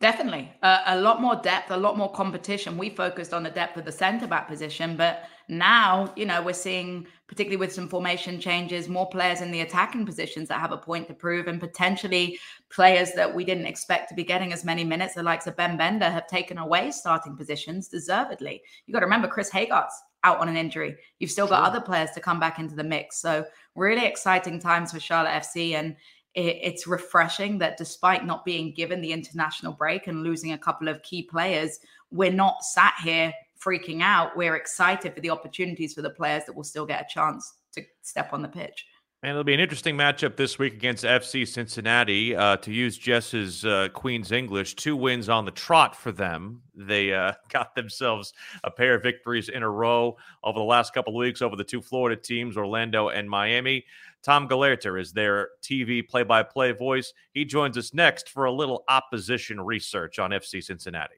Definitely. 0.00 0.50
Uh, 0.62 0.82
a 0.86 1.00
lot 1.00 1.20
more 1.20 1.36
depth, 1.36 1.70
a 1.70 1.76
lot 1.76 1.98
more 1.98 2.10
competition. 2.10 2.78
We 2.78 2.90
focused 2.90 3.34
on 3.34 3.42
the 3.42 3.50
depth 3.50 3.76
of 3.76 3.84
the 3.84 3.92
centre 3.92 4.26
back 4.26 4.48
position, 4.48 4.96
but 4.96 5.24
now, 5.48 6.12
you 6.16 6.24
know, 6.24 6.42
we're 6.42 6.54
seeing, 6.54 7.06
particularly 7.28 7.58
with 7.58 7.72
some 7.72 7.88
formation 7.88 8.40
changes, 8.40 8.88
more 8.88 9.08
players 9.10 9.42
in 9.42 9.50
the 9.50 9.60
attacking 9.60 10.06
positions 10.06 10.48
that 10.48 10.60
have 10.60 10.72
a 10.72 10.78
point 10.78 11.08
to 11.08 11.14
prove, 11.14 11.46
and 11.46 11.60
potentially 11.60 12.38
players 12.70 13.12
that 13.12 13.32
we 13.32 13.44
didn't 13.44 13.66
expect 13.66 14.08
to 14.08 14.14
be 14.14 14.24
getting 14.24 14.52
as 14.52 14.64
many 14.64 14.82
minutes, 14.82 15.14
the 15.14 15.22
likes 15.22 15.46
of 15.46 15.56
Ben 15.56 15.76
Bender, 15.76 16.08
have 16.08 16.26
taken 16.26 16.58
away 16.58 16.90
starting 16.90 17.36
positions 17.36 17.88
deservedly. 17.88 18.62
You've 18.86 18.94
got 18.94 19.00
to 19.00 19.06
remember, 19.06 19.28
Chris 19.28 19.50
Hegardt 19.50 19.90
out 20.24 20.38
on 20.38 20.48
an 20.48 20.56
injury. 20.56 20.96
You've 21.18 21.30
still 21.30 21.46
got 21.46 21.64
other 21.64 21.80
players 21.80 22.10
to 22.12 22.20
come 22.20 22.40
back 22.40 22.58
into 22.58 22.74
the 22.74 22.84
mix. 22.84 23.18
So, 23.18 23.44
really 23.74 24.04
exciting 24.04 24.58
times 24.58 24.92
for 24.92 25.00
Charlotte 25.00 25.42
FC. 25.42 25.72
And 25.72 25.96
it, 26.34 26.58
it's 26.62 26.86
refreshing 26.86 27.58
that 27.58 27.76
despite 27.76 28.24
not 28.24 28.44
being 28.44 28.72
given 28.72 29.00
the 29.00 29.12
international 29.12 29.72
break 29.72 30.06
and 30.06 30.22
losing 30.22 30.52
a 30.52 30.58
couple 30.58 30.88
of 30.88 31.02
key 31.02 31.22
players, 31.22 31.78
we're 32.10 32.32
not 32.32 32.64
sat 32.64 32.94
here 33.02 33.32
freaking 33.62 34.02
out. 34.02 34.36
We're 34.36 34.56
excited 34.56 35.14
for 35.14 35.20
the 35.20 35.30
opportunities 35.30 35.94
for 35.94 36.02
the 36.02 36.10
players 36.10 36.44
that 36.46 36.54
will 36.54 36.64
still 36.64 36.86
get 36.86 37.02
a 37.02 37.12
chance 37.12 37.54
to 37.72 37.82
step 38.02 38.32
on 38.32 38.42
the 38.42 38.48
pitch. 38.48 38.86
And 39.24 39.30
it'll 39.30 39.44
be 39.44 39.54
an 39.54 39.60
interesting 39.60 39.96
matchup 39.96 40.34
this 40.34 40.58
week 40.58 40.72
against 40.72 41.04
FC 41.04 41.46
Cincinnati. 41.46 42.34
Uh, 42.34 42.56
to 42.56 42.72
use 42.72 42.98
Jess's 42.98 43.64
uh, 43.64 43.88
Queen's 43.92 44.32
English, 44.32 44.74
two 44.74 44.96
wins 44.96 45.28
on 45.28 45.44
the 45.44 45.52
trot 45.52 45.94
for 45.94 46.10
them. 46.10 46.60
They 46.74 47.12
uh, 47.12 47.34
got 47.48 47.76
themselves 47.76 48.32
a 48.64 48.70
pair 48.70 48.96
of 48.96 49.02
victories 49.04 49.48
in 49.48 49.62
a 49.62 49.70
row 49.70 50.16
over 50.42 50.58
the 50.58 50.64
last 50.64 50.92
couple 50.92 51.12
of 51.14 51.20
weeks 51.20 51.40
over 51.40 51.54
the 51.54 51.62
two 51.62 51.80
Florida 51.80 52.20
teams, 52.20 52.56
Orlando 52.56 53.10
and 53.10 53.30
Miami. 53.30 53.84
Tom 54.24 54.48
Gelehrter 54.48 55.00
is 55.00 55.12
their 55.12 55.50
TV 55.62 56.06
play 56.06 56.24
by 56.24 56.42
play 56.42 56.72
voice. 56.72 57.12
He 57.32 57.44
joins 57.44 57.78
us 57.78 57.94
next 57.94 58.28
for 58.28 58.46
a 58.46 58.52
little 58.52 58.82
opposition 58.88 59.60
research 59.60 60.18
on 60.18 60.30
FC 60.30 60.64
Cincinnati. 60.64 61.14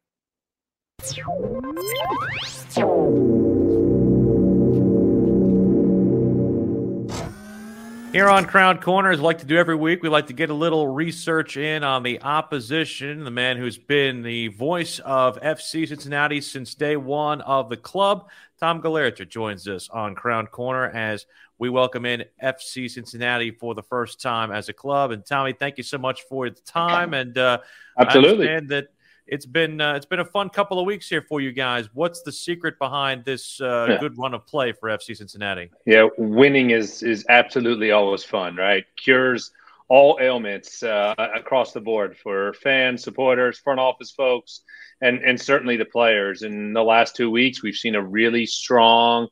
Here 8.14 8.28
on 8.28 8.44
Crown 8.44 8.78
Corner, 8.78 9.10
as 9.10 9.18
we 9.18 9.24
like 9.24 9.40
to 9.40 9.44
do 9.44 9.56
every 9.56 9.74
week, 9.74 10.00
we 10.00 10.08
like 10.08 10.28
to 10.28 10.32
get 10.32 10.48
a 10.48 10.54
little 10.54 10.86
research 10.86 11.56
in 11.56 11.82
on 11.82 12.04
the 12.04 12.22
opposition, 12.22 13.24
the 13.24 13.30
man 13.32 13.56
who's 13.56 13.76
been 13.76 14.22
the 14.22 14.46
voice 14.46 15.00
of 15.00 15.36
FC 15.40 15.88
Cincinnati 15.88 16.40
since 16.40 16.76
day 16.76 16.96
one 16.96 17.40
of 17.40 17.68
the 17.68 17.76
club. 17.76 18.28
Tom 18.60 18.80
Gelehrter 18.80 19.28
joins 19.28 19.66
us 19.66 19.88
on 19.88 20.14
Crown 20.14 20.46
Corner 20.46 20.90
as 20.90 21.26
we 21.58 21.68
welcome 21.68 22.06
in 22.06 22.24
FC 22.40 22.88
Cincinnati 22.88 23.50
for 23.50 23.74
the 23.74 23.82
first 23.82 24.20
time 24.20 24.52
as 24.52 24.68
a 24.68 24.72
club. 24.72 25.10
And 25.10 25.26
Tommy, 25.26 25.52
thank 25.52 25.76
you 25.76 25.82
so 25.82 25.98
much 25.98 26.22
for 26.28 26.48
the 26.48 26.60
time. 26.60 27.14
And 27.14 27.36
uh, 27.36 27.58
absolutely, 27.98 28.48
I 28.48 28.54
understand 28.54 28.68
that 28.68 28.86
it's 29.26 29.46
been 29.46 29.80
uh, 29.80 29.94
it's 29.94 30.06
been 30.06 30.20
a 30.20 30.24
fun 30.24 30.50
couple 30.50 30.78
of 30.78 30.86
weeks 30.86 31.08
here 31.08 31.22
for 31.22 31.40
you 31.40 31.52
guys. 31.52 31.88
What's 31.94 32.22
the 32.22 32.32
secret 32.32 32.78
behind 32.78 33.24
this 33.24 33.60
uh, 33.60 33.86
yeah. 33.88 33.98
good 33.98 34.18
run 34.18 34.34
of 34.34 34.46
play 34.46 34.72
for 34.72 34.88
FC 34.88 35.16
Cincinnati? 35.16 35.70
Yeah, 35.86 36.08
winning 36.18 36.70
is 36.70 37.02
is 37.02 37.24
absolutely 37.28 37.90
always 37.90 38.24
fun, 38.24 38.56
right? 38.56 38.84
Cures 38.96 39.50
all 39.88 40.18
ailments 40.20 40.82
uh, 40.82 41.14
across 41.34 41.72
the 41.72 41.80
board 41.80 42.16
for 42.16 42.54
fans, 42.54 43.02
supporters, 43.02 43.58
front 43.58 43.80
office 43.80 44.10
folks, 44.10 44.60
and 45.00 45.18
and 45.20 45.40
certainly 45.40 45.76
the 45.76 45.84
players. 45.84 46.42
In 46.42 46.72
the 46.72 46.84
last 46.84 47.16
two 47.16 47.30
weeks, 47.30 47.62
we've 47.62 47.76
seen 47.76 47.94
a 47.94 48.02
really 48.02 48.46
strong 48.46 49.28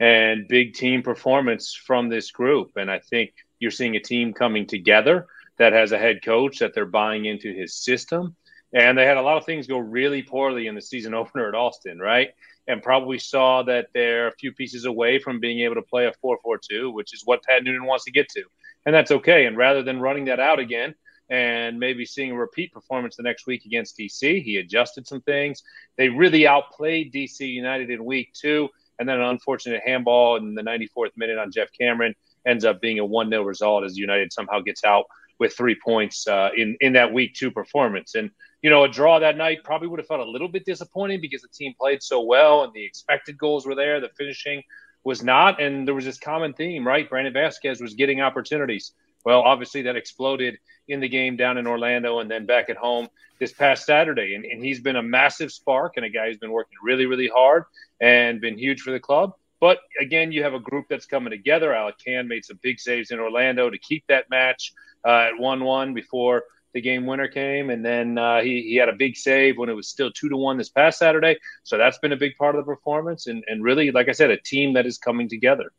and 0.00 0.48
big 0.48 0.74
team 0.74 1.02
performance 1.02 1.74
from 1.74 2.08
this 2.08 2.30
group, 2.30 2.72
and 2.76 2.90
I 2.90 2.98
think 2.98 3.32
you're 3.58 3.70
seeing 3.70 3.96
a 3.96 4.00
team 4.00 4.32
coming 4.32 4.66
together 4.66 5.26
that 5.56 5.72
has 5.72 5.92
a 5.92 5.98
head 5.98 6.20
coach 6.24 6.58
that 6.58 6.74
they're 6.74 6.86
buying 6.86 7.26
into 7.26 7.52
his 7.52 7.74
system 7.74 8.34
and 8.74 8.98
they 8.98 9.06
had 9.06 9.16
a 9.16 9.22
lot 9.22 9.36
of 9.36 9.44
things 9.46 9.68
go 9.68 9.78
really 9.78 10.22
poorly 10.22 10.66
in 10.66 10.74
the 10.74 10.82
season 10.82 11.14
opener 11.20 11.48
at 11.48 11.54
Austin, 11.54 11.98
right? 11.98 12.30
And 12.66 12.82
probably 12.82 13.18
saw 13.18 13.62
that 13.64 13.88
they're 13.94 14.28
a 14.28 14.32
few 14.32 14.52
pieces 14.52 14.84
away 14.84 15.18
from 15.18 15.40
being 15.40 15.60
able 15.60 15.76
to 15.76 15.82
play 15.82 16.06
a 16.06 16.12
4 16.20 16.38
4 16.42 16.58
2, 16.58 16.90
which 16.90 17.14
is 17.14 17.22
what 17.24 17.42
Pat 17.44 17.62
Noonan 17.62 17.84
wants 17.84 18.04
to 18.04 18.10
get 18.10 18.28
to. 18.30 18.42
And 18.86 18.94
that's 18.94 19.10
okay. 19.10 19.46
And 19.46 19.56
rather 19.56 19.82
than 19.82 20.00
running 20.00 20.26
that 20.26 20.40
out 20.40 20.58
again 20.58 20.94
and 21.30 21.78
maybe 21.78 22.04
seeing 22.04 22.32
a 22.32 22.36
repeat 22.36 22.72
performance 22.72 23.16
the 23.16 23.22
next 23.22 23.46
week 23.46 23.64
against 23.64 23.98
DC, 23.98 24.42
he 24.42 24.56
adjusted 24.56 25.06
some 25.06 25.22
things. 25.22 25.62
They 25.96 26.08
really 26.08 26.46
outplayed 26.46 27.12
DC 27.12 27.40
United 27.40 27.90
in 27.90 28.04
week 28.04 28.32
two. 28.34 28.68
And 28.98 29.08
then 29.08 29.20
an 29.20 29.26
unfortunate 29.26 29.82
handball 29.84 30.36
in 30.36 30.54
the 30.54 30.62
94th 30.62 31.12
minute 31.16 31.38
on 31.38 31.50
Geoff 31.50 31.68
Cameron 31.78 32.14
ends 32.46 32.64
up 32.64 32.80
being 32.80 32.98
a 32.98 33.04
1 33.04 33.30
0 33.30 33.42
result 33.42 33.84
as 33.84 33.96
United 33.96 34.32
somehow 34.32 34.60
gets 34.60 34.84
out 34.84 35.04
with 35.38 35.56
three 35.56 35.76
points 35.82 36.28
uh, 36.28 36.50
in, 36.56 36.76
in 36.80 36.92
that 36.92 37.12
week 37.12 37.34
two 37.34 37.50
performance. 37.50 38.14
And 38.14 38.30
you 38.64 38.70
know, 38.70 38.84
a 38.84 38.88
draw 38.88 39.18
that 39.18 39.36
night 39.36 39.62
probably 39.62 39.88
would 39.88 40.00
have 40.00 40.06
felt 40.06 40.26
a 40.26 40.30
little 40.30 40.48
bit 40.48 40.64
disappointing 40.64 41.20
because 41.20 41.42
the 41.42 41.48
team 41.48 41.74
played 41.78 42.02
so 42.02 42.22
well 42.22 42.64
and 42.64 42.72
the 42.72 42.82
expected 42.82 43.36
goals 43.36 43.66
were 43.66 43.74
there. 43.74 44.00
The 44.00 44.08
finishing 44.16 44.62
was 45.04 45.22
not. 45.22 45.60
And 45.60 45.86
there 45.86 45.94
was 45.94 46.06
this 46.06 46.16
common 46.16 46.54
theme, 46.54 46.86
right? 46.86 47.06
Brandon 47.06 47.34
Vazquez 47.34 47.82
was 47.82 47.92
getting 47.92 48.22
opportunities. 48.22 48.92
Well, 49.22 49.42
obviously 49.42 49.82
that 49.82 49.96
exploded 49.96 50.56
in 50.88 51.00
the 51.00 51.10
game 51.10 51.36
down 51.36 51.58
in 51.58 51.66
Orlando 51.66 52.20
and 52.20 52.30
then 52.30 52.46
back 52.46 52.70
at 52.70 52.78
home 52.78 53.08
this 53.38 53.52
past 53.52 53.84
Saturday. 53.84 54.34
And, 54.34 54.46
and 54.46 54.64
he's 54.64 54.80
been 54.80 54.96
a 54.96 55.02
massive 55.02 55.52
spark 55.52 55.98
and 55.98 56.06
a 56.06 56.08
guy 56.08 56.28
who's 56.28 56.38
been 56.38 56.50
working 56.50 56.78
really, 56.82 57.04
really 57.04 57.28
hard 57.28 57.64
and 58.00 58.40
been 58.40 58.56
huge 58.56 58.80
for 58.80 58.92
the 58.92 59.00
club. 59.00 59.34
But 59.60 59.80
again, 60.00 60.32
you 60.32 60.42
have 60.42 60.54
a 60.54 60.58
group 60.58 60.86
that's 60.88 61.04
coming 61.04 61.32
together. 61.32 61.74
Alec 61.74 61.96
Kann 62.02 62.28
made 62.28 62.46
some 62.46 62.58
big 62.62 62.80
saves 62.80 63.10
in 63.10 63.20
Orlando 63.20 63.68
to 63.68 63.76
keep 63.76 64.06
that 64.06 64.30
match 64.30 64.72
uh, 65.06 65.28
at 65.34 65.38
1 65.38 65.64
1 65.64 65.92
before 65.92 66.44
the 66.74 66.80
game 66.80 67.06
winner 67.06 67.28
came. 67.28 67.70
And 67.70 67.84
then 67.84 68.18
uh, 68.18 68.42
he, 68.42 68.62
he 68.62 68.76
had 68.76 68.88
a 68.88 68.92
big 68.92 69.16
save 69.16 69.56
when 69.56 69.68
it 69.68 69.72
was 69.72 69.88
still 69.88 70.10
2 70.10 70.28
to 70.28 70.36
1 70.36 70.58
this 70.58 70.68
past 70.68 70.98
Saturday. 70.98 71.38
So 71.62 71.78
that's 71.78 71.98
been 71.98 72.12
a 72.12 72.16
big 72.16 72.36
part 72.36 72.54
of 72.54 72.66
the 72.66 72.74
performance. 72.74 73.26
And, 73.26 73.42
and 73.46 73.64
really, 73.64 73.90
like 73.90 74.08
I 74.08 74.12
said, 74.12 74.30
a 74.30 74.36
team 74.36 74.74
that 74.74 74.84
is 74.84 74.98
coming 74.98 75.28
together. 75.28 75.72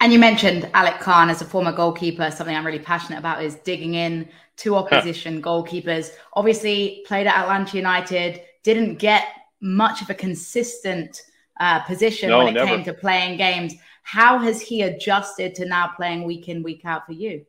And 0.00 0.12
you 0.12 0.18
mentioned 0.18 0.68
Alec 0.74 1.00
Kann 1.00 1.30
as 1.30 1.42
a 1.42 1.44
former 1.44 1.72
goalkeeper. 1.72 2.30
Something 2.30 2.54
I'm 2.54 2.66
really 2.66 2.78
passionate 2.78 3.18
about 3.18 3.42
is 3.42 3.56
digging 3.56 3.94
in 3.94 4.28
to 4.58 4.76
opposition 4.76 5.42
goalkeepers. 5.42 6.10
Obviously, 6.34 7.02
played 7.06 7.26
at 7.26 7.36
Atlanta 7.36 7.76
United, 7.76 8.42
didn't 8.62 8.98
get 8.98 9.26
much 9.60 10.02
of 10.02 10.10
a 10.10 10.14
consistent 10.14 11.22
uh, 11.60 11.80
position 11.80 12.28
no, 12.28 12.38
when 12.38 12.48
it 12.48 12.52
never. 12.52 12.66
came 12.66 12.84
to 12.84 12.92
playing 12.92 13.38
games. 13.38 13.74
How 14.02 14.38
has 14.38 14.60
he 14.60 14.82
adjusted 14.82 15.54
to 15.56 15.64
now 15.64 15.92
playing 15.96 16.24
week 16.24 16.48
in, 16.48 16.62
week 16.62 16.82
out 16.84 17.06
for 17.06 17.12
you? 17.12 17.44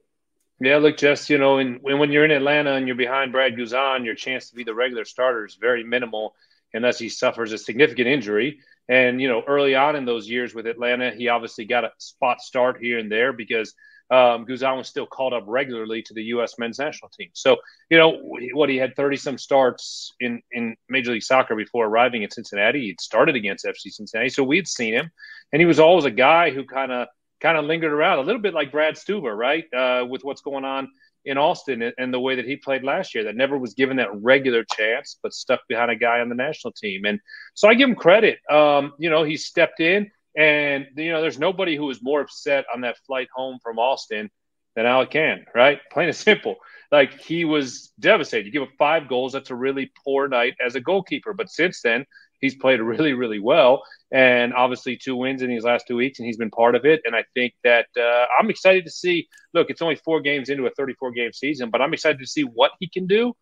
Yeah, 0.60 0.78
look, 0.78 0.98
Jess, 0.98 1.30
you 1.30 1.38
know, 1.38 1.60
and 1.60 1.80
when 1.82 2.12
you're 2.12 2.26
in 2.26 2.32
Atlanta 2.32 2.74
and 2.74 2.88
you're 2.88 2.96
behind 2.96 3.32
Brad 3.32 3.56
Guzan, 3.56 4.06
your 4.06 4.16
chance 4.16 4.50
to 4.50 4.56
be 4.56 4.64
the 4.64 4.74
regular 4.74 5.06
starter 5.06 5.46
is 5.46 5.56
very 5.56 5.84
minimal 5.84 6.34
unless 6.74 6.98
he 6.98 7.10
suffers 7.10 7.54
a 7.54 7.58
significant 7.58 8.08
injury. 8.08 8.60
And, 8.90 9.22
you 9.22 9.28
know, 9.28 9.44
early 9.48 9.76
on 9.76 9.96
in 9.96 10.06
those 10.06 10.28
years 10.28 10.56
with 10.56 10.66
Atlanta, 10.66 11.12
he 11.12 11.28
obviously 11.30 11.66
got 11.66 11.84
a 11.84 11.92
spot 12.00 12.42
start 12.42 12.80
here 12.82 12.98
and 12.98 13.12
there 13.12 13.34
because– 13.34 13.74
um, 14.10 14.46
Guzan 14.46 14.78
was 14.78 14.88
still 14.88 15.06
called 15.06 15.34
up 15.34 15.44
regularly 15.48 16.02
to 16.04 16.14
the 16.14 16.24
U.S. 16.26 16.58
men's 16.58 16.80
national 16.80 17.10
team. 17.10 17.30
So, 17.34 17.58
you 17.90 17.98
know, 17.98 18.18
what 18.54 18.70
he 18.70 18.78
had 18.78 18.96
30 18.96 19.18
some 19.18 19.38
starts 19.38 20.14
in, 20.20 20.42
in 20.52 20.78
Major 20.88 21.12
League 21.12 21.24
Soccer 21.24 21.56
before 21.56 21.88
arriving 21.88 22.24
at 22.24 22.34
Cincinnati. 22.34 22.86
He'd 22.86 23.02
started 23.02 23.36
against 23.36 23.66
FC 23.66 23.92
Cincinnati. 23.92 24.30
So 24.30 24.44
we'd 24.44 24.68
seen 24.68 24.94
him. 24.94 25.12
And 25.52 25.62
he 25.62 25.66
was 25.66 25.80
always 25.80 26.06
a 26.06 26.12
guy 26.12 26.52
who 26.52 26.66
kind 26.66 26.92
of 26.92 27.08
kind 27.40 27.58
of 27.58 27.66
lingered 27.66 27.94
around 27.94 28.20
a 28.20 28.22
little 28.22 28.42
bit 28.42 28.54
like 28.54 28.72
Brad 28.72 28.96
Stuver, 28.96 29.36
right? 29.36 29.66
Uh, 29.74 30.06
with 30.06 30.24
what's 30.24 30.42
going 30.42 30.66
on 30.66 30.90
in 31.26 31.38
Austin 31.38 31.92
and 31.98 32.14
the 32.14 32.20
way 32.20 32.36
that 32.36 32.46
he 32.46 32.56
played 32.56 32.84
last 32.84 33.14
year, 33.14 33.26
that 33.26 33.36
never 33.36 33.58
was 33.58 33.74
given 33.74 33.98
that 33.98 34.16
regular 34.22 34.64
chance, 34.64 35.18
but 35.22 35.34
stuck 35.34 35.60
behind 35.68 35.92
a 35.92 35.96
guy 35.96 36.22
on 36.22 36.30
the 36.30 36.36
national 36.36 36.74
team. 36.74 37.06
And 37.06 37.20
so 37.54 37.68
I 37.68 37.74
give 37.74 37.90
him 37.90 37.96
credit. 37.96 38.40
Um, 38.50 38.94
you 38.98 39.10
know, 39.10 39.24
he 39.24 39.38
stepped 39.38 39.80
in 39.80 40.10
and 40.38 40.86
you 40.96 41.12
know, 41.12 41.22
there's 41.22 41.40
nobody 41.40 41.76
who 41.76 41.86
was 41.86 42.02
more 42.02 42.22
upset 42.22 42.66
on 42.74 42.82
that 42.82 42.98
flight 43.06 43.28
home 43.34 43.60
from 43.62 43.80
Austin 43.80 44.30
than 44.76 44.86
Alec 44.86 45.12
Kann, 45.12 45.46
right? 45.54 45.80
Plain 45.92 46.08
and 46.08 46.16
simple. 46.16 46.56
Like 46.92 47.20
he 47.20 47.44
was 47.44 47.92
devastated. 48.00 48.46
You 48.46 48.52
give 48.52 48.62
up 48.62 48.70
five 48.78 49.10
goals, 49.10 49.34
that's 49.34 49.50
a 49.50 49.56
really 49.56 49.92
poor 50.06 50.30
night 50.30 50.56
as 50.66 50.76
a 50.76 50.82
goalkeeper. 50.82 51.34
But 51.34 51.50
since 51.50 51.82
then, 51.82 52.06
he's 52.40 52.56
played 52.56 52.80
really, 52.82 53.14
really 53.14 53.40
well, 53.40 53.84
and 54.12 54.54
obviously 54.54 54.98
two 54.98 55.16
wins 55.16 55.42
in 55.42 55.50
these 55.50 55.64
last 55.64 55.86
two 55.88 55.96
weeks, 55.96 56.20
and 56.20 56.26
he's 56.26 56.38
been 56.38 56.52
part 56.52 56.76
of 56.76 56.86
it. 56.86 57.02
And 57.06 57.16
I 57.16 57.24
think 57.34 57.54
that 57.64 57.88
uh, 57.98 58.26
I'm 58.40 58.50
excited 58.50 58.86
to 58.86 58.92
see. 58.92 59.28
Look, 59.54 59.70
it's 59.70 59.82
only 59.82 59.96
four 59.96 60.22
games 60.22 60.50
into 60.50 60.66
a 60.66 60.72
34 60.72 61.12
game 61.12 61.34
season, 61.34 61.70
but 61.70 61.82
I'm 61.82 61.94
excited 61.94 62.20
to 62.20 62.28
see 62.28 62.44
what 62.44 62.72
he 62.80 62.88
can 62.88 63.08
do 63.08 63.34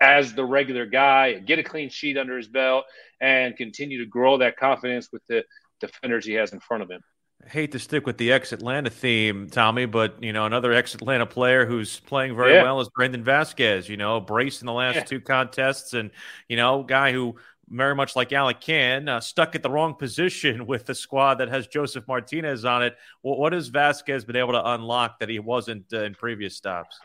as 0.00 0.34
the 0.34 0.44
regular 0.44 0.86
guy, 0.86 1.34
get 1.34 1.58
a 1.58 1.62
clean 1.62 1.88
sheet 1.88 2.18
under 2.18 2.36
his 2.36 2.48
belt, 2.48 2.84
and 3.20 3.56
continue 3.56 3.98
to 3.98 4.06
grow 4.06 4.38
that 4.38 4.56
confidence 4.56 5.08
with 5.12 5.22
the 5.28 5.44
defenders 5.80 6.26
he 6.26 6.34
has 6.34 6.52
in 6.52 6.60
front 6.60 6.82
of 6.82 6.90
him. 6.90 7.00
I 7.44 7.48
hate 7.48 7.72
to 7.72 7.78
stick 7.78 8.06
with 8.06 8.16
the 8.16 8.32
ex 8.32 8.52
Atlanta 8.52 8.90
theme, 8.90 9.50
Tommy, 9.50 9.86
but 9.86 10.22
you 10.22 10.32
know 10.32 10.46
another 10.46 10.72
ex 10.72 10.94
Atlanta 10.94 11.26
player 11.26 11.66
who's 11.66 12.00
playing 12.00 12.36
very 12.36 12.54
yeah. 12.54 12.62
well 12.62 12.80
is 12.80 12.88
Brandon 12.88 13.22
Vazquez. 13.22 13.88
You 13.88 13.96
know, 13.96 14.20
brace 14.20 14.62
in 14.62 14.66
the 14.66 14.72
last 14.72 14.96
yeah. 14.96 15.04
two 15.04 15.20
contests, 15.20 15.92
and 15.92 16.10
you 16.48 16.56
know, 16.56 16.82
guy 16.82 17.12
who 17.12 17.36
very 17.76 17.94
much 17.94 18.16
like 18.16 18.32
Alec 18.32 18.60
Kann, 18.60 19.08
uh, 19.08 19.20
stuck 19.20 19.54
at 19.54 19.62
the 19.62 19.70
wrong 19.70 19.94
position 19.98 20.66
with 20.66 20.86
the 20.86 20.94
squad 20.94 21.36
that 21.36 21.48
has 21.48 21.66
Josef 21.66 22.06
Martinez 22.06 22.64
on 22.64 22.82
it. 22.82 22.96
What, 23.22 23.38
what 23.38 23.52
has 23.52 23.70
Vazquez 23.70 24.26
been 24.26 24.36
able 24.36 24.52
to 24.52 24.70
unlock 24.72 25.18
that 25.20 25.28
he 25.28 25.38
wasn't 25.38 25.84
uh, 25.92 26.04
in 26.04 26.14
previous 26.14 26.56
stops? 26.56 26.98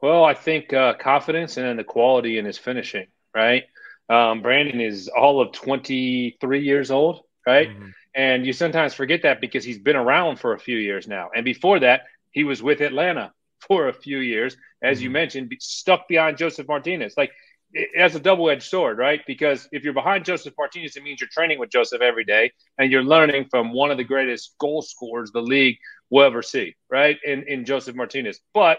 Well, 0.00 0.24
I 0.24 0.34
think 0.34 0.72
uh, 0.72 0.94
confidence 0.94 1.56
and 1.56 1.66
then 1.66 1.76
the 1.76 1.84
quality 1.84 2.38
in 2.38 2.44
his 2.44 2.58
finishing. 2.58 3.06
Right, 3.34 3.64
um, 4.08 4.42
Brandon 4.42 4.80
is 4.80 5.06
all 5.08 5.40
of 5.40 5.52
23 5.52 6.64
years 6.64 6.90
old 6.90 7.22
right? 7.48 7.70
Mm-hmm. 7.70 7.88
And 8.14 8.46
you 8.46 8.52
sometimes 8.52 8.92
forget 8.92 9.22
that 9.22 9.40
because 9.40 9.64
he's 9.64 9.78
been 9.78 9.96
around 9.96 10.38
for 10.38 10.52
a 10.52 10.58
few 10.58 10.76
years 10.76 11.08
now. 11.08 11.30
And 11.34 11.44
before 11.44 11.80
that, 11.80 12.02
he 12.30 12.44
was 12.44 12.62
with 12.62 12.80
Atlanta 12.82 13.32
for 13.66 13.88
a 13.88 13.92
few 13.92 14.18
years, 14.18 14.56
as 14.82 14.98
mm-hmm. 14.98 15.04
you 15.04 15.10
mentioned, 15.10 15.54
stuck 15.60 16.06
behind 16.08 16.36
Josef 16.36 16.68
Martinez. 16.68 17.14
Like 17.16 17.32
it 17.72 18.00
has 18.00 18.14
a 18.14 18.20
double-edged 18.20 18.62
sword, 18.62 18.98
right? 18.98 19.20
Because 19.26 19.68
if 19.72 19.84
you're 19.84 19.92
behind 19.92 20.24
Josef 20.24 20.54
Martinez, 20.56 20.96
it 20.96 21.02
means 21.02 21.20
you're 21.20 21.28
training 21.30 21.58
with 21.58 21.70
Josef 21.70 22.00
every 22.00 22.24
day 22.24 22.52
and 22.78 22.90
you're 22.90 23.02
learning 23.02 23.46
from 23.50 23.72
one 23.72 23.90
of 23.90 23.98
the 23.98 24.04
greatest 24.04 24.54
goal 24.58 24.82
scorers 24.82 25.30
the 25.32 25.42
league 25.42 25.76
will 26.10 26.24
ever 26.24 26.42
see, 26.42 26.74
right? 26.90 27.18
In 27.24 27.44
in 27.46 27.64
Josef 27.64 27.94
Martinez. 27.94 28.40
But 28.54 28.78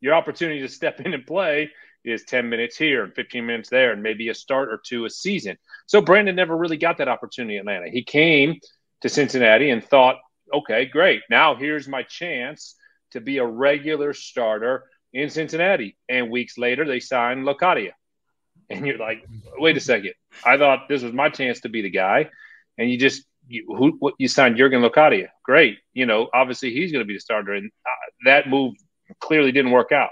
your 0.00 0.14
opportunity 0.14 0.60
to 0.60 0.68
step 0.68 1.00
in 1.04 1.14
and 1.14 1.26
play 1.26 1.70
is 2.04 2.24
10 2.24 2.48
minutes 2.48 2.76
here 2.76 3.04
and 3.04 3.14
15 3.14 3.44
minutes 3.44 3.68
there 3.68 3.92
and 3.92 4.02
maybe 4.02 4.28
a 4.28 4.34
start 4.34 4.68
or 4.68 4.80
two 4.84 5.04
a 5.04 5.10
season. 5.10 5.58
So 5.86 6.00
Brandon 6.00 6.36
never 6.36 6.56
really 6.56 6.76
got 6.76 6.98
that 6.98 7.08
opportunity 7.08 7.56
in 7.56 7.60
Atlanta. 7.60 7.90
He 7.90 8.04
came 8.04 8.60
to 9.02 9.08
Cincinnati 9.08 9.70
and 9.70 9.84
thought, 9.84 10.16
okay, 10.52 10.86
great. 10.86 11.22
Now 11.28 11.56
here's 11.56 11.88
my 11.88 12.04
chance 12.04 12.76
to 13.12 13.20
be 13.20 13.38
a 13.38 13.46
regular 13.46 14.12
starter 14.12 14.84
in 15.12 15.28
Cincinnati. 15.28 15.96
And 16.08 16.30
weeks 16.30 16.56
later, 16.56 16.86
they 16.86 17.00
signed 17.00 17.44
Locadia. 17.44 17.92
And 18.70 18.86
you're 18.86 18.98
like, 18.98 19.26
wait 19.56 19.76
a 19.76 19.80
second. 19.80 20.12
I 20.44 20.58
thought 20.58 20.88
this 20.88 21.02
was 21.02 21.12
my 21.12 21.30
chance 21.30 21.60
to 21.60 21.68
be 21.68 21.82
the 21.82 21.90
guy. 21.90 22.30
And 22.76 22.90
you 22.90 22.98
just, 22.98 23.24
you, 23.46 23.64
who, 23.66 24.12
you 24.18 24.28
signed 24.28 24.56
Jurgen 24.56 24.82
Locadia. 24.82 25.28
Great. 25.42 25.78
You 25.94 26.06
know, 26.06 26.28
obviously 26.32 26.72
he's 26.72 26.92
going 26.92 27.02
to 27.02 27.08
be 27.08 27.14
the 27.14 27.20
starter. 27.20 27.54
And 27.54 27.70
uh, 27.86 28.10
that 28.26 28.48
move 28.48 28.74
clearly 29.20 29.52
didn't 29.52 29.70
work 29.70 29.90
out. 29.92 30.10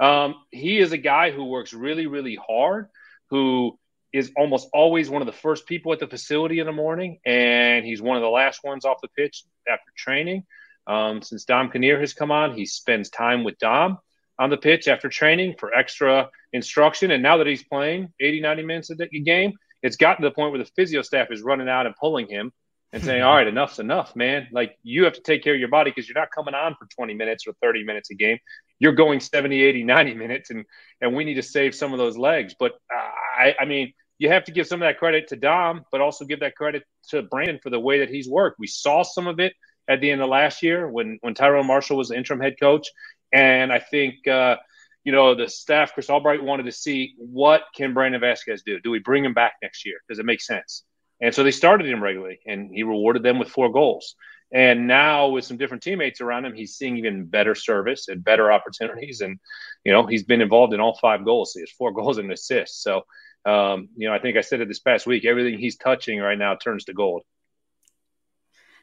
Um, 0.00 0.36
he 0.50 0.78
is 0.78 0.92
a 0.92 0.98
guy 0.98 1.30
who 1.30 1.44
works 1.44 1.74
really, 1.74 2.06
really 2.06 2.36
hard, 2.36 2.88
who 3.28 3.78
is 4.12 4.32
almost 4.36 4.68
always 4.72 5.10
one 5.10 5.22
of 5.22 5.26
the 5.26 5.32
first 5.32 5.66
people 5.66 5.92
at 5.92 6.00
the 6.00 6.06
facility 6.06 6.58
in 6.58 6.66
the 6.66 6.72
morning, 6.72 7.20
and 7.24 7.84
he's 7.84 8.02
one 8.02 8.16
of 8.16 8.22
the 8.22 8.28
last 8.28 8.64
ones 8.64 8.84
off 8.84 9.02
the 9.02 9.08
pitch 9.08 9.44
after 9.68 9.92
training. 9.96 10.44
Um, 10.86 11.22
since 11.22 11.44
Dom 11.44 11.70
Kinnear 11.70 12.00
has 12.00 12.14
come 12.14 12.32
on, 12.32 12.54
he 12.54 12.66
spends 12.66 13.10
time 13.10 13.44
with 13.44 13.58
Dom 13.58 13.98
on 14.40 14.48
the 14.48 14.56
pitch 14.56 14.88
after 14.88 15.08
training 15.08 15.54
for 15.58 15.72
extra 15.74 16.30
instruction. 16.54 17.10
And 17.10 17.22
now 17.22 17.36
that 17.36 17.46
he's 17.46 17.62
playing 17.62 18.08
80, 18.18 18.40
90 18.40 18.62
minutes 18.64 18.90
a 18.90 19.06
game, 19.06 19.52
it's 19.82 19.96
gotten 19.96 20.22
to 20.22 20.28
the 20.28 20.34
point 20.34 20.50
where 20.50 20.58
the 20.58 20.70
physio 20.76 21.02
staff 21.02 21.28
is 21.30 21.42
running 21.42 21.68
out 21.68 21.84
and 21.84 21.94
pulling 21.94 22.26
him 22.26 22.50
and 22.92 23.04
saying, 23.04 23.22
all 23.26 23.34
right, 23.34 23.46
enough's 23.46 23.78
enough, 23.78 24.16
man. 24.16 24.48
Like 24.50 24.76
you 24.82 25.04
have 25.04 25.12
to 25.12 25.20
take 25.20 25.44
care 25.44 25.52
of 25.52 25.60
your 25.60 25.68
body 25.68 25.90
because 25.90 26.08
you're 26.08 26.18
not 26.18 26.30
coming 26.34 26.54
on 26.54 26.74
for 26.74 26.86
20 26.86 27.14
minutes 27.14 27.46
or 27.46 27.52
30 27.62 27.84
minutes 27.84 28.10
a 28.10 28.14
game. 28.14 28.38
You're 28.78 28.92
going 28.92 29.20
70, 29.20 29.62
80, 29.62 29.84
90 29.84 30.14
minutes, 30.14 30.50
and 30.50 30.64
and 31.02 31.14
we 31.14 31.24
need 31.24 31.34
to 31.34 31.42
save 31.42 31.74
some 31.74 31.92
of 31.92 31.98
those 31.98 32.16
legs. 32.16 32.54
But 32.58 32.72
uh, 32.72 33.10
I, 33.38 33.54
I 33.60 33.64
mean, 33.66 33.92
you 34.18 34.30
have 34.30 34.44
to 34.44 34.52
give 34.52 34.66
some 34.66 34.80
of 34.80 34.88
that 34.88 34.98
credit 34.98 35.28
to 35.28 35.36
Dom, 35.36 35.84
but 35.92 36.00
also 36.00 36.24
give 36.24 36.40
that 36.40 36.56
credit 36.56 36.84
to 37.10 37.22
Brandon 37.22 37.60
for 37.62 37.68
the 37.68 37.78
way 37.78 37.98
that 37.98 38.08
he's 38.08 38.28
worked. 38.28 38.58
We 38.58 38.68
saw 38.68 39.02
some 39.02 39.26
of 39.26 39.38
it 39.38 39.52
at 39.86 40.00
the 40.00 40.10
end 40.10 40.22
of 40.22 40.30
last 40.30 40.62
year 40.62 40.88
when 40.88 41.18
when 41.20 41.34
Tyrone 41.34 41.66
Marshall 41.66 41.98
was 41.98 42.08
the 42.08 42.16
interim 42.16 42.40
head 42.40 42.54
coach, 42.58 42.88
and 43.32 43.72
I 43.72 43.78
think. 43.78 44.26
Uh, 44.26 44.56
you 45.02 45.12
know, 45.12 45.34
the 45.34 45.48
staff, 45.48 45.94
Chris 45.94 46.10
Albright 46.10 46.42
wanted 46.42 46.64
to 46.64 46.72
see 46.72 47.14
what 47.16 47.62
can 47.74 47.94
Brandon 47.94 48.20
Vazquez 48.20 48.62
do? 48.66 48.80
Do 48.80 48.90
we 48.90 48.98
bring 48.98 49.24
him 49.24 49.32
back 49.32 49.54
next 49.62 49.86
year? 49.86 49.96
Does 50.10 50.18
it 50.18 50.26
make 50.26 50.42
sense? 50.42 50.84
And 51.22 51.34
so 51.34 51.42
they 51.42 51.50
started 51.50 51.86
him 51.86 52.02
regularly, 52.02 52.40
and 52.46 52.70
he 52.70 52.82
rewarded 52.82 53.22
them 53.22 53.38
with 53.38 53.48
four 53.48 53.72
goals. 53.72 54.14
And 54.52 54.86
now 54.86 55.28
with 55.28 55.44
some 55.44 55.56
different 55.56 55.82
teammates 55.82 56.20
around 56.20 56.44
him, 56.44 56.54
he's 56.54 56.74
seeing 56.74 56.98
even 56.98 57.24
better 57.24 57.54
service 57.54 58.08
and 58.08 58.22
better 58.22 58.50
opportunities. 58.50 59.20
And 59.20 59.38
you 59.84 59.92
know, 59.92 60.06
he's 60.06 60.24
been 60.24 60.40
involved 60.40 60.74
in 60.74 60.80
all 60.80 60.98
five 60.98 61.24
goals. 61.24 61.52
He 61.54 61.60
has 61.60 61.70
four 61.70 61.92
goals 61.94 62.18
and 62.18 62.30
assists. 62.30 62.82
So 62.82 63.04
um, 63.44 63.88
you 63.96 64.08
know, 64.08 64.14
I 64.14 64.18
think 64.18 64.36
I 64.36 64.42
said 64.42 64.60
it 64.60 64.68
this 64.68 64.80
past 64.80 65.06
week. 65.06 65.24
Everything 65.24 65.58
he's 65.58 65.76
touching 65.76 66.18
right 66.18 66.38
now 66.38 66.56
turns 66.56 66.84
to 66.84 66.92
gold. 66.92 67.22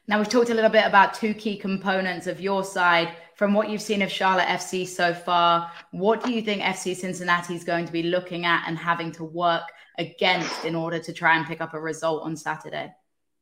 Now 0.08 0.16
we've 0.18 0.28
talked 0.28 0.48
a 0.48 0.54
little 0.54 0.70
bit 0.70 0.86
about 0.86 1.12
two 1.12 1.34
key 1.34 1.58
components 1.58 2.26
of 2.26 2.40
your 2.40 2.64
side. 2.64 3.14
From 3.34 3.52
what 3.52 3.68
you've 3.68 3.82
seen 3.82 4.00
of 4.00 4.10
Charlotte 4.10 4.46
FC 4.46 4.88
so 4.88 5.12
far, 5.12 5.70
what 5.90 6.24
do 6.24 6.32
you 6.32 6.40
think 6.40 6.62
FC 6.62 6.96
Cincinnati 6.96 7.54
is 7.54 7.62
going 7.62 7.84
to 7.84 7.92
be 7.92 8.04
looking 8.04 8.46
at 8.46 8.64
and 8.66 8.78
having 8.78 9.12
to 9.12 9.24
work 9.24 9.64
against 9.98 10.64
in 10.64 10.74
order 10.74 10.98
to 10.98 11.12
try 11.12 11.36
and 11.36 11.46
pick 11.46 11.60
up 11.60 11.74
a 11.74 11.80
result 11.80 12.22
on 12.22 12.36
Saturday? 12.36 12.90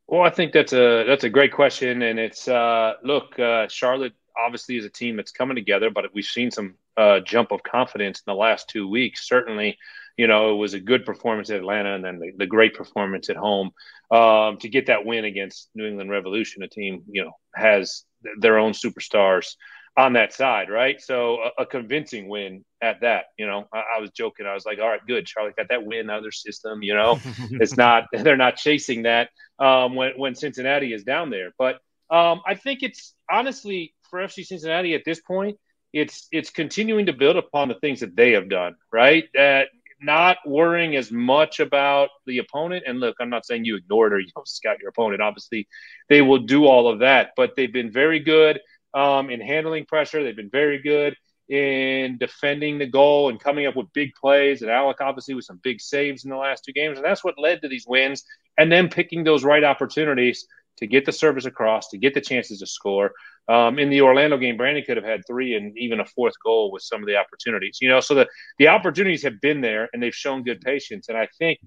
Well, 0.09 0.23
I 0.23 0.31
think 0.31 0.53
that's 0.53 0.73
a 0.73 1.05
that's 1.07 1.23
a 1.23 1.31
great 1.31 1.53
question, 1.53 2.03
and 2.03 2.19
it's 2.19 2.49
uh, 2.49 2.95
look, 3.05 3.39
uh, 3.39 3.69
Charlotte 3.69 4.15
obviously 4.37 4.77
is 4.77 4.85
a 4.85 4.91
team 4.91 5.17
that's 5.17 5.33
coming 5.33 5.55
together, 5.55 5.89
but 5.89 6.13
we've 6.15 6.25
seen 6.25 6.51
some 6.51 6.75
uh, 6.97 7.21
jump 7.21 7.53
of 7.53 7.63
confidence 7.63 8.19
in 8.19 8.25
the 8.27 8.35
last 8.35 8.69
two 8.69 8.89
weeks. 8.89 9.29
Certainly, 9.29 9.79
you 10.17 10.27
know, 10.27 10.53
it 10.53 10.57
was 10.57 10.75
a 10.75 10.81
good 10.81 11.05
performance 11.05 11.51
at 11.51 11.59
Atlanta, 11.59 11.95
and 11.95 12.05
then 12.05 12.19
the, 12.19 12.33
the 12.37 12.47
great 12.47 12.75
performance 12.75 13.29
at 13.29 13.37
home 13.37 13.71
um, 14.11 14.57
to 14.59 14.69
get 14.69 14.87
that 14.87 15.05
win 15.05 15.25
against 15.25 15.69
New 15.75 15.87
England 15.87 16.11
Revolution, 16.11 16.63
a 16.63 16.69
team 16.69 17.03
you 17.11 17.25
know 17.25 17.33
has 17.55 18.05
their 18.39 18.59
own 18.59 18.73
superstars 18.73 19.55
on 19.97 20.13
that 20.13 20.33
side, 20.33 20.69
right? 20.69 21.01
So 21.01 21.39
a, 21.59 21.63
a 21.63 21.67
convincing 21.67 22.29
win 22.29 22.65
at 22.83 23.01
that. 23.01 23.27
You 23.39 23.47
know, 23.47 23.67
I, 23.73 23.83
I, 23.97 24.01
was 24.01 24.11
joking. 24.11 24.47
I 24.47 24.53
was 24.53 24.67
like, 24.67 24.79
all 24.79 24.89
right, 24.89 25.01
good. 25.07 25.29
Charlotte 25.29 25.57
got 25.57 25.69
that 25.71 25.87
win 25.87 26.11
out 26.11 26.19
of 26.19 26.25
their 26.25 26.33
system. 26.33 26.83
You 26.83 26.95
know, 26.95 27.19
it's 27.51 27.77
not 27.77 28.05
they're 28.13 28.37
not 28.37 28.57
chasing 28.57 29.03
that 29.03 29.31
um, 29.59 29.95
when 29.95 30.13
when 30.17 30.35
Cincinnati 30.35 30.93
is 30.93 31.05
down 31.05 31.31
there. 31.31 31.53
But 31.59 31.77
um, 32.11 32.41
I 32.47 32.55
think 32.55 32.83
it's 32.83 33.15
honestly 33.31 33.95
for 34.11 34.21
FC 34.21 34.45
Cincinnati 34.47 34.95
at 34.95 35.03
this 35.05 35.21
point, 35.21 35.59
it's 35.93 36.29
it's 36.31 36.51
continuing 36.51 37.07
to 37.07 37.13
build 37.13 37.37
upon 37.37 37.69
the 37.69 37.75
things 37.75 38.01
that 38.01 38.17
they 38.17 38.33
have 38.33 38.49
done, 38.49 38.77
right? 38.93 39.25
That 39.35 39.69
not 40.01 40.39
worrying 40.47 40.97
as 40.97 41.11
much 41.11 41.61
about 41.61 42.11
the 42.27 42.39
opponent. 42.39 42.85
And 42.87 43.01
look, 43.01 43.17
I'm 43.21 43.31
not 43.31 43.47
saying 43.47 43.65
you 43.65 43.77
ignore 43.77 44.09
it 44.09 44.13
or 44.13 44.21
you 44.21 44.31
don't 44.35 44.49
scout 44.49 44.79
your 44.81 44.91
opponent. 44.91 45.23
Obviously, 45.23 45.69
they 46.09 46.23
will 46.23 46.39
do 46.39 46.67
all 46.67 46.89
of 46.89 47.01
that, 47.01 47.31
but 47.37 47.57
they've 47.57 47.73
been 47.73 47.91
very 47.91 48.21
good 48.21 48.61
um, 48.95 49.31
in 49.31 49.41
handling 49.41 49.87
pressure. 49.87 50.23
They've 50.23 50.37
been 50.37 50.51
very 50.51 50.81
good 50.83 51.17
in 51.49 52.19
defending 52.19 52.79
the 52.79 52.87
goal 52.87 53.29
and 53.29 53.39
coming 53.39 53.67
up 53.67 53.77
with 53.77 53.93
big 53.93 54.13
plays. 54.15 54.63
And 54.63 54.71
Alec 54.71 55.01
obviously 55.01 55.35
with 55.35 55.45
some 55.45 55.61
big 55.63 55.81
saves 55.81 56.25
in 56.25 56.31
the 56.31 56.37
last 56.37 56.65
two 56.65 56.73
games. 56.73 56.99
And 56.99 57.05
that's 57.05 57.23
what 57.23 57.39
led 57.39 57.63
to 57.63 57.69
these 57.69 57.87
wins. 57.87 58.25
And 58.59 58.71
then 58.71 58.89
picking 58.89 59.23
those 59.23 59.45
right 59.45 59.63
opportunities 59.63 60.47
to 60.79 60.87
get 60.87 61.05
the 61.07 61.13
service 61.13 61.45
across, 61.45 61.89
to 61.89 61.99
get 61.99 62.15
the 62.15 62.21
chances 62.21 62.59
to 62.61 62.67
score. 62.67 63.13
Um, 63.49 63.79
in 63.79 63.91
the 63.91 64.01
Orlando 64.01 64.37
game, 64.37 64.57
Brandon 64.57 64.83
could 64.85 64.97
have 64.97 65.07
had 65.07 65.23
three 65.27 65.55
and 65.55 65.77
even 65.79 66.01
a 66.01 66.05
fourth 66.05 66.35
goal 66.45 66.73
with 66.73 66.83
some 66.83 67.01
of 67.01 67.07
the 67.07 67.17
opportunities. 67.17 67.79
You 67.81 67.89
know, 67.89 68.01
so 68.01 68.15
the, 68.15 68.27
the 68.59 68.69
opportunities 68.69 69.23
have 69.23 69.41
been 69.41 69.61
there 69.61 69.89
and 69.93 70.03
they've 70.03 70.15
shown 70.15 70.43
good 70.43 70.61
patience. 70.61 71.09
And 71.09 71.17
I 71.17 71.29
think 71.39 71.61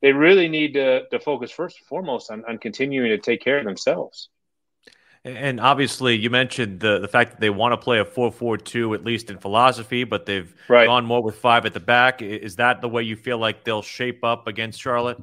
they 0.00 0.12
really 0.12 0.48
need 0.48 0.74
to, 0.74 1.08
to 1.08 1.18
focus 1.18 1.50
first 1.50 1.78
and 1.80 1.86
foremost 1.86 2.30
on, 2.30 2.44
on 2.48 2.58
continuing 2.58 3.08
to 3.08 3.18
take 3.18 3.42
care 3.42 3.58
of 3.58 3.64
themselves. 3.64 4.28
And 5.24 5.58
obviously, 5.58 6.14
you 6.16 6.28
mentioned 6.28 6.80
the 6.80 6.98
the 6.98 7.08
fact 7.08 7.30
that 7.30 7.40
they 7.40 7.48
want 7.48 7.72
to 7.72 7.78
play 7.78 7.98
a 7.98 8.04
4-4-2 8.04 8.94
at 8.94 9.04
least 9.06 9.30
in 9.30 9.38
philosophy, 9.38 10.04
but 10.04 10.26
they've 10.26 10.54
right. 10.68 10.84
gone 10.84 11.06
more 11.06 11.22
with 11.22 11.36
five 11.36 11.64
at 11.64 11.72
the 11.72 11.80
back. 11.80 12.20
Is 12.20 12.56
that 12.56 12.82
the 12.82 12.90
way 12.90 13.04
you 13.04 13.16
feel 13.16 13.38
like 13.38 13.64
they'll 13.64 13.80
shape 13.80 14.22
up 14.22 14.46
against 14.46 14.78
Charlotte? 14.78 15.18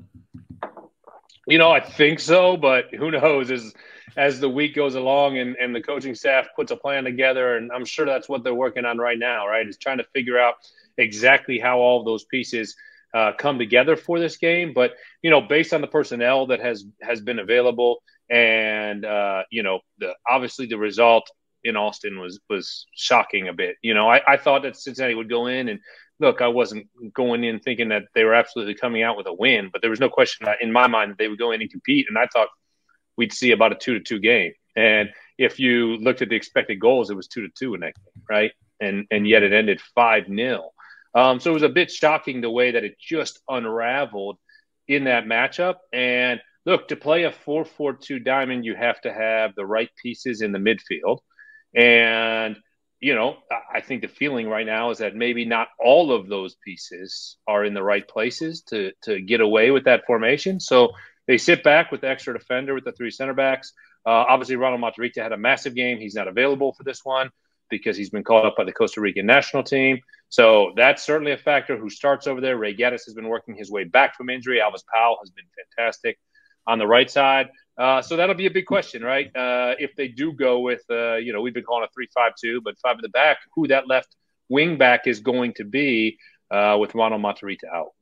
You 1.47 1.57
know, 1.57 1.71
I 1.71 1.79
think 1.79 2.19
so, 2.19 2.57
but 2.57 2.93
who 2.93 3.11
knows? 3.11 3.51
As 3.51 3.73
as 4.17 4.39
the 4.39 4.49
week 4.49 4.75
goes 4.75 4.95
along 4.95 5.37
and, 5.37 5.55
and 5.55 5.73
the 5.73 5.81
coaching 5.81 6.15
staff 6.15 6.47
puts 6.55 6.71
a 6.71 6.75
plan 6.75 7.03
together, 7.05 7.55
and 7.55 7.71
I'm 7.71 7.85
sure 7.85 8.05
that's 8.05 8.27
what 8.27 8.43
they're 8.43 8.53
working 8.53 8.85
on 8.85 8.97
right 8.97 9.17
now, 9.17 9.47
right? 9.47 9.67
Is 9.67 9.77
trying 9.77 9.99
to 9.99 10.03
figure 10.13 10.37
out 10.37 10.55
exactly 10.97 11.59
how 11.59 11.79
all 11.79 11.99
of 11.99 12.05
those 12.05 12.25
pieces 12.25 12.75
uh, 13.13 13.31
come 13.37 13.57
together 13.57 13.95
for 13.95 14.19
this 14.19 14.37
game. 14.37 14.73
But 14.73 14.93
you 15.21 15.29
know, 15.29 15.41
based 15.41 15.73
on 15.73 15.81
the 15.81 15.87
personnel 15.87 16.47
that 16.47 16.59
has 16.59 16.85
has 17.01 17.21
been 17.21 17.39
available, 17.39 18.03
and 18.29 19.05
uh, 19.05 19.43
you 19.49 19.63
know, 19.63 19.79
the 19.99 20.13
obviously 20.29 20.67
the 20.67 20.77
result 20.77 21.29
in 21.63 21.75
Austin 21.75 22.19
was 22.19 22.39
was 22.49 22.85
shocking 22.95 23.47
a 23.47 23.53
bit. 23.53 23.77
You 23.81 23.93
know, 23.93 24.09
I, 24.09 24.21
I 24.33 24.37
thought 24.37 24.63
that 24.63 24.77
Cincinnati 24.77 25.15
would 25.15 25.29
go 25.29 25.47
in 25.47 25.69
and 25.69 25.79
look. 26.21 26.41
I 26.41 26.47
wasn't 26.47 26.87
going 27.13 27.43
in 27.43 27.59
thinking 27.59 27.89
that 27.89 28.03
they 28.15 28.23
were 28.23 28.33
absolutely 28.33 28.75
coming 28.75 29.03
out 29.03 29.17
with 29.17 29.27
a 29.27 29.33
win, 29.33 29.69
but 29.71 29.81
there 29.81 29.89
was 29.89 29.99
no 29.99 30.09
question 30.09 30.47
in 30.61 30.71
my 30.71 30.87
mind 30.87 31.11
that 31.11 31.17
they 31.17 31.27
would 31.27 31.39
go 31.39 31.51
in 31.51 31.61
and 31.61 31.69
compete. 31.69 32.05
And 32.07 32.17
I 32.17 32.27
thought 32.27 32.47
we'd 33.17 33.33
see 33.33 33.51
about 33.51 33.73
a 33.73 33.75
two 33.75 33.95
to 33.95 33.99
two 33.99 34.19
game. 34.19 34.53
And 34.75 35.09
if 35.37 35.59
you 35.59 35.97
looked 35.97 36.21
at 36.21 36.29
the 36.29 36.35
expected 36.35 36.79
goals, 36.79 37.09
it 37.09 37.15
was 37.15 37.27
two 37.27 37.41
to 37.41 37.49
two 37.57 37.73
in 37.73 37.81
that 37.81 37.95
game, 37.95 38.23
right? 38.29 38.51
And 38.79 39.05
and 39.11 39.27
yet 39.27 39.43
it 39.43 39.51
ended 39.51 39.81
five 39.95 40.27
0 40.27 40.71
um, 41.13 41.39
so 41.39 41.51
it 41.51 41.53
was 41.53 41.63
a 41.63 41.69
bit 41.69 41.91
shocking 41.91 42.41
the 42.41 42.49
way 42.49 42.71
that 42.71 42.83
it 42.83 42.97
just 42.99 43.41
unraveled 43.49 44.37
in 44.87 45.05
that 45.05 45.25
matchup. 45.25 45.75
And 45.91 46.39
look, 46.65 46.87
to 46.87 46.95
play 46.95 47.23
a 47.23 47.31
4 47.31 47.65
4 47.65 47.93
2 47.93 48.19
diamond, 48.19 48.65
you 48.65 48.75
have 48.75 49.01
to 49.01 49.13
have 49.13 49.55
the 49.55 49.65
right 49.65 49.89
pieces 50.01 50.41
in 50.41 50.51
the 50.51 50.59
midfield. 50.59 51.19
And, 51.75 52.57
you 53.01 53.15
know, 53.15 53.37
I 53.73 53.81
think 53.81 54.03
the 54.03 54.07
feeling 54.07 54.47
right 54.47 54.65
now 54.65 54.91
is 54.91 54.99
that 54.99 55.15
maybe 55.15 55.43
not 55.43 55.69
all 55.79 56.11
of 56.11 56.27
those 56.27 56.55
pieces 56.63 57.35
are 57.47 57.65
in 57.65 57.73
the 57.73 57.81
right 57.81 58.07
places 58.07 58.61
to, 58.69 58.91
to 59.03 59.19
get 59.19 59.41
away 59.41 59.71
with 59.71 59.85
that 59.85 60.05
formation. 60.05 60.59
So 60.59 60.91
they 61.27 61.39
sit 61.39 61.63
back 61.63 61.91
with 61.91 62.01
the 62.01 62.09
extra 62.09 62.37
defender 62.37 62.75
with 62.75 62.85
the 62.85 62.91
three 62.91 63.09
center 63.09 63.33
backs. 63.33 63.73
Uh, 64.05 64.11
obviously, 64.11 64.55
Ronald 64.55 64.81
Matarrita 64.81 65.21
had 65.21 65.31
a 65.31 65.37
massive 65.37 65.73
game. 65.73 65.97
He's 65.97 66.13
not 66.13 66.27
available 66.27 66.73
for 66.73 66.83
this 66.83 67.03
one 67.03 67.31
because 67.71 67.97
he's 67.97 68.11
been 68.11 68.23
called 68.23 68.45
up 68.45 68.55
by 68.55 68.65
the 68.65 68.71
Costa 68.71 69.01
Rican 69.01 69.25
national 69.25 69.63
team. 69.63 69.99
So 70.29 70.73
that's 70.75 71.03
certainly 71.03 71.31
a 71.31 71.37
factor 71.37 71.77
who 71.77 71.89
starts 71.89 72.27
over 72.27 72.39
there. 72.39 72.57
Ray 72.57 72.75
Gaddis 72.75 73.05
has 73.05 73.15
been 73.15 73.27
working 73.27 73.55
his 73.55 73.71
way 73.71 73.83
back 73.83 74.15
from 74.15 74.29
injury. 74.29 74.59
Alvas 74.59 74.83
Powell 74.93 75.17
has 75.21 75.31
been 75.31 75.45
fantastic 75.75 76.19
on 76.67 76.77
the 76.77 76.87
right 76.87 77.09
side. 77.09 77.49
Uh, 77.81 77.99
so 77.99 78.15
that'll 78.15 78.35
be 78.35 78.45
a 78.45 78.55
big 78.59 78.67
question, 78.67 79.01
right? 79.01 79.35
Uh, 79.35 79.73
if 79.79 79.91
they 79.95 80.07
do 80.07 80.27
go 80.31 80.59
with, 80.59 80.83
uh, 80.91 81.15
you 81.15 81.33
know, 81.33 81.41
we've 81.41 81.57
been 81.59 81.63
calling 81.63 81.83
a 81.83 81.91
three-five-two, 81.95 82.61
but 82.61 82.73
five 82.83 82.95
in 82.99 83.01
the 83.01 83.09
back, 83.09 83.37
who 83.55 83.67
that 83.67 83.87
left 83.87 84.15
wing 84.49 84.77
back 84.77 85.07
is 85.07 85.19
going 85.19 85.51
to 85.59 85.65
be 85.65 86.17
uh, 86.51 86.77
with 86.79 86.93
Ronald 86.93 87.23
Matarrita 87.23 87.67
out. 87.73 87.93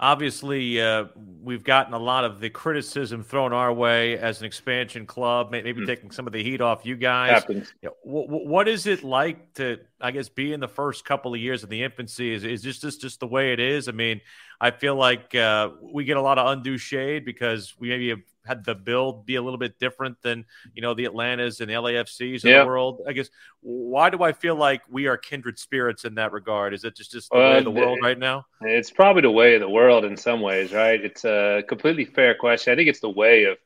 Obviously, 0.00 0.80
uh, 0.80 1.04
we've 1.48 1.62
gotten 1.62 1.94
a 1.94 1.98
lot 1.98 2.24
of 2.24 2.40
the 2.40 2.50
criticism 2.50 3.22
thrown 3.22 3.52
our 3.52 3.72
way 3.72 4.18
as 4.18 4.40
an 4.40 4.46
expansion 4.46 5.06
club, 5.06 5.52
maybe 5.52 5.74
mm. 5.74 5.86
taking 5.86 6.10
some 6.10 6.26
of 6.26 6.32
the 6.32 6.42
heat 6.42 6.60
off 6.60 6.84
you 6.84 6.96
guys. 6.96 7.44
You 7.48 7.64
know, 7.84 7.92
w- 8.04 8.48
what 8.48 8.66
is 8.66 8.88
it 8.88 9.04
like 9.04 9.54
to, 9.54 9.78
I 10.00 10.10
guess, 10.10 10.28
be 10.28 10.52
in 10.52 10.58
the 10.58 10.66
first 10.66 11.04
couple 11.04 11.32
of 11.34 11.38
years 11.38 11.62
of 11.62 11.68
the 11.68 11.84
infancy? 11.84 12.34
Is, 12.34 12.42
is 12.42 12.62
this 12.64 12.80
just, 12.80 13.00
just 13.00 13.20
the 13.20 13.28
way 13.28 13.52
it 13.52 13.60
is? 13.60 13.88
I 13.88 13.92
mean, 13.92 14.20
I 14.60 14.72
feel 14.72 14.96
like 14.96 15.36
uh, 15.36 15.70
we 15.80 16.02
get 16.04 16.16
a 16.16 16.22
lot 16.22 16.36
of 16.38 16.48
undue 16.48 16.78
shade 16.78 17.24
because 17.24 17.74
we 17.78 17.90
maybe 17.90 18.08
have 18.08 18.22
had 18.44 18.64
the 18.64 18.74
build 18.74 19.26
be 19.26 19.36
a 19.36 19.42
little 19.42 19.58
bit 19.58 19.78
different 19.78 20.20
than 20.22 20.44
you 20.74 20.82
know 20.82 20.94
the 20.94 21.04
Atlantas 21.04 21.60
and 21.60 21.70
the 21.70 21.74
LAFCs 21.74 22.36
of 22.36 22.42
the 22.42 22.66
world. 22.66 23.02
I 23.06 23.12
guess 23.12 23.28
why 23.60 24.10
do 24.10 24.22
I 24.22 24.32
feel 24.32 24.56
like 24.56 24.82
we 24.90 25.06
are 25.06 25.16
kindred 25.16 25.58
spirits 25.58 26.04
in 26.04 26.14
that 26.16 26.32
regard? 26.32 26.74
Is 26.74 26.84
it 26.84 26.96
just 26.96 27.12
just 27.12 27.30
the 27.30 27.36
uh, 27.36 27.40
way 27.40 27.58
of 27.58 27.64
the 27.64 27.70
world 27.70 27.98
right 28.02 28.18
now? 28.18 28.46
It's 28.62 28.90
probably 28.90 29.22
the 29.22 29.30
way 29.30 29.54
of 29.54 29.60
the 29.60 29.68
world 29.68 30.04
in 30.04 30.16
some 30.16 30.40
ways, 30.40 30.72
right? 30.72 31.02
It's 31.02 31.24
a 31.24 31.62
completely 31.68 32.04
fair 32.04 32.34
question. 32.34 32.72
I 32.72 32.76
think 32.76 32.88
it's 32.88 33.00
the 33.00 33.10
way 33.10 33.44
of 33.44 33.58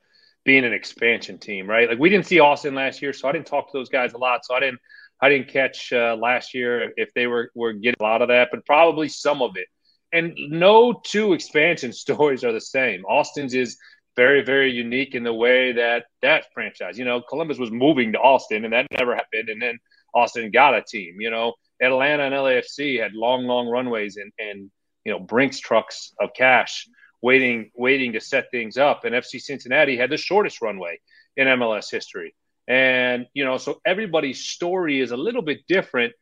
being 0.45 0.65
an 0.65 0.73
expansion 0.73 1.39
team, 1.39 1.69
right? 1.69 1.89
Like 1.89 1.99
we 1.99 2.09
didn't 2.09 2.27
see 2.27 2.41
Austin 2.41 2.75
last 2.75 3.03
year, 3.03 3.13
so 3.13 3.29
I 3.29 3.33
didn't 3.33 3.47
talk 3.47 3.71
to 3.71 3.79
those 3.79 3.89
guys 3.89 4.13
a 4.13 4.19
lot. 4.19 4.45
So 4.45 4.55
I 4.55 4.61
didn't 4.61 4.81
I 5.21 5.29
didn't 5.29 5.49
catch 5.49 5.93
uh, 5.93 6.17
last 6.19 6.55
year 6.55 6.93
if 6.97 7.13
they 7.15 7.27
were 7.27 7.51
were 7.55 7.73
getting 7.73 7.97
a 8.01 8.03
lot 8.03 8.23
of 8.23 8.29
that, 8.29 8.49
but 8.51 8.65
probably 8.67 9.09
some 9.09 9.43
of 9.43 9.57
it. 9.57 9.67
And 10.13 10.35
no 10.37 11.01
two 11.05 11.33
expansion 11.33 11.93
stories 11.93 12.45
are 12.45 12.53
the 12.53 12.61
same. 12.61 13.05
Austin's 13.05 13.55
is 13.55 13.77
very, 14.17 14.43
very 14.43 14.73
unique 14.73 15.15
in 15.15 15.23
the 15.23 15.33
way 15.33 15.73
that 15.73 16.07
that 16.23 16.47
franchise, 16.55 16.99
you 16.99 17.05
know, 17.05 17.21
Columbus 17.21 17.59
was 17.59 17.71
moving 17.71 18.13
to 18.13 18.19
Austin 18.19 18.65
and 18.65 18.73
that 18.73 18.87
never 18.91 19.15
happened. 19.15 19.49
And 19.49 19.61
then 19.61 19.79
Austin 20.15 20.51
got 20.51 20.75
a 20.75 20.83
team, 20.83 21.21
you 21.21 21.31
know, 21.31 21.55
Atlanta 21.81 22.25
and 22.25 22.35
LAFC 22.35 23.01
had 23.01 23.13
long, 23.13 23.45
long 23.45 23.69
runways 23.69 24.17
and, 24.17 24.33
and, 24.39 24.71
you 25.05 25.13
know, 25.13 25.19
Brinks 25.19 25.61
trucks 25.61 26.15
of 26.19 26.31
cash 26.35 26.89
waiting, 27.23 27.71
waiting 27.75 28.15
to 28.15 28.21
set 28.21 28.51
things 28.51 28.79
up. 28.79 29.05
And 29.05 29.15
FC 29.15 29.41
Cincinnati 29.41 29.97
had 29.97 30.11
the 30.11 30.17
shortest 30.17 30.63
runway 30.63 30.99
in 31.37 31.47
MLS 31.49 31.91
history. 31.91 32.35
And, 32.67 33.27
you 33.35 33.45
know, 33.45 33.59
so 33.59 33.81
everybody's 33.85 34.45
story 34.45 35.01
is 35.01 35.13
a 35.13 35.17
little 35.17 35.43
bit 35.43 35.67
different 35.69 36.15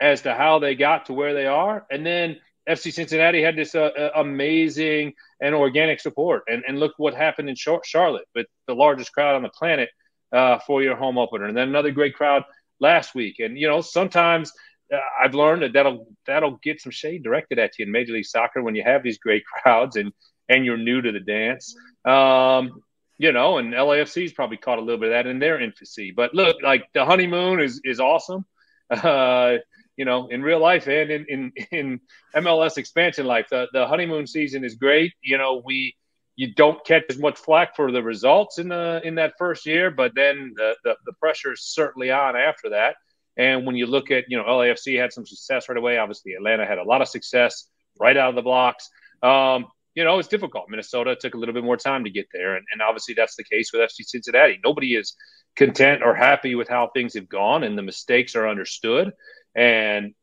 as 0.00 0.22
to 0.22 0.34
how 0.34 0.58
they 0.58 0.74
got 0.74 1.06
to 1.06 1.12
where 1.12 1.34
they 1.34 1.46
are. 1.46 1.86
And 1.90 2.06
then 2.06 2.36
FC 2.68 2.92
Cincinnati 2.92 3.42
had 3.42 3.56
this 3.56 3.74
uh, 3.74 3.90
uh, 3.98 4.10
amazing 4.16 5.14
and 5.40 5.54
organic 5.54 6.00
support. 6.00 6.42
And, 6.48 6.62
and 6.68 6.78
look 6.78 6.92
what 6.98 7.14
happened 7.14 7.48
in 7.48 7.56
Charlotte 7.56 8.26
with 8.34 8.46
the 8.66 8.74
largest 8.74 9.12
crowd 9.12 9.34
on 9.34 9.42
the 9.42 9.48
planet 9.48 9.88
uh, 10.32 10.58
for 10.66 10.82
your 10.82 10.96
home 10.96 11.18
opener. 11.18 11.46
And 11.46 11.56
then 11.56 11.68
another 11.68 11.90
great 11.90 12.14
crowd 12.14 12.44
last 12.80 13.14
week. 13.14 13.36
And, 13.38 13.58
you 13.58 13.68
know, 13.68 13.80
sometimes 13.80 14.52
uh, 14.92 14.98
I've 15.20 15.34
learned 15.34 15.62
that 15.62 15.72
that'll, 15.72 16.06
that'll 16.26 16.58
get 16.62 16.80
some 16.80 16.92
shade 16.92 17.22
directed 17.22 17.58
at 17.58 17.78
you 17.78 17.86
in 17.86 17.92
Major 17.92 18.12
League 18.12 18.26
Soccer 18.26 18.62
when 18.62 18.74
you 18.74 18.82
have 18.82 19.02
these 19.02 19.18
great 19.18 19.44
crowds 19.62 19.96
and, 19.96 20.12
and 20.48 20.64
you're 20.64 20.76
new 20.76 21.00
to 21.00 21.12
the 21.12 21.20
dance. 21.20 21.74
Um, 22.04 22.82
you 23.20 23.32
know, 23.32 23.58
and 23.58 23.72
LAFC's 23.72 24.32
probably 24.32 24.58
caught 24.58 24.78
a 24.78 24.82
little 24.82 25.00
bit 25.00 25.08
of 25.08 25.14
that 25.14 25.26
in 25.26 25.40
their 25.40 25.60
infancy. 25.60 26.12
But 26.14 26.34
look, 26.34 26.56
like 26.62 26.88
the 26.94 27.04
honeymoon 27.04 27.60
is, 27.60 27.80
is 27.84 28.00
awesome. 28.00 28.44
Uh, 28.90 29.58
you 29.98 30.04
know, 30.04 30.28
in 30.28 30.42
real 30.42 30.60
life 30.60 30.86
and 30.86 31.10
in, 31.10 31.26
in, 31.28 31.52
in 31.72 32.00
MLS 32.36 32.78
expansion 32.78 33.26
life. 33.26 33.48
The, 33.50 33.66
the 33.74 33.86
honeymoon 33.86 34.26
season 34.26 34.64
is 34.64 34.76
great. 34.76 35.12
You 35.22 35.36
know, 35.36 35.60
we 35.62 35.94
you 36.36 36.54
don't 36.54 36.82
catch 36.86 37.02
as 37.10 37.18
much 37.18 37.36
flack 37.36 37.74
for 37.74 37.90
the 37.90 38.02
results 38.02 38.58
in 38.58 38.68
the 38.68 39.00
in 39.04 39.16
that 39.16 39.34
first 39.38 39.66
year, 39.66 39.90
but 39.90 40.12
then 40.14 40.54
the, 40.56 40.76
the, 40.84 40.94
the 41.04 41.12
pressure 41.14 41.52
is 41.52 41.64
certainly 41.64 42.12
on 42.12 42.36
after 42.36 42.70
that. 42.70 42.94
And 43.36 43.66
when 43.66 43.74
you 43.74 43.86
look 43.86 44.12
at, 44.12 44.24
you 44.28 44.36
know, 44.36 44.44
LAFC 44.44 45.00
had 45.00 45.12
some 45.12 45.26
success 45.26 45.68
right 45.68 45.76
away. 45.76 45.98
Obviously, 45.98 46.32
Atlanta 46.32 46.64
had 46.64 46.78
a 46.78 46.84
lot 46.84 47.02
of 47.02 47.08
success 47.08 47.68
right 48.00 48.16
out 48.16 48.30
of 48.30 48.34
the 48.36 48.42
blocks. 48.42 48.88
Um, 49.22 49.66
you 49.94 50.04
know, 50.04 50.20
it's 50.20 50.28
difficult. 50.28 50.66
Minnesota 50.68 51.16
took 51.16 51.34
a 51.34 51.38
little 51.38 51.52
bit 51.52 51.64
more 51.64 51.76
time 51.76 52.04
to 52.04 52.10
get 52.10 52.26
there. 52.32 52.54
And, 52.54 52.64
and 52.72 52.82
obviously, 52.82 53.14
that's 53.14 53.34
the 53.34 53.44
case 53.44 53.72
with 53.72 53.82
FC 53.82 54.04
Cincinnati. 54.04 54.60
Nobody 54.64 54.94
is 54.94 55.16
content 55.56 56.02
or 56.04 56.14
happy 56.14 56.54
with 56.54 56.68
how 56.68 56.88
things 56.94 57.14
have 57.14 57.28
gone, 57.28 57.64
and 57.64 57.76
the 57.76 57.82
mistakes 57.82 58.36
are 58.36 58.48
understood. 58.48 59.12
And 59.54 60.14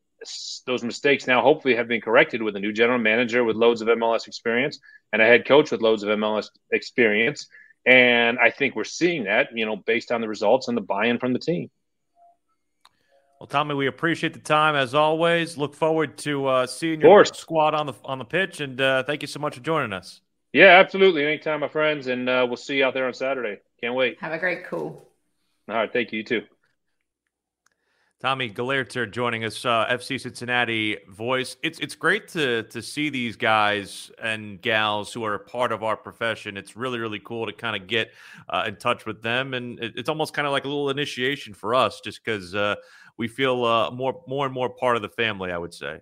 those 0.66 0.84
mistakes 0.84 1.28
now 1.28 1.42
hopefully 1.42 1.76
have 1.76 1.88
been 1.88 2.02
corrected 2.02 2.42
with 2.42 2.56
a 2.56 2.60
new 2.60 2.74
general 2.74 2.98
manager 2.98 3.44
with 3.44 3.56
loads 3.56 3.82
of 3.82 3.88
MLS 3.88 4.28
experience 4.28 4.80
and 5.14 5.22
a 5.22 5.26
head 5.26 5.46
coach 5.46 5.72
with 5.72 5.82
loads 5.82 6.04
of 6.04 6.10
MLS 6.10 6.48
experience. 6.72 7.48
And 7.86 8.40
I 8.40 8.50
think 8.50 8.76
we're 8.76 8.84
seeing 8.84 9.26
that, 9.26 9.50
you 9.54 9.66
know, 9.66 9.76
based 9.76 10.12
on 10.12 10.22
the 10.22 10.28
results 10.28 10.68
and 10.68 10.76
the 10.76 10.82
buy-in 10.82 11.20
from 11.20 11.34
the 11.34 11.40
team. 11.40 11.70
Well, 13.40 13.48
Tommy, 13.48 13.76
we 13.76 13.88
appreciate 13.88 14.34
the 14.34 14.40
time 14.40 14.76
as 14.76 14.96
always. 14.96 15.58
Look 15.58 15.76
forward 15.76 16.18
to 16.20 16.48
uh, 16.48 16.68
seeing 16.68 17.02
your 17.02 17.26
squad 17.26 17.76
on 17.76 17.86
the 17.86 17.94
on 18.06 18.18
the 18.18 18.26
pitch, 18.26 18.62
and 18.62 18.80
uh, 18.80 19.04
thank 19.04 19.22
you 19.22 19.28
so 19.28 19.40
much 19.40 19.56
for 19.56 19.62
joining 19.62 19.92
us. 19.92 20.22
Yeah, 20.54 20.80
absolutely. 20.80 21.26
Anytime, 21.26 21.60
my 21.60 21.68
friends, 21.68 22.08
and 22.08 22.30
uh, 22.30 22.46
we'll 22.48 22.56
see 22.56 22.78
you 22.78 22.86
out 22.86 22.94
there 22.94 23.06
on 23.06 23.14
Saturday. 23.14 23.60
Can't 23.82 23.94
wait. 23.94 24.18
Have 24.22 24.32
a 24.32 24.40
great 24.40 24.66
cool. 24.66 25.06
All 25.68 25.76
right, 25.76 25.92
thank 25.92 26.14
you. 26.14 26.20
You 26.20 26.24
too. 26.24 26.42
Tommy 28.22 28.50
Gelehrter 28.50 29.12
joining 29.12 29.44
us, 29.44 29.66
uh, 29.66 29.86
FC 29.90 30.20
Cincinnati 30.20 30.98
voice. 31.10 31.58
It's 31.62 31.80
it's 31.80 31.96
great 31.96 32.30
to 32.30 32.64
to 32.64 32.82
see 32.82 33.10
these 33.10 33.36
guys 33.36 34.10
and 34.22 34.62
gals 34.62 35.12
who 35.12 35.24
are 35.26 35.34
a 35.34 35.40
part 35.40 35.74
of 35.74 35.84
our 35.84 35.98
profession. 35.98 36.56
It's 36.56 36.78
really 36.78 36.98
really 37.00 37.20
cool 37.20 37.46
to 37.46 37.52
kind 37.52 37.76
of 37.76 37.88
get 37.88 38.12
uh, 38.50 38.64
in 38.68 38.78
touch 38.78 39.06
with 39.06 39.22
them, 39.22 39.54
and 39.54 39.80
it, 39.80 39.94
it's 39.98 40.08
almost 40.08 40.34
kind 40.34 40.48
of 40.48 40.54
like 40.54 40.64
a 40.64 40.68
little 40.68 40.90
initiation 40.90 41.54
for 41.54 41.76
us, 41.76 42.00
just 42.00 42.24
because 42.24 42.56
uh, 42.56 42.76
we 43.18 43.28
feel 43.28 43.66
uh, 43.66 43.92
more 43.92 44.24
more 44.28 44.46
and 44.46 44.54
more 44.54 44.70
part 44.70 44.96
of 44.96 45.02
the 45.02 45.10
family. 45.10 45.52
I 45.52 45.58
would 45.58 45.74
say. 45.74 46.00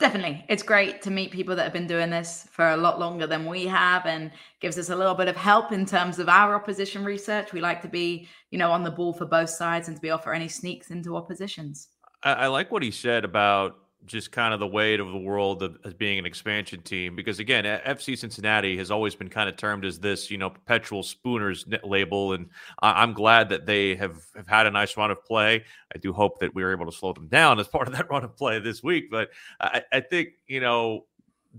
Definitely. 0.00 0.44
It's 0.48 0.62
great 0.62 1.02
to 1.02 1.10
meet 1.10 1.30
people 1.30 1.54
that 1.54 1.62
have 1.62 1.72
been 1.72 1.86
doing 1.86 2.10
this 2.10 2.48
for 2.50 2.70
a 2.70 2.76
lot 2.76 2.98
longer 2.98 3.28
than 3.28 3.46
we 3.46 3.66
have 3.66 4.06
and 4.06 4.32
gives 4.60 4.76
us 4.76 4.90
a 4.90 4.96
little 4.96 5.14
bit 5.14 5.28
of 5.28 5.36
help 5.36 5.70
in 5.70 5.86
terms 5.86 6.18
of 6.18 6.28
our 6.28 6.56
opposition 6.56 7.04
research. 7.04 7.52
We 7.52 7.60
like 7.60 7.80
to 7.82 7.88
be, 7.88 8.28
you 8.50 8.58
know, 8.58 8.72
on 8.72 8.82
the 8.82 8.90
ball 8.90 9.12
for 9.12 9.24
both 9.24 9.50
sides 9.50 9.86
and 9.86 9.96
to 9.96 10.00
be 10.02 10.10
offer 10.10 10.32
any 10.32 10.48
sneaks 10.48 10.90
into 10.90 11.16
oppositions. 11.16 11.88
I, 12.24 12.32
I 12.32 12.46
like 12.48 12.72
what 12.72 12.82
he 12.82 12.90
said 12.90 13.24
about 13.24 13.76
just 14.06 14.32
kind 14.32 14.52
of 14.52 14.60
the 14.60 14.66
weight 14.66 15.00
of 15.00 15.08
the 15.10 15.18
world 15.18 15.62
of, 15.62 15.78
as 15.84 15.94
being 15.94 16.18
an 16.18 16.26
expansion 16.26 16.80
team 16.82 17.16
because 17.16 17.38
again 17.38 17.64
fc 17.64 18.16
cincinnati 18.18 18.76
has 18.76 18.90
always 18.90 19.14
been 19.14 19.28
kind 19.28 19.48
of 19.48 19.56
termed 19.56 19.84
as 19.84 19.98
this 19.98 20.30
you 20.30 20.36
know 20.38 20.50
perpetual 20.50 21.02
spooners 21.02 21.64
label 21.84 22.32
and 22.34 22.48
I, 22.80 23.02
am 23.02 23.12
glad 23.12 23.48
that 23.50 23.66
they 23.66 23.94
have, 23.96 24.22
have 24.36 24.46
had 24.46 24.66
a 24.66 24.70
nice 24.70 24.96
run 24.96 25.10
of 25.10 25.24
play. 25.24 25.64
I 25.94 25.98
do 25.98 26.12
hope 26.12 26.40
that 26.40 26.54
we 26.54 26.62
were 26.62 26.72
able 26.72 26.86
to 26.86 26.92
slow 26.92 27.12
them 27.12 27.28
down 27.28 27.58
as 27.58 27.68
part 27.74 27.88
of 27.88 27.94
that 27.94 28.10
run 28.10 28.24
of 28.24 28.36
play 28.36 28.58
this 28.58 28.82
week 28.82 29.10
but 29.10 29.30
i, 29.60 29.82
I 29.92 30.00
think 30.00 30.30
you 30.46 30.60
know 30.60 31.06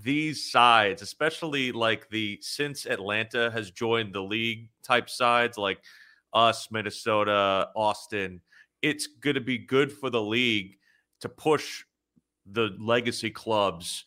these 0.04 0.52
sides 0.52 1.02
especially 1.02 1.72
like 1.72 2.10
the 2.10 2.38
since 2.42 2.86
atlanta 2.86 3.50
has 3.52 3.72
joined 3.72 4.14
the 4.14 4.22
league 4.22 4.70
type 4.84 5.10
sides 5.10 5.58
like 5.58 5.80
us 6.34 6.70
minnesota 6.70 7.70
austin 7.76 8.42
it's 8.82 9.08
going 9.08 9.36
to 9.36 9.42
be 9.42 9.58
good 9.58 9.92
for 9.92 10.10
the 10.10 10.22
league 10.22 10.78
to 11.22 11.30
push 11.30 11.84
the 12.46 12.76
legacy 12.80 13.32
clubs, 13.32 14.06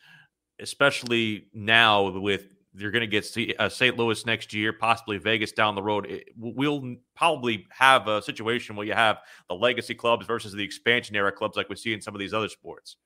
especially 0.60 1.46
now 1.52 2.10
with 2.10 2.46
you're 2.74 2.90
going 2.90 3.00
to 3.00 3.06
get 3.06 3.24
St. 3.24 3.54
Uh, 3.58 3.68
Louis 3.96 4.24
next 4.24 4.54
year, 4.54 4.72
possibly 4.72 5.18
Vegas 5.18 5.52
down 5.52 5.74
the 5.74 5.82
road. 5.82 6.22
We'll 6.36 6.96
probably 7.16 7.66
have 7.70 8.06
a 8.06 8.22
situation 8.22 8.76
where 8.76 8.86
you 8.86 8.92
have 8.92 9.18
the 9.48 9.54
legacy 9.54 9.94
clubs 9.94 10.26
versus 10.26 10.52
the 10.52 10.62
expansion 10.62 11.16
era 11.16 11.32
clubs, 11.32 11.56
like 11.56 11.68
we 11.68 11.76
see 11.76 11.92
in 11.92 12.00
some 12.00 12.14
of 12.14 12.20
these 12.20 12.34
other 12.34 12.48
sports. 12.48 12.96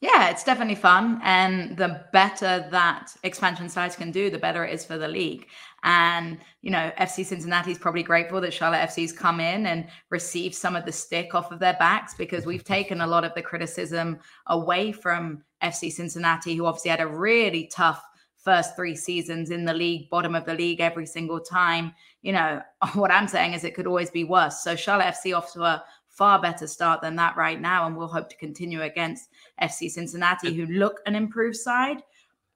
Yeah, 0.00 0.30
it's 0.30 0.44
definitely 0.44 0.76
fun. 0.76 1.20
And 1.22 1.76
the 1.76 2.06
better 2.10 2.66
that 2.70 3.14
expansion 3.22 3.68
sides 3.68 3.96
can 3.96 4.10
do, 4.10 4.30
the 4.30 4.38
better 4.38 4.64
it 4.64 4.72
is 4.72 4.82
for 4.82 4.96
the 4.96 5.08
league. 5.08 5.46
And, 5.82 6.38
you 6.62 6.70
know, 6.70 6.90
FC 6.98 7.24
Cincinnati 7.24 7.70
is 7.70 7.78
probably 7.78 8.02
grateful 8.02 8.40
that 8.40 8.54
Charlotte 8.54 8.88
FC's 8.88 9.12
come 9.12 9.40
in 9.40 9.66
and 9.66 9.86
received 10.08 10.54
some 10.54 10.74
of 10.74 10.86
the 10.86 10.92
stick 10.92 11.34
off 11.34 11.52
of 11.52 11.58
their 11.58 11.76
backs 11.78 12.14
because 12.14 12.46
we've 12.46 12.64
taken 12.64 13.02
a 13.02 13.06
lot 13.06 13.24
of 13.24 13.34
the 13.34 13.42
criticism 13.42 14.18
away 14.46 14.90
from 14.90 15.42
FC 15.62 15.92
Cincinnati, 15.92 16.54
who 16.54 16.64
obviously 16.64 16.90
had 16.90 17.00
a 17.00 17.06
really 17.06 17.66
tough 17.66 18.02
first 18.42 18.74
three 18.74 18.96
seasons 18.96 19.50
in 19.50 19.66
the 19.66 19.74
league, 19.74 20.08
bottom 20.08 20.34
of 20.34 20.46
the 20.46 20.54
league 20.54 20.80
every 20.80 21.04
single 21.04 21.40
time. 21.40 21.92
You 22.22 22.32
know, 22.32 22.62
what 22.94 23.10
I'm 23.10 23.28
saying 23.28 23.52
is 23.52 23.64
it 23.64 23.74
could 23.74 23.86
always 23.86 24.10
be 24.10 24.24
worse. 24.24 24.62
So 24.62 24.76
Charlotte 24.76 25.14
FC 25.14 25.36
off 25.36 25.52
to 25.52 25.62
a 25.62 25.84
far 26.20 26.38
better 26.38 26.66
start 26.66 27.00
than 27.00 27.16
that 27.16 27.34
right 27.34 27.58
now. 27.58 27.86
And 27.86 27.96
we'll 27.96 28.06
hope 28.06 28.28
to 28.28 28.36
continue 28.36 28.82
against 28.82 29.30
FC 29.62 29.90
Cincinnati, 29.90 30.52
who 30.52 30.66
look 30.66 31.00
an 31.06 31.14
improved 31.14 31.56
side, 31.56 32.02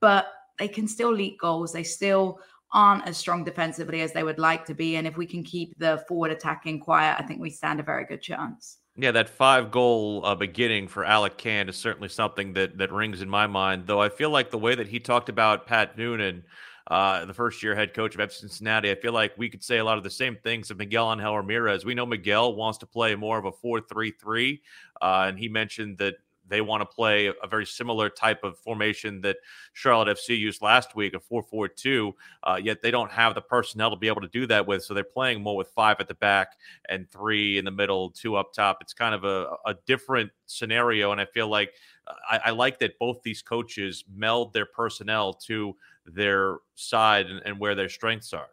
but 0.03 0.27
they 0.59 0.69
can 0.69 0.87
still 0.87 1.11
leak 1.11 1.41
goals. 1.41 1.73
They 1.73 1.83
still 1.83 2.41
aren't 2.73 3.07
as 3.07 3.17
strong 3.17 3.43
defensively 3.43 4.03
as 4.03 4.13
they 4.13 4.23
would 4.23 4.39
like 4.39 4.67
to 4.67 4.75
be. 4.75 4.97
And 4.97 5.07
if 5.07 5.17
we 5.17 5.25
can 5.25 5.43
keep 5.43 5.79
the 5.79 6.05
forward 6.07 6.31
attacking 6.31 6.81
quiet, 6.81 7.17
I 7.19 7.23
think 7.23 7.41
we 7.41 7.49
stand 7.49 7.81
a 7.81 7.83
very 7.83 8.05
good 8.05 8.21
chance. 8.21 8.81
Yeah, 8.97 9.13
that 9.13 9.31
five 9.31 9.71
goal 9.71 10.21
uh, 10.27 10.35
beginning 10.35 10.87
for 10.89 11.03
Alec 11.03 11.39
Kann 11.39 11.71
is 11.71 11.77
certainly 11.77 12.11
something 12.11 12.53
that 12.53 12.77
that 12.77 12.93
rings 12.93 13.23
in 13.23 13.31
my 13.31 13.47
mind. 13.47 13.87
Though 13.87 14.03
I 14.03 14.11
feel 14.11 14.29
like 14.29 14.51
the 14.51 14.59
way 14.59 14.75
that 14.75 14.89
he 14.89 15.01
talked 15.01 15.31
about 15.31 15.67
Pat 15.67 15.97
Noonan, 15.97 16.45
uh, 16.89 17.25
the 17.25 17.35
first 17.35 17.63
year 17.63 17.75
head 17.75 17.95
coach 17.95 18.15
of 18.15 18.21
FC 18.21 18.41
Cincinnati, 18.41 18.91
I 18.91 18.95
feel 18.95 19.13
like 19.13 19.33
we 19.39 19.49
could 19.49 19.65
say 19.65 19.79
a 19.79 19.85
lot 19.85 19.97
of 19.97 20.05
the 20.05 20.11
same 20.11 20.37
things 20.37 20.71
of 20.71 20.77
Miguel 20.77 21.11
Angel 21.11 21.37
Ramirez. 21.37 21.85
We 21.85 21.95
know 21.95 22.05
Miguel 22.05 22.55
wants 22.55 22.79
to 22.79 22.87
play 22.87 23.15
more 23.15 23.39
of 23.39 23.47
a 23.47 23.53
4 23.53 23.81
3 23.81 24.11
3. 24.11 24.63
Uh, 25.01 25.25
and 25.29 25.39
he 25.39 25.49
mentioned 25.49 25.99
that 25.99 26.15
they 26.47 26.61
want 26.61 26.83
to 26.83 26.87
play 26.87 27.27
a 27.27 27.47
very 27.49 27.65
similar 27.65 28.11
type 28.11 28.45
of 28.45 28.59
formation 28.59 29.21
that 29.23 29.39
Charlotte 29.73 30.19
FC 30.19 30.39
used 30.39 30.61
last 30.61 30.95
week, 30.95 31.15
a 31.15 31.21
4 31.21 31.43
4 31.43 31.69
2, 31.69 32.15
uh, 32.43 32.61
yet 32.63 32.83
they 32.83 32.91
don't 32.91 33.11
have 33.11 33.35
the 33.35 33.41
personnel 33.41 33.91
to 33.91 33.97
be 33.97 34.09
able 34.09 34.21
to 34.21 34.29
do 34.29 34.47
that 34.47 34.67
with. 34.67 34.83
So 34.83 34.95
they're 34.95 35.05
playing 35.05 35.43
more 35.43 35.57
with 35.57 35.69
five 35.69 35.97
at 36.01 36.09
the 36.09 36.15
back 36.15 36.53
and 36.89 37.11
three 37.11 37.59
in 37.59 37.65
the 37.65 37.71
middle, 37.71 38.11
two 38.11 38.37
up 38.37 38.53
top. 38.53 38.79
It's 38.81 38.93
kind 38.93 39.15
of 39.15 39.25
a, 39.25 39.57
a 39.65 39.75
different 39.87 40.31
scenario. 40.47 41.13
And 41.13 41.21
I 41.21 41.25
feel 41.25 41.49
like 41.49 41.73
uh, 42.07 42.13
I, 42.31 42.41
I, 42.47 42.51
like 42.51 42.79
that 42.81 42.99
both 42.99 43.23
these 43.23 43.41
coaches 43.41 44.05
meld 44.15 44.53
their 44.53 44.67
personnel 44.67 45.33
to 45.33 45.75
their 46.07 46.59
side 46.75 47.27
and, 47.27 47.41
and 47.45 47.59
where 47.59 47.75
their 47.75 47.89
strengths 47.89 48.33
are. 48.33 48.49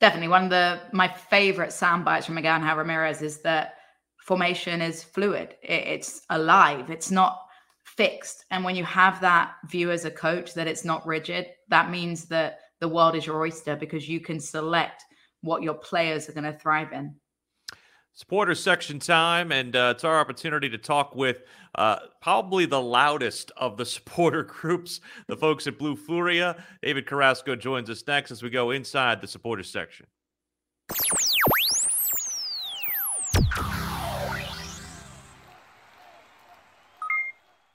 Definitely. 0.00 0.28
One 0.28 0.44
of 0.44 0.50
the 0.50 0.80
my 0.92 1.08
favorite 1.08 1.72
sound 1.72 2.04
bites 2.04 2.26
from 2.26 2.34
Miguel 2.34 2.60
Ramirez 2.76 3.22
is 3.22 3.40
that 3.42 3.76
formation 4.26 4.82
is 4.82 5.04
fluid 5.04 5.54
it's 5.62 6.22
alive 6.30 6.90
it's 6.90 7.12
not 7.12 7.38
fixed 7.84 8.44
and 8.50 8.64
when 8.64 8.74
you 8.74 8.82
have 8.82 9.20
that 9.20 9.52
view 9.68 9.92
as 9.92 10.04
a 10.04 10.10
coach 10.10 10.52
that 10.52 10.66
it's 10.66 10.84
not 10.84 11.06
rigid 11.06 11.46
that 11.68 11.92
means 11.92 12.24
that 12.24 12.58
the 12.80 12.88
world 12.88 13.14
is 13.14 13.24
your 13.24 13.40
oyster 13.40 13.76
because 13.76 14.08
you 14.08 14.18
can 14.18 14.40
select 14.40 15.04
what 15.42 15.62
your 15.62 15.74
players 15.74 16.28
are 16.28 16.32
going 16.32 16.42
to 16.42 16.58
thrive 16.58 16.92
in 16.92 17.14
supporters 18.16 18.58
section 18.58 18.98
time 18.98 19.52
and 19.52 19.76
uh, 19.76 19.92
it's 19.94 20.02
our 20.02 20.18
opportunity 20.18 20.70
to 20.70 20.78
talk 20.78 21.14
with 21.14 21.42
uh, 21.74 21.98
probably 22.22 22.64
the 22.64 22.80
loudest 22.80 23.52
of 23.58 23.76
the 23.76 23.84
supporter 23.96 24.42
groups 24.42 25.00
the 25.28 25.36
folks 25.36 25.66
at 25.66 25.78
blue 25.78 25.94
furia. 25.94 26.56
David 26.82 27.06
carrasco 27.06 27.54
joins 27.54 27.90
us 27.90 28.02
next 28.06 28.30
as 28.30 28.42
we 28.42 28.48
go 28.48 28.70
inside 28.70 29.20
the 29.20 29.28
supporter 29.28 29.62
section 29.62 30.06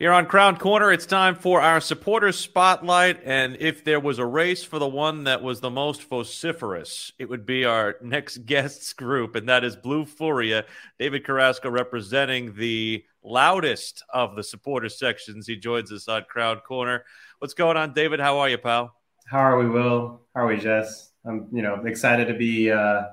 Here 0.01 0.13
on 0.13 0.25
Crown 0.25 0.57
Corner, 0.57 0.91
it's 0.91 1.05
time 1.05 1.35
for 1.35 1.61
our 1.61 1.79
supporters 1.79 2.35
spotlight. 2.35 3.21
And 3.23 3.55
if 3.59 3.83
there 3.83 3.99
was 3.99 4.17
a 4.17 4.25
race 4.25 4.63
for 4.63 4.79
the 4.79 4.87
one 4.87 5.25
that 5.25 5.43
was 5.43 5.59
the 5.59 5.69
most 5.69 6.01
vociferous, 6.09 7.11
it 7.19 7.29
would 7.29 7.45
be 7.45 7.65
our 7.65 7.97
next 8.01 8.37
guests 8.47 8.93
group, 8.93 9.35
and 9.35 9.47
that 9.47 9.63
is 9.63 9.75
Blue 9.75 10.05
Furia. 10.05 10.65
David 10.97 11.23
Carrasco 11.23 11.69
representing 11.69 12.55
the 12.55 13.05
loudest 13.23 14.03
of 14.11 14.35
the 14.35 14.41
supporters 14.41 14.97
sections. 14.97 15.45
He 15.45 15.55
joins 15.55 15.91
us 15.91 16.07
on 16.07 16.23
Crown 16.27 16.61
Corner. 16.61 17.05
What's 17.37 17.53
going 17.53 17.77
on, 17.77 17.93
David? 17.93 18.19
How 18.19 18.39
are 18.39 18.49
you, 18.49 18.57
pal? 18.57 18.95
How 19.27 19.37
are 19.37 19.59
we, 19.59 19.69
Will? 19.69 20.21
How 20.33 20.45
are 20.45 20.47
we, 20.47 20.57
Jess? 20.57 21.11
I'm, 21.27 21.47
you 21.51 21.61
know, 21.61 21.75
excited 21.85 22.27
to 22.27 22.33
be 22.33 22.71
uh, 22.71 23.03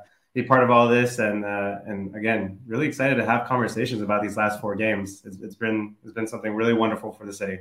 be 0.42 0.46
part 0.46 0.62
of 0.62 0.70
all 0.70 0.88
this, 0.88 1.18
and 1.18 1.44
uh, 1.44 1.78
and 1.86 2.14
again, 2.14 2.60
really 2.66 2.86
excited 2.86 3.16
to 3.16 3.24
have 3.24 3.46
conversations 3.46 4.02
about 4.02 4.22
these 4.22 4.36
last 4.36 4.60
four 4.60 4.76
games. 4.76 5.22
It's, 5.24 5.38
it's 5.38 5.56
been 5.56 5.96
it's 6.04 6.12
been 6.12 6.28
something 6.28 6.54
really 6.54 6.74
wonderful 6.74 7.12
for 7.12 7.26
the 7.26 7.32
city. 7.32 7.58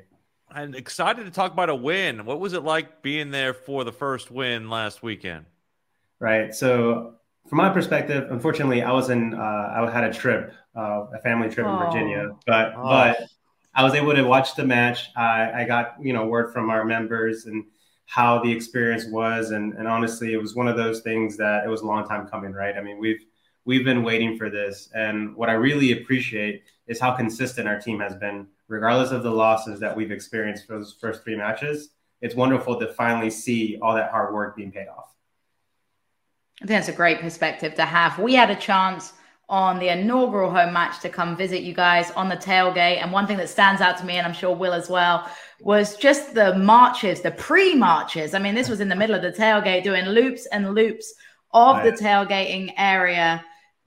I'm 0.49 0.75
excited 0.75 1.25
to 1.25 1.31
talk 1.31 1.51
about 1.51 1.69
a 1.69 1.75
win. 1.75 2.23
What 2.23 2.39
was 2.39 2.53
it 2.53 2.63
like 2.63 3.01
being 3.01 3.31
there 3.31 3.53
for 3.53 3.83
the 3.83 3.91
first 3.91 4.29
win 4.29 4.69
last 4.69 5.01
weekend? 5.01 5.45
Right. 6.19 6.53
So, 6.53 7.15
from 7.49 7.57
my 7.57 7.69
perspective, 7.69 8.31
unfortunately, 8.31 8.83
I 8.83 8.91
was 8.91 9.09
in. 9.09 9.33
Uh, 9.33 9.39
I 9.39 9.89
had 9.91 10.03
a 10.03 10.13
trip, 10.13 10.53
uh, 10.75 11.05
a 11.15 11.19
family 11.23 11.49
trip 11.49 11.65
in 11.65 11.77
Virginia, 11.79 12.35
but 12.45 12.73
oh. 12.77 12.83
but 12.83 13.19
I 13.73 13.83
was 13.83 13.95
able 13.95 14.13
to 14.13 14.23
watch 14.23 14.55
the 14.55 14.65
match. 14.65 15.09
I, 15.15 15.63
I 15.63 15.65
got 15.65 15.95
you 15.99 16.13
know 16.13 16.27
word 16.27 16.53
from 16.53 16.69
our 16.69 16.85
members 16.85 17.47
and 17.47 17.65
how 18.07 18.41
the 18.41 18.51
experience 18.51 19.05
was. 19.05 19.51
And, 19.51 19.73
and 19.73 19.87
honestly, 19.87 20.33
it 20.33 20.41
was 20.41 20.55
one 20.55 20.67
of 20.67 20.77
those 20.77 21.01
things 21.01 21.37
that 21.37 21.65
it 21.65 21.67
was 21.67 21.81
a 21.81 21.85
long 21.85 22.07
time 22.07 22.27
coming, 22.27 22.53
right? 22.53 22.75
I 22.75 22.81
mean, 22.81 22.99
we've 22.99 23.23
we've 23.65 23.83
been 23.83 24.01
waiting 24.01 24.37
for 24.37 24.49
this. 24.49 24.89
And 24.95 25.35
what 25.35 25.49
I 25.49 25.53
really 25.53 25.91
appreciate 25.91 26.63
is 26.87 27.01
how 27.01 27.11
consistent 27.11 27.67
our 27.67 27.79
team 27.79 27.99
has 27.99 28.15
been, 28.15 28.47
regardless 28.69 29.11
of 29.11 29.23
the 29.23 29.29
losses 29.29 29.79
that 29.81 29.95
we've 29.95 30.11
experienced 30.11 30.65
for 30.65 30.77
those 30.77 30.95
first 30.99 31.23
three 31.23 31.35
matches. 31.35 31.89
It's 32.21 32.33
wonderful 32.33 32.79
to 32.79 32.93
finally 32.93 33.29
see 33.29 33.77
all 33.81 33.93
that 33.95 34.09
hard 34.09 34.33
work 34.33 34.55
being 34.55 34.71
paid 34.71 34.87
off. 34.87 35.13
I 36.61 36.65
think 36.65 36.77
that's 36.79 36.87
a 36.87 36.93
great 36.93 37.19
perspective 37.19 37.75
to 37.75 37.85
have. 37.85 38.17
We 38.17 38.33
had 38.33 38.49
a 38.49 38.55
chance 38.55 39.11
on 39.49 39.79
the 39.79 39.89
inaugural 39.89 40.49
home 40.49 40.73
match 40.73 40.99
to 41.01 41.09
come 41.09 41.35
visit 41.35 41.61
you 41.61 41.73
guys 41.73 42.11
on 42.11 42.29
the 42.29 42.35
tailgate. 42.35 43.01
And 43.01 43.11
one 43.11 43.27
thing 43.27 43.37
that 43.37 43.49
stands 43.49 43.81
out 43.81 43.97
to 43.97 44.05
me, 44.05 44.15
and 44.17 44.25
I'm 44.25 44.33
sure 44.33 44.55
Will 44.55 44.73
as 44.73 44.89
well, 44.89 45.29
was 45.59 45.95
just 45.97 46.33
the 46.33 46.55
marches, 46.55 47.21
the 47.21 47.31
pre 47.31 47.75
marches. 47.75 48.33
I 48.33 48.39
mean, 48.39 48.55
this 48.55 48.69
was 48.69 48.79
in 48.79 48.89
the 48.89 48.95
middle 48.95 49.15
of 49.15 49.21
the 49.21 49.31
tailgate 49.31 49.83
doing 49.83 50.05
loops 50.05 50.45
and 50.47 50.73
loops 50.73 51.13
of 51.53 51.77
right. 51.77 51.85
the 51.85 52.03
tailgating 52.03 52.73
area. 52.77 53.43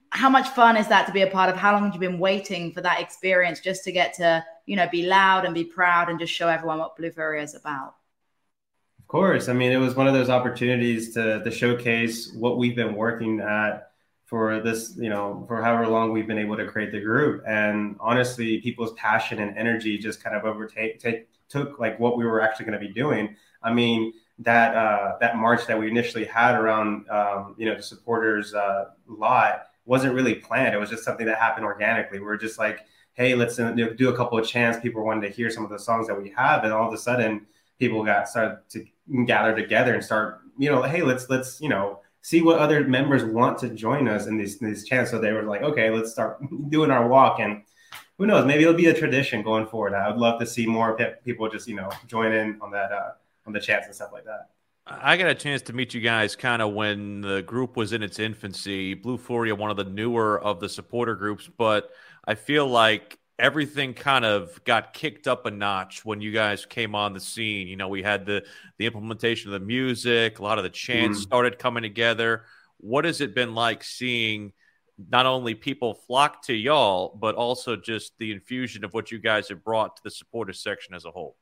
how 0.09 0.29
much 0.29 0.49
fun 0.49 0.75
is 0.75 0.87
that 0.89 1.07
to 1.07 1.13
be 1.13 1.21
a 1.21 1.27
part 1.27 1.49
of? 1.49 1.55
How 1.55 1.71
long 1.71 1.85
have 1.85 1.93
you 1.93 1.99
been 1.99 2.19
waiting 2.19 2.73
for 2.73 2.81
that 2.81 2.99
experience 2.99 3.61
just 3.61 3.83
to 3.85 3.91
get 3.91 4.13
to, 4.15 4.43
you 4.65 4.75
know, 4.75 4.87
be 4.91 5.05
loud 5.05 5.45
and 5.45 5.53
be 5.53 5.63
proud 5.63 6.09
and 6.09 6.19
just 6.19 6.33
show 6.33 6.49
everyone 6.49 6.79
what 6.79 6.97
Blue 6.97 7.11
Furia 7.11 7.41
is 7.41 7.55
about? 7.55 7.95
Of 8.99 9.07
course. 9.07 9.47
I 9.47 9.53
mean, 9.53 9.71
it 9.71 9.77
was 9.77 9.95
one 9.95 10.07
of 10.07 10.13
those 10.13 10.29
opportunities 10.29 11.13
to, 11.13 11.41
to 11.43 11.51
showcase 11.51 12.33
what 12.33 12.57
we've 12.57 12.75
been 12.75 12.95
working 12.95 13.39
at 13.39 13.91
for 14.25 14.61
this, 14.61 14.95
you 14.97 15.09
know, 15.09 15.43
for 15.47 15.61
however 15.61 15.87
long 15.87 16.13
we've 16.13 16.27
been 16.27 16.39
able 16.39 16.55
to 16.55 16.65
create 16.65 16.91
the 16.91 17.01
group. 17.01 17.43
And 17.45 17.97
honestly, 17.99 18.61
people's 18.61 18.93
passion 18.93 19.39
and 19.39 19.57
energy 19.57 19.97
just 19.97 20.23
kind 20.23 20.35
of 20.35 20.45
overtake 20.45 20.99
take, 20.99 21.27
took 21.51 21.79
like 21.79 21.99
what 21.99 22.17
we 22.17 22.25
were 22.25 22.41
actually 22.41 22.65
going 22.65 22.79
to 22.79 22.87
be 22.87 22.93
doing. 22.93 23.35
I 23.61 23.73
mean, 23.73 24.13
that 24.39 24.75
uh, 24.75 25.17
that 25.19 25.37
march 25.37 25.67
that 25.67 25.79
we 25.79 25.87
initially 25.87 26.25
had 26.25 26.55
around 26.55 27.09
um, 27.09 27.55
you 27.57 27.65
know 27.65 27.75
the 27.75 27.83
supporters 27.83 28.53
uh, 28.53 28.85
lot 29.07 29.67
wasn't 29.85 30.13
really 30.13 30.35
planned. 30.35 30.73
It 30.73 30.79
was 30.79 30.89
just 30.89 31.03
something 31.03 31.25
that 31.25 31.37
happened 31.37 31.65
organically. 31.65 32.19
We 32.19 32.27
are 32.27 32.37
just 32.37 32.57
like, 32.57 32.85
hey, 33.13 33.35
let's 33.35 33.59
uh, 33.59 33.71
do 33.71 34.09
a 34.09 34.15
couple 34.15 34.37
of 34.37 34.47
chants. 34.47 34.79
People 34.79 35.05
wanted 35.05 35.27
to 35.27 35.33
hear 35.33 35.49
some 35.49 35.63
of 35.63 35.69
the 35.69 35.79
songs 35.79 36.07
that 36.07 36.19
we 36.19 36.29
have, 36.29 36.63
and 36.63 36.73
all 36.73 36.87
of 36.87 36.93
a 36.93 36.97
sudden, 36.97 37.45
people 37.79 38.03
got 38.03 38.27
started 38.27 38.59
to 38.69 38.85
gather 39.25 39.55
together 39.55 39.93
and 39.93 40.03
start, 40.03 40.39
you 40.57 40.69
know, 40.69 40.81
hey, 40.81 41.01
let's 41.01 41.29
let's 41.29 41.61
you 41.61 41.69
know 41.69 41.99
see 42.21 42.41
what 42.41 42.59
other 42.59 42.87
members 42.87 43.23
want 43.23 43.57
to 43.59 43.69
join 43.69 44.07
us 44.07 44.27
in 44.27 44.37
these 44.37 44.57
these 44.59 44.85
chants. 44.85 45.11
So 45.11 45.19
they 45.19 45.33
were 45.33 45.43
like, 45.43 45.61
okay, 45.61 45.89
let's 45.89 46.11
start 46.11 46.41
doing 46.69 46.91
our 46.91 47.07
walk 47.07 47.39
and. 47.39 47.63
Who 48.21 48.27
knows? 48.27 48.45
Maybe 48.45 48.61
it'll 48.61 48.75
be 48.75 48.85
a 48.85 48.93
tradition 48.93 49.41
going 49.41 49.65
forward. 49.65 49.95
I 49.95 50.07
would 50.07 50.19
love 50.19 50.39
to 50.41 50.45
see 50.45 50.67
more 50.67 50.95
people 51.25 51.49
just, 51.49 51.67
you 51.67 51.73
know, 51.73 51.89
join 52.05 52.31
in 52.31 52.55
on 52.61 52.69
that 52.69 52.91
uh, 52.91 53.13
on 53.47 53.51
the 53.51 53.59
chats 53.59 53.87
and 53.87 53.95
stuff 53.95 54.11
like 54.13 54.25
that. 54.25 54.51
I 54.85 55.17
got 55.17 55.31
a 55.31 55.33
chance 55.33 55.63
to 55.63 55.73
meet 55.73 55.95
you 55.95 56.01
guys 56.01 56.35
kind 56.35 56.61
of 56.61 56.71
when 56.75 57.21
the 57.21 57.41
group 57.41 57.75
was 57.75 57.93
in 57.93 58.03
its 58.03 58.19
infancy. 58.19 58.93
Blue 58.93 59.17
Furia, 59.17 59.55
one 59.55 59.71
of 59.71 59.77
the 59.77 59.85
newer 59.85 60.39
of 60.39 60.59
the 60.59 60.69
supporter 60.69 61.15
groups, 61.15 61.49
but 61.57 61.89
I 62.23 62.35
feel 62.35 62.67
like 62.67 63.17
everything 63.39 63.95
kind 63.95 64.23
of 64.23 64.63
got 64.65 64.93
kicked 64.93 65.27
up 65.27 65.47
a 65.47 65.51
notch 65.51 66.05
when 66.05 66.21
you 66.21 66.31
guys 66.31 66.63
came 66.63 66.93
on 66.93 67.13
the 67.13 67.19
scene. 67.19 67.67
You 67.67 67.75
know, 67.75 67.87
we 67.87 68.03
had 68.03 68.27
the 68.27 68.45
the 68.77 68.85
implementation 68.85 69.51
of 69.51 69.59
the 69.59 69.65
music, 69.65 70.37
a 70.37 70.43
lot 70.43 70.59
of 70.59 70.63
the 70.63 70.69
chants 70.69 71.17
mm. 71.17 71.23
started 71.23 71.57
coming 71.57 71.81
together. 71.81 72.43
What 72.77 73.05
has 73.05 73.19
it 73.19 73.33
been 73.33 73.55
like 73.55 73.83
seeing 73.83 74.53
not 75.09 75.25
only 75.25 75.55
people 75.55 75.93
flock 75.93 76.43
to 76.43 76.53
y'all, 76.53 77.17
but 77.19 77.35
also 77.35 77.75
just 77.75 78.13
the 78.17 78.31
infusion 78.31 78.83
of 78.83 78.93
what 78.93 79.11
you 79.11 79.19
guys 79.19 79.49
have 79.49 79.63
brought 79.63 79.95
to 79.97 80.03
the 80.03 80.11
supporter 80.11 80.53
section 80.53 80.93
as 80.93 81.05
a 81.05 81.11
whole? 81.11 81.35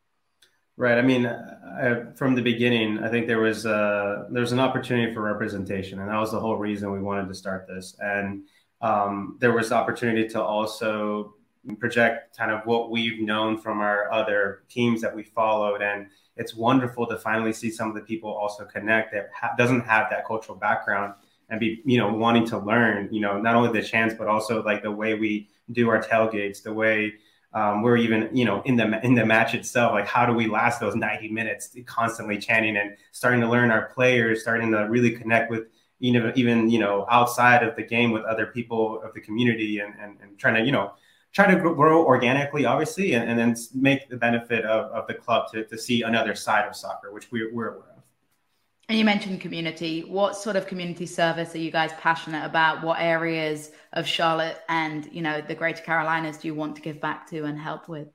Right. 0.77 0.97
I 0.97 1.01
mean, 1.01 1.25
I, 1.25 2.03
from 2.15 2.35
the 2.35 2.41
beginning, 2.41 2.99
I 2.99 3.09
think 3.09 3.27
there 3.27 3.41
was 3.41 3.65
a, 3.65 4.27
there 4.31 4.41
was 4.41 4.53
an 4.53 4.61
opportunity 4.61 5.13
for 5.13 5.21
representation, 5.21 5.99
and 5.99 6.09
that 6.09 6.17
was 6.17 6.31
the 6.31 6.39
whole 6.39 6.55
reason 6.55 6.91
we 6.91 7.01
wanted 7.01 7.27
to 7.27 7.33
start 7.33 7.67
this. 7.67 7.97
And 7.99 8.43
um, 8.81 9.37
there 9.39 9.51
was 9.51 9.73
opportunity 9.73 10.27
to 10.29 10.41
also 10.41 11.35
project 11.79 12.37
kind 12.37 12.51
of 12.51 12.65
what 12.65 12.89
we've 12.89 13.21
known 13.21 13.57
from 13.57 13.81
our 13.81 14.09
other 14.11 14.63
teams 14.69 15.01
that 15.01 15.13
we 15.13 15.23
followed, 15.23 15.81
and 15.81 16.07
it's 16.37 16.55
wonderful 16.55 17.05
to 17.07 17.17
finally 17.17 17.51
see 17.51 17.69
some 17.69 17.89
of 17.89 17.95
the 17.95 18.01
people 18.01 18.31
also 18.31 18.63
connect 18.63 19.11
that 19.11 19.29
ha- 19.35 19.53
doesn't 19.57 19.81
have 19.81 20.09
that 20.09 20.25
cultural 20.25 20.57
background 20.57 21.13
and 21.49 21.59
be 21.59 21.81
you 21.85 21.97
know 21.97 22.11
wanting 22.13 22.45
to 22.45 22.57
learn 22.57 23.09
you 23.11 23.21
know 23.21 23.39
not 23.39 23.55
only 23.55 23.71
the 23.71 23.85
chants 23.85 24.15
but 24.17 24.27
also 24.27 24.63
like 24.63 24.83
the 24.83 24.91
way 24.91 25.13
we 25.13 25.49
do 25.71 25.89
our 25.89 26.01
tailgates, 26.01 26.63
the 26.63 26.73
way 26.73 27.13
um, 27.53 27.81
we're 27.81 27.97
even 27.97 28.29
you 28.31 28.45
know 28.45 28.61
in 28.63 28.75
the 28.75 29.03
in 29.03 29.15
the 29.15 29.25
match 29.25 29.55
itself 29.55 29.93
like 29.93 30.07
how 30.07 30.25
do 30.25 30.33
we 30.33 30.47
last 30.47 30.79
those 30.79 30.95
90 30.95 31.29
minutes 31.29 31.75
constantly 31.85 32.37
chanting 32.37 32.77
and 32.77 32.95
starting 33.11 33.41
to 33.41 33.49
learn 33.49 33.71
our 33.71 33.87
players 33.87 34.41
starting 34.41 34.71
to 34.71 34.87
really 34.89 35.11
connect 35.11 35.49
with 35.49 35.63
you 35.97 36.11
know 36.11 36.31
even 36.35 36.69
you 36.69 36.79
know 36.79 37.07
outside 37.09 37.63
of 37.63 37.75
the 37.75 37.81
game 37.81 38.11
with 38.11 38.23
other 38.23 38.45
people 38.45 39.01
of 39.01 39.13
the 39.13 39.21
community 39.21 39.79
and 39.79 39.95
and, 39.99 40.17
and 40.21 40.37
trying 40.37 40.53
to 40.53 40.63
you 40.63 40.71
know 40.71 40.93
try 41.31 41.51
to 41.51 41.59
grow 41.59 42.05
organically 42.05 42.65
obviously 42.65 43.13
and, 43.13 43.27
and 43.29 43.39
then 43.39 43.55
make 43.73 44.07
the 44.09 44.17
benefit 44.17 44.63
of, 44.65 44.91
of 44.91 45.07
the 45.07 45.13
club 45.13 45.51
to, 45.51 45.63
to 45.65 45.77
see 45.77 46.03
another 46.03 46.35
side 46.35 46.67
of 46.67 46.75
soccer 46.75 47.11
which 47.11 47.31
we, 47.31 47.51
we're 47.51 47.75
aware 47.75 47.88
and 48.89 48.97
you 48.97 49.05
mentioned 49.05 49.39
community. 49.39 50.01
What 50.01 50.35
sort 50.35 50.55
of 50.55 50.65
community 50.65 51.05
service 51.05 51.53
are 51.53 51.59
you 51.59 51.69
guys 51.69 51.91
passionate 52.01 52.43
about? 52.43 52.83
What 52.83 52.99
areas 52.99 53.71
of 53.93 54.07
Charlotte 54.07 54.57
and 54.67 55.07
you 55.11 55.21
know 55.21 55.41
the 55.41 55.55
Greater 55.55 55.83
Carolinas 55.83 56.37
do 56.37 56.47
you 56.47 56.55
want 56.55 56.75
to 56.75 56.81
give 56.81 56.99
back 56.99 57.29
to 57.29 57.45
and 57.45 57.57
help 57.57 57.87
with? 57.87 58.07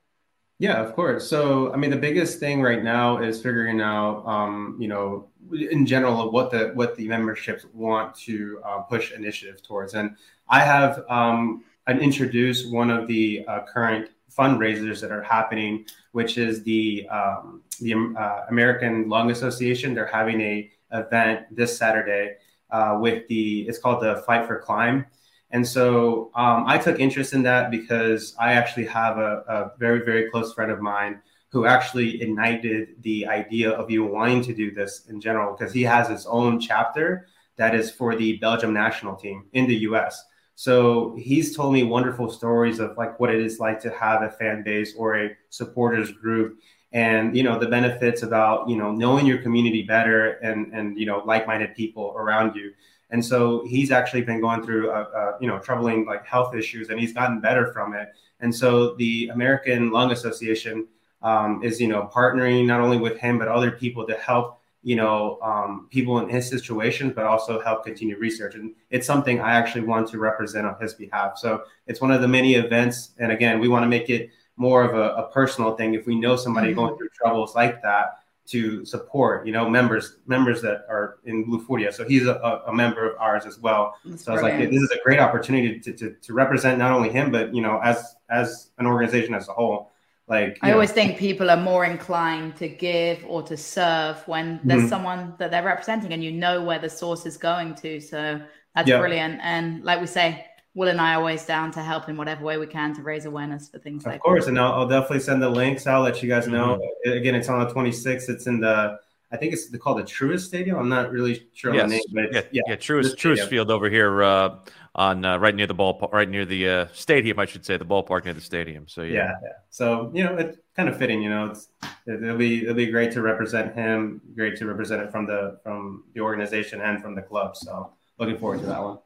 Yeah, 0.59 0.83
of 0.83 0.95
course. 0.95 1.29
So, 1.29 1.73
I 1.73 1.77
mean, 1.77 1.91
the 1.91 1.97
biggest 1.97 2.39
thing 2.39 2.63
right 2.63 2.83
now 2.83 3.19
is 3.19 3.43
figuring 3.43 3.81
out, 3.81 4.25
um, 4.25 4.77
you 4.79 4.87
know, 4.87 5.29
in 5.53 5.85
general, 5.87 6.31
what 6.31 6.51
the 6.51 6.73
what 6.75 6.97
the 6.97 7.07
memberships 7.07 7.65
want 7.73 8.15
to 8.27 8.61
uh, 8.65 8.79
push 8.81 9.13
initiative 9.13 9.63
towards. 9.63 9.95
And 9.95 10.17
I 10.49 10.61
have 10.61 11.05
um, 11.09 11.65
introduced 11.89 12.73
one 12.73 12.91
of 12.91 13.07
the 13.07 13.45
uh, 13.47 13.61
current 13.73 14.11
fundraisers 14.37 15.01
that 15.01 15.11
are 15.11 15.23
happening, 15.23 15.87
which 16.13 16.39
is 16.39 16.63
the 16.63 17.09
um, 17.09 17.63
the 17.81 17.95
uh, 17.95 18.47
American 18.49 19.09
Lung 19.09 19.31
Association. 19.31 19.95
They're 19.95 20.07
having 20.07 20.41
a 20.41 20.71
event 20.93 21.47
this 21.51 21.77
Saturday 21.77 22.37
uh, 22.71 22.99
with 23.01 23.27
the 23.29 23.63
it's 23.63 23.79
called 23.79 24.03
the 24.03 24.23
Fight 24.27 24.47
for 24.47 24.59
Climb. 24.59 25.07
And 25.51 25.67
so 25.67 26.33
um, 26.35 26.65
I 26.67 26.79
took 26.79 26.99
interest 26.99 27.33
in 27.33 27.43
that 27.45 27.71
because 27.71 28.35
I 28.41 28.55
actually 28.55 28.87
have 28.87 29.19
a, 29.19 29.45
a, 29.47 29.73
very, 29.79 30.05
very 30.05 30.29
close 30.29 30.53
friend 30.53 30.73
of 30.73 30.81
mine 30.81 31.21
who 31.51 31.65
actually 31.65 32.21
ignited 32.21 33.01
the 33.03 33.25
idea 33.29 33.71
of 33.71 33.89
you 33.89 34.05
wanting 34.05 34.43
to 34.43 34.53
do 34.53 34.73
this 34.73 35.07
in 35.09 35.21
general 35.21 35.55
because 35.57 35.73
he 35.73 35.83
has 35.83 36.09
his 36.09 36.27
own 36.27 36.59
chapter 36.59 37.29
that 37.57 37.73
is 37.73 37.89
for 37.91 38.17
the 38.17 38.37
Belgium 38.39 38.73
national 38.73 39.15
team 39.15 39.45
in 39.53 39.69
the 39.69 39.77
US. 39.89 40.25
So 40.57 41.17
he's 41.19 41.57
told 41.57 41.73
me 41.73 41.83
wonderful 41.83 42.31
stories 42.31 42.79
of 42.79 42.97
like 42.97 43.19
what 43.19 43.31
it 43.31 43.41
is 43.41 43.59
like 43.59 43.81
to 43.81 43.91
have 43.91 44.23
a 44.23 44.31
fan 44.31 44.63
base 44.63 44.95
or 44.97 45.19
a 45.19 45.37
supporters 45.51 46.13
group 46.13 46.59
and 46.93 47.37
you 47.37 47.43
know 47.43 47.59
the 47.59 47.67
benefits 47.67 48.23
about 48.23 48.69
you 48.69 48.77
know 48.77 48.93
knowing 48.93 49.27
your 49.27 49.39
community 49.39 49.83
better 49.83 50.33
and 50.35 50.73
and 50.73 50.99
you 50.99 51.07
know 51.07 51.23
like-minded 51.27 51.75
people 51.75 52.15
around 52.17 52.55
you. 52.55 52.73
And 53.11 53.25
so 53.25 53.65
he's 53.67 53.91
actually 53.91 54.23
been 54.23 54.41
going 54.41 54.63
through 54.65 54.91
a, 54.91 55.03
a, 55.03 55.37
you 55.41 55.49
know 55.49 55.59
troubling 55.59 56.07
like 56.07 56.25
health 56.25 56.55
issues 56.55 56.89
and 56.89 56.99
he's 56.99 57.13
gotten 57.13 57.41
better 57.41 57.73
from 57.73 57.95
it. 57.95 58.09
And 58.41 58.55
so 58.55 58.95
the 58.95 59.29
american 59.35 59.91
lung 59.91 60.13
association 60.13 60.87
um, 61.23 61.63
is 61.65 61.81
you 61.81 61.89
know 61.89 62.09
partnering 62.15 62.67
not 62.67 62.81
only 62.81 62.99
with 62.99 63.19
him 63.19 63.39
but 63.39 63.49
other 63.49 63.73
people 63.73 64.07
to 64.07 64.15
help 64.15 64.61
you 64.85 64.95
know 64.95 65.39
um, 65.43 65.89
people 65.91 66.21
in 66.21 66.29
his 66.29 66.49
situation 66.49 67.11
but 67.11 67.25
also 67.25 67.61
help 67.61 67.85
continue 67.85 68.17
research. 68.19 68.55
And 68.55 68.75
it's 68.91 69.07
something 69.07 69.41
i 69.41 69.53
actually 69.55 69.85
want 69.85 70.09
to 70.11 70.19
represent 70.19 70.67
on 70.67 70.77
his 70.81 70.95
behalf. 70.95 71.39
So 71.39 71.65
it's 71.87 72.01
one 72.01 72.13
of 72.13 72.21
the 72.21 72.29
many 72.29 72.55
events. 72.55 73.11
And 73.19 73.33
again 73.33 73.59
we 73.59 73.69
want 73.69 73.83
to 73.83 73.89
make 73.89 74.11
it 74.11 74.31
more 74.57 74.85
of 74.85 74.95
a, 74.95 75.25
a 75.25 75.33
personal 75.33 75.75
thing. 75.75 75.95
If 75.95 76.07
we 76.07 76.15
know 76.15 76.37
somebody 76.37 76.69
mm-hmm. 76.69 76.81
going 76.81 76.97
through 76.97 77.09
troubles 77.17 77.57
like 77.57 77.83
that 77.83 78.19
to 78.47 78.85
support 78.85 79.47
you 79.47 79.53
know 79.53 79.69
members 79.71 80.19
members 80.27 80.61
that 80.61 80.85
are 80.91 81.17
in 81.25 81.45
blue 81.45 81.65
furia 81.65 81.91
so 81.91 82.07
he's 82.07 82.27
a, 82.27 82.63
a 82.67 82.75
member 82.75 83.11
of 83.11 83.19
ours 83.19 83.47
as 83.47 83.59
well. 83.59 83.95
That's 84.05 84.25
so 84.25 84.33
i 84.33 84.35
was 84.35 84.43
like 84.43 84.59
this 84.59 84.83
is 84.83 84.91
a 84.91 85.03
great 85.03 85.19
opportunity 85.19 85.81
to, 85.81 85.93
to, 85.95 86.11
to 86.11 86.33
represent 86.35 86.79
not 86.79 86.93
only 86.93 87.09
him 87.09 87.33
but 87.33 87.55
you 87.55 87.63
know 87.63 87.81
as 87.83 88.17
as 88.29 88.71
an 88.79 88.87
organization 88.87 89.35
as 89.35 89.49
a 89.49 89.53
whole 89.53 89.94
like 90.27 90.59
I 90.63 90.69
know. 90.69 90.75
always 90.75 90.91
think 90.91 91.19
people 91.19 91.51
are 91.51 91.57
more 91.57 91.85
inclined 91.85 92.57
to 92.57 92.69
give 92.69 93.25
or 93.27 93.43
to 93.43 93.57
serve 93.57 94.27
when 94.27 94.59
there's 94.65 94.81
mm-hmm. 94.81 94.89
someone 94.89 95.35
that 95.39 95.51
they're 95.51 95.63
representing 95.63 96.13
and 96.15 96.25
you 96.25 96.33
know 96.33 96.63
where 96.63 96.79
the 96.79 96.89
source 96.89 97.27
is 97.27 97.37
going 97.37 97.75
to. 97.77 98.01
So 98.01 98.41
that's 98.75 98.89
yeah. 98.89 98.99
brilliant. 98.99 99.41
And 99.43 99.85
like 99.85 100.01
we 100.01 100.07
say, 100.07 100.47
Will 100.75 100.89
and 100.89 101.01
I 101.01 101.15
are 101.15 101.19
always 101.19 101.45
down 101.45 101.71
to 101.73 101.83
help 101.83 102.09
in 102.09 102.17
whatever 102.17 102.43
way 102.43 102.57
we 102.57 102.67
can 102.67 102.95
to 102.97 103.03
raise 103.03 103.27
awareness 103.27 103.69
for 103.69 103.79
things 103.79 104.03
of 104.03 104.07
like 104.07 104.17
Of 104.17 104.23
course. 104.23 104.45
That. 104.45 104.51
And 104.51 104.59
I'll, 104.59 104.73
I'll, 104.73 104.89
definitely 104.89 105.21
send 105.21 105.41
the 105.41 105.49
links. 105.49 105.87
I'll 105.87 106.01
let 106.03 106.21
you 106.23 106.29
guys 106.29 106.49
know. 106.49 106.81
Mm-hmm. 107.07 107.19
Again, 107.19 107.35
it's 107.35 107.49
on 107.49 107.61
the 107.61 107.73
26th. 107.73 108.29
It's 108.29 108.47
in 108.47 108.61
the 108.61 108.99
I 109.31 109.37
think 109.37 109.53
it's 109.53 109.69
called 109.79 109.99
the 109.99 110.05
Truist 110.05 110.47
Stadium. 110.47 110.79
I'm 110.79 110.89
not 110.89 111.11
really 111.11 111.49
sure 111.55 111.75
yes. 111.75 111.83
on 111.83 111.89
the 111.89 111.97
name, 111.97 112.05
but 112.13 112.33
yeah, 112.33 112.43
yeah, 112.53 112.63
yeah 112.69 112.77
Truist 112.77 113.17
Truist 113.17 113.49
Field 113.49 113.71
over 113.71 113.91
here 113.91 114.23
uh, 114.23 114.57
on 114.95 115.25
uh, 115.25 115.37
right 115.39 115.55
near 115.55 115.67
the 115.67 115.75
ball, 115.75 116.09
right 116.13 116.29
near 116.29 116.45
the 116.45 116.69
uh, 116.69 116.87
stadium, 116.93 117.39
I 117.39 117.47
should 117.47 117.65
say, 117.65 117.77
the 117.77 117.85
ballpark 117.85 118.25
near 118.25 118.35
the 118.35 118.41
stadium. 118.41 118.87
So 118.87 119.03
yeah. 119.03 119.13
yeah, 119.13 119.33
yeah. 119.43 119.49
So 119.71 120.11
you 120.15 120.25
know, 120.25 120.37
it's 120.37 120.59
kind 120.77 120.89
of 120.89 120.97
fitting. 120.97 121.23
You 121.23 121.31
know, 121.31 121.51
it's 121.51 121.69
it'll 122.07 122.37
be 122.37 122.63
it'll 122.63 122.75
be 122.75 122.87
great 122.87 123.11
to 123.13 123.23
represent 123.23 123.75
him. 123.75 124.21
Great 124.37 124.57
to 124.59 124.67
represent 124.67 125.03
it 125.03 125.11
from 125.11 125.27
the 125.27 125.59
from 125.63 126.05
the 126.15 126.21
organization 126.21 126.81
and 126.81 127.03
from 127.03 127.15
the 127.15 127.23
club. 127.23 127.57
So 127.57 127.93
looking 128.19 128.39
forward 128.39 128.61
to 128.61 128.67
that 128.67 128.83
one. 128.83 128.99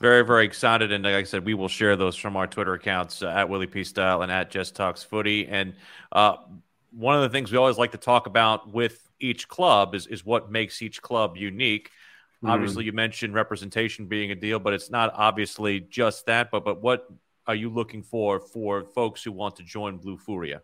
Very, 0.00 0.24
very 0.24 0.44
excited. 0.44 0.92
And 0.92 1.04
like 1.04 1.14
I 1.14 1.22
said, 1.22 1.44
we 1.44 1.54
will 1.54 1.68
share 1.68 1.96
those 1.96 2.16
from 2.16 2.36
our 2.36 2.46
Twitter 2.46 2.74
accounts 2.74 3.22
uh, 3.22 3.28
at 3.28 3.48
Willie 3.48 3.68
P 3.68 3.84
Style 3.84 4.22
and 4.22 4.30
at 4.30 4.50
Just 4.50 4.74
Talks 4.74 5.04
Footy. 5.04 5.46
And 5.46 5.74
uh, 6.10 6.36
one 6.90 7.14
of 7.14 7.22
the 7.22 7.28
things 7.28 7.52
we 7.52 7.58
always 7.58 7.78
like 7.78 7.92
to 7.92 7.98
talk 7.98 8.26
about 8.26 8.72
with 8.72 9.08
each 9.20 9.46
club 9.48 9.94
is, 9.94 10.06
is 10.08 10.24
what 10.24 10.50
makes 10.50 10.82
each 10.82 11.00
club 11.00 11.36
unique. 11.36 11.90
Mm-hmm. 12.44 12.52
Obviously, 12.52 12.84
you 12.84 12.92
mentioned 12.92 13.32
representation 13.32 14.04
being 14.04 14.30
a 14.30 14.34
deal, 14.34 14.58
but 14.58 14.74
it's 14.74 14.90
not 14.90 15.14
obviously 15.14 15.80
just 15.80 16.26
that. 16.26 16.50
But 16.50 16.62
but 16.62 16.82
what 16.82 17.08
are 17.46 17.54
you 17.54 17.70
looking 17.70 18.02
for 18.02 18.38
for 18.38 18.84
folks 18.84 19.22
who 19.22 19.32
want 19.32 19.56
to 19.56 19.62
join 19.62 19.96
Blue 19.96 20.18
Furia? 20.18 20.60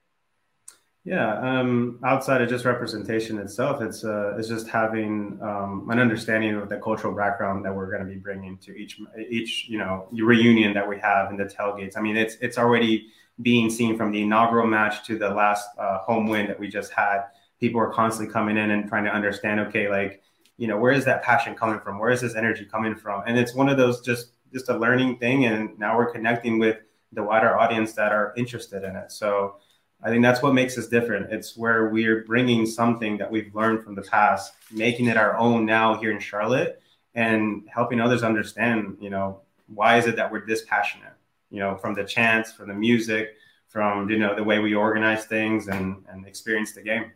Yeah, 1.05 1.39
um, 1.41 1.99
outside 2.05 2.43
of 2.43 2.51
just 2.51 2.66
representation 2.66 3.39
itself, 3.39 3.81
it's 3.81 4.05
uh, 4.05 4.37
it's 4.37 4.49
just 4.49 4.68
having 4.68 5.39
um, 5.41 5.89
an 5.91 5.99
understanding 5.99 6.55
of 6.57 6.68
the 6.68 6.76
cultural 6.76 7.14
background 7.16 7.64
that 7.64 7.74
we're 7.74 7.91
going 7.91 8.07
to 8.07 8.12
be 8.12 8.18
bringing 8.18 8.59
to 8.59 8.76
each 8.76 9.01
each 9.31 9.66
you 9.66 9.78
know 9.78 10.07
reunion 10.12 10.74
that 10.74 10.87
we 10.87 10.99
have 10.99 11.31
in 11.31 11.39
the 11.39 11.47
tailgates. 11.47 11.97
I 11.97 12.03
mean, 12.03 12.18
it's 12.18 12.35
it's 12.43 12.59
already 12.59 13.07
being 13.41 13.70
seen 13.70 13.97
from 13.97 14.12
the 14.12 14.20
inaugural 14.20 14.66
match 14.66 15.07
to 15.07 15.16
the 15.16 15.31
last 15.31 15.66
uh, 15.78 15.99
home 16.01 16.26
win 16.26 16.47
that 16.49 16.61
we 16.61 16.68
just 16.68 16.93
had. 16.93 17.22
People 17.59 17.81
are 17.81 17.91
constantly 17.91 18.31
coming 18.31 18.59
in 18.59 18.70
and 18.70 18.87
trying 18.87 19.05
to 19.05 19.11
understand. 19.11 19.61
Okay, 19.61 19.89
like 19.89 20.22
you 20.61 20.67
know, 20.67 20.77
where 20.77 20.93
is 20.93 21.07
that 21.07 21.23
passion 21.23 21.55
coming 21.55 21.81
from? 21.81 21.99
Where 21.99 22.11
is 22.11 22.21
this 22.21 22.35
energy 22.35 22.67
coming 22.67 22.95
from? 22.95 23.23
And 23.27 23.39
it's 23.39 23.55
one 23.55 23.71
of 23.71 23.79
those 23.79 24.03
just 24.03 24.33
just 24.53 24.69
a 24.69 24.77
learning 24.77 25.17
thing, 25.17 25.47
and 25.47 25.79
now 25.79 25.97
we're 25.97 26.13
connecting 26.13 26.59
with 26.59 26.77
the 27.13 27.23
wider 27.23 27.59
audience 27.59 27.95
that 27.95 28.13
are 28.13 28.35
interested 28.37 28.85
in 28.85 28.95
it. 28.95 29.11
So 29.11 29.57
I 30.03 30.11
think 30.11 30.23
that's 30.23 30.43
what 30.43 30.53
makes 30.53 30.77
us 30.77 30.89
different. 30.89 31.33
It's 31.33 31.57
where 31.57 31.89
we're 31.89 32.25
bringing 32.25 32.67
something 32.67 33.17
that 33.17 33.31
we've 33.31 33.55
learned 33.55 33.83
from 33.85 33.95
the 33.95 34.03
past, 34.03 34.53
making 34.71 35.07
it 35.07 35.17
our 35.17 35.35
own 35.39 35.65
now 35.65 35.95
here 35.95 36.11
in 36.11 36.21
Charlotte, 36.21 36.83
and 37.15 37.67
helping 37.73 37.99
others 37.99 38.23
understand, 38.23 38.99
you 39.01 39.09
know, 39.09 39.41
why 39.67 39.97
is 39.97 40.07
it 40.07 40.17
that 40.17 40.31
we're 40.31 40.45
this 40.45 40.63
passionate? 40.67 41.15
You 41.51 41.61
know, 41.61 41.77
from 41.79 41.95
the 41.95 42.05
chants, 42.05 42.53
from 42.53 42.69
the 42.69 42.75
music, 42.75 43.31
from 43.69 44.11
you 44.11 44.19
know 44.19 44.35
the 44.35 44.45
way 44.45 44.59
we 44.59 44.75
organize 44.75 45.25
things 45.25 45.69
and 45.69 46.05
and 46.11 46.27
experience 46.27 46.73
the 46.75 46.83
game. 46.83 47.13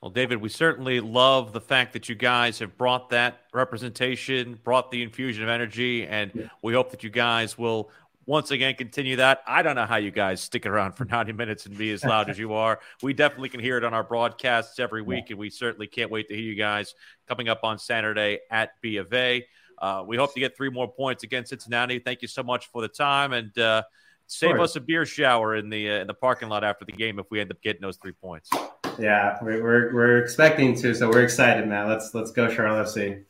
Well, 0.00 0.12
David, 0.12 0.40
we 0.40 0.48
certainly 0.48 1.00
love 1.00 1.52
the 1.52 1.60
fact 1.60 1.92
that 1.94 2.08
you 2.08 2.14
guys 2.14 2.60
have 2.60 2.78
brought 2.78 3.10
that 3.10 3.40
representation, 3.52 4.58
brought 4.62 4.92
the 4.92 5.02
infusion 5.02 5.42
of 5.42 5.48
energy, 5.48 6.06
and 6.06 6.48
we 6.62 6.72
hope 6.72 6.92
that 6.92 7.02
you 7.02 7.10
guys 7.10 7.58
will 7.58 7.90
once 8.24 8.52
again 8.52 8.74
continue 8.74 9.16
that. 9.16 9.42
I 9.44 9.62
don't 9.62 9.74
know 9.74 9.86
how 9.86 9.96
you 9.96 10.12
guys 10.12 10.40
stick 10.40 10.66
around 10.66 10.92
for 10.92 11.04
90 11.10 11.32
minutes 11.32 11.66
and 11.66 11.76
be 11.76 11.90
as 11.90 12.04
loud 12.04 12.30
as 12.30 12.38
you 12.38 12.52
are. 12.52 12.78
We 13.02 13.12
definitely 13.12 13.48
can 13.48 13.58
hear 13.58 13.76
it 13.76 13.82
on 13.82 13.92
our 13.92 14.04
broadcasts 14.04 14.78
every 14.78 15.02
week, 15.02 15.30
and 15.30 15.38
we 15.38 15.50
certainly 15.50 15.88
can't 15.88 16.12
wait 16.12 16.28
to 16.28 16.34
hear 16.36 16.44
you 16.44 16.54
guys 16.54 16.94
coming 17.26 17.48
up 17.48 17.64
on 17.64 17.78
Saturday 17.78 18.38
at 18.52 18.80
B 18.80 18.98
of 18.98 19.12
A. 19.12 19.44
Uh, 19.78 20.04
we 20.06 20.16
hope 20.16 20.32
to 20.34 20.40
get 20.40 20.56
three 20.56 20.70
more 20.70 20.86
points 20.86 21.24
against 21.24 21.50
Cincinnati. 21.50 21.98
Thank 21.98 22.22
you 22.22 22.28
so 22.28 22.44
much 22.44 22.70
for 22.70 22.82
the 22.82 22.88
time, 22.88 23.32
and 23.32 23.58
uh, 23.58 23.82
save 24.28 24.60
us 24.60 24.76
a 24.76 24.80
beer 24.80 25.06
shower 25.06 25.56
in 25.56 25.70
the 25.70 25.90
uh, 25.90 25.94
in 25.94 26.06
the 26.06 26.14
parking 26.14 26.48
lot 26.48 26.62
after 26.62 26.84
the 26.84 26.92
game 26.92 27.18
if 27.18 27.26
we 27.30 27.40
end 27.40 27.50
up 27.50 27.60
getting 27.62 27.82
those 27.82 27.96
three 27.96 28.12
points. 28.12 28.50
Yeah, 28.98 29.38
we're, 29.42 29.62
we're, 29.62 29.94
we're 29.94 30.18
expecting 30.18 30.74
to, 30.80 30.94
so 30.94 31.08
we're 31.08 31.22
excited, 31.22 31.68
man. 31.68 31.88
Let's 31.88 32.14
let's 32.14 32.32
go, 32.32 32.48
Charlotte 32.48 32.86
FC. 32.88 33.24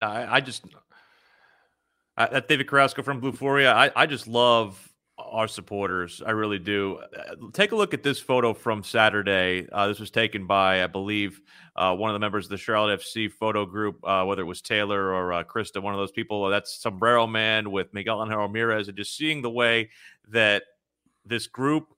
I, 0.00 0.36
I 0.36 0.40
just 0.40 0.64
uh, 2.16 2.40
David 2.40 2.68
Carrasco 2.68 3.02
from 3.02 3.20
Blue 3.20 3.32
Furia. 3.32 3.72
I, 3.72 3.90
I 3.94 4.06
just 4.06 4.26
love 4.26 4.91
our 5.32 5.48
supporters. 5.48 6.22
I 6.24 6.30
really 6.32 6.58
do. 6.58 6.98
Uh, 6.98 7.34
take 7.52 7.72
a 7.72 7.76
look 7.76 7.94
at 7.94 8.02
this 8.02 8.20
photo 8.20 8.52
from 8.52 8.84
Saturday. 8.84 9.66
Uh, 9.72 9.88
this 9.88 9.98
was 9.98 10.10
taken 10.10 10.46
by, 10.46 10.84
I 10.84 10.86
believe, 10.86 11.40
uh, 11.74 11.96
one 11.96 12.10
of 12.10 12.14
the 12.14 12.20
members 12.20 12.46
of 12.46 12.50
the 12.50 12.58
Charlotte 12.58 13.00
FC 13.00 13.32
photo 13.32 13.64
group, 13.64 13.98
uh, 14.04 14.24
whether 14.24 14.42
it 14.42 14.46
was 14.46 14.60
Taylor 14.60 15.12
or 15.12 15.32
uh, 15.32 15.42
Krista, 15.42 15.82
one 15.82 15.94
of 15.94 15.98
those 15.98 16.12
people. 16.12 16.48
That's 16.48 16.80
Sombrero 16.80 17.26
Man 17.26 17.70
with 17.70 17.92
Miguel 17.94 18.22
Angel 18.22 18.38
Ramirez, 18.38 18.88
and 18.88 18.96
just 18.96 19.16
seeing 19.16 19.42
the 19.42 19.50
way 19.50 19.90
that 20.28 20.64
this 21.24 21.46
group 21.46 21.88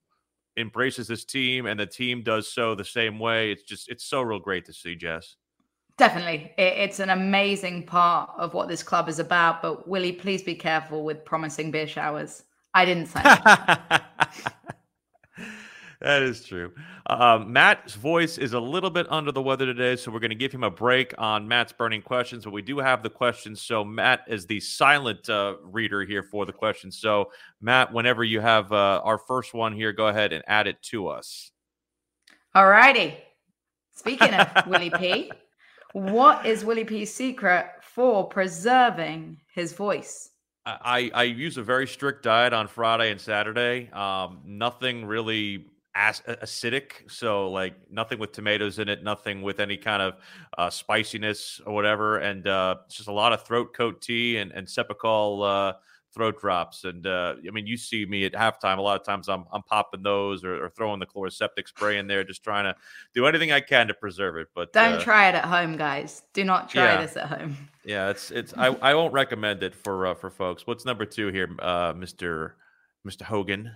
embraces 0.56 1.08
this 1.08 1.24
team 1.24 1.66
and 1.66 1.78
the 1.78 1.86
team 1.86 2.22
does 2.22 2.50
so 2.50 2.74
the 2.74 2.84
same 2.84 3.18
way. 3.18 3.50
It's 3.50 3.64
just, 3.64 3.88
it's 3.88 4.04
so 4.04 4.22
real 4.22 4.38
great 4.38 4.64
to 4.66 4.72
see, 4.72 4.94
Jess. 4.94 5.36
Definitely. 5.96 6.52
It's 6.58 6.98
an 6.98 7.10
amazing 7.10 7.86
part 7.86 8.30
of 8.36 8.54
what 8.54 8.68
this 8.68 8.82
club 8.82 9.08
is 9.08 9.18
about. 9.18 9.62
But 9.62 9.88
Willie, 9.88 10.12
please 10.12 10.42
be 10.42 10.54
careful 10.54 11.04
with 11.04 11.24
promising 11.24 11.70
beer 11.70 11.86
showers. 11.86 12.44
I 12.74 12.84
didn't 12.84 13.06
say 13.06 13.20
that. 13.22 14.04
that 16.00 16.22
is 16.22 16.44
true. 16.44 16.72
Um, 17.06 17.52
Matt's 17.52 17.94
voice 17.94 18.36
is 18.36 18.52
a 18.52 18.60
little 18.60 18.90
bit 18.90 19.06
under 19.10 19.30
the 19.30 19.40
weather 19.40 19.64
today, 19.64 19.94
so 19.96 20.10
we're 20.10 20.18
going 20.18 20.30
to 20.30 20.36
give 20.36 20.52
him 20.52 20.64
a 20.64 20.70
break 20.70 21.14
on 21.16 21.46
Matt's 21.46 21.72
burning 21.72 22.02
questions. 22.02 22.44
But 22.44 22.52
we 22.52 22.62
do 22.62 22.78
have 22.78 23.02
the 23.02 23.10
questions. 23.10 23.62
So 23.62 23.84
Matt 23.84 24.24
is 24.26 24.46
the 24.46 24.58
silent 24.58 25.28
uh, 25.30 25.54
reader 25.62 26.02
here 26.02 26.22
for 26.22 26.44
the 26.46 26.52
questions. 26.52 26.98
So 26.98 27.30
Matt, 27.60 27.92
whenever 27.92 28.24
you 28.24 28.40
have 28.40 28.72
uh, 28.72 29.00
our 29.04 29.18
first 29.18 29.54
one 29.54 29.72
here, 29.72 29.92
go 29.92 30.08
ahead 30.08 30.32
and 30.32 30.42
add 30.48 30.66
it 30.66 30.82
to 30.90 31.08
us. 31.08 31.52
All 32.54 32.66
righty. 32.66 33.16
Speaking 33.94 34.34
of 34.34 34.48
Willie 34.66 34.90
P. 34.90 35.30
What 35.92 36.44
is 36.44 36.64
Willie 36.64 36.84
P's 36.84 37.14
secret 37.14 37.66
for 37.80 38.28
preserving 38.28 39.38
his 39.54 39.72
voice? 39.72 40.30
I, 40.66 41.10
I 41.14 41.22
use 41.24 41.58
a 41.58 41.62
very 41.62 41.86
strict 41.86 42.22
diet 42.22 42.52
on 42.52 42.68
Friday 42.68 43.10
and 43.10 43.20
Saturday. 43.20 43.90
Um, 43.92 44.40
nothing 44.46 45.04
really 45.04 45.66
acidic, 45.96 47.08
so 47.08 47.50
like 47.50 47.74
nothing 47.90 48.18
with 48.18 48.32
tomatoes 48.32 48.78
in 48.78 48.88
it, 48.88 49.04
nothing 49.04 49.42
with 49.42 49.60
any 49.60 49.76
kind 49.76 50.02
of 50.02 50.14
uh, 50.56 50.70
spiciness 50.70 51.60
or 51.66 51.74
whatever, 51.74 52.18
and 52.18 52.48
uh, 52.48 52.76
just 52.88 53.08
a 53.08 53.12
lot 53.12 53.32
of 53.32 53.44
throat 53.44 53.74
coat 53.74 54.00
tea 54.00 54.38
and 54.38 54.52
and 54.52 54.66
Cepacol 54.66 55.44
uh, 55.44 55.72
throat 56.14 56.40
drops. 56.40 56.84
And 56.84 57.06
uh, 57.06 57.34
I 57.46 57.50
mean, 57.50 57.66
you 57.66 57.76
see 57.76 58.06
me 58.06 58.24
at 58.24 58.32
halftime. 58.32 58.78
A 58.78 58.80
lot 58.80 58.98
of 58.98 59.04
times 59.04 59.28
I'm, 59.28 59.44
I'm 59.52 59.62
popping 59.62 60.02
those 60.02 60.44
or, 60.44 60.64
or, 60.64 60.70
throwing 60.70 61.00
the 61.00 61.06
Chloraseptic 61.06 61.68
spray 61.68 61.98
in 61.98 62.06
there, 62.06 62.24
just 62.24 62.42
trying 62.42 62.64
to 62.64 62.74
do 63.14 63.26
anything 63.26 63.52
I 63.52 63.60
can 63.60 63.88
to 63.88 63.94
preserve 63.94 64.36
it. 64.36 64.48
But 64.54 64.72
don't 64.72 64.94
uh, 64.94 65.00
try 65.00 65.28
it 65.28 65.34
at 65.34 65.44
home, 65.44 65.76
guys. 65.76 66.22
Do 66.32 66.44
not 66.44 66.70
try 66.70 66.84
yeah, 66.84 67.00
this 67.02 67.16
at 67.16 67.26
home. 67.26 67.56
Yeah, 67.84 68.10
it's 68.10 68.30
it's 68.30 68.54
I, 68.56 68.68
I 68.82 68.94
won't 68.94 69.12
recommend 69.12 69.62
it 69.62 69.74
for 69.74 70.06
uh, 70.06 70.14
for 70.14 70.30
folks. 70.30 70.66
What's 70.66 70.84
number 70.84 71.04
two 71.04 71.28
here, 71.28 71.54
uh, 71.60 71.92
Mister 71.96 72.56
Mister 73.04 73.24
Hogan? 73.24 73.72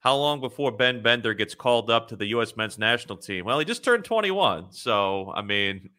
How 0.00 0.16
long 0.16 0.40
before 0.40 0.72
Ben 0.72 1.02
Bender 1.02 1.34
gets 1.34 1.54
called 1.54 1.90
up 1.90 2.08
to 2.08 2.16
the 2.16 2.26
U.S. 2.28 2.56
men's 2.56 2.78
national 2.78 3.18
team? 3.18 3.44
Well, 3.44 3.58
he 3.58 3.66
just 3.66 3.84
turned 3.84 4.02
21, 4.02 4.68
so 4.70 5.30
I 5.34 5.42
mean, 5.42 5.90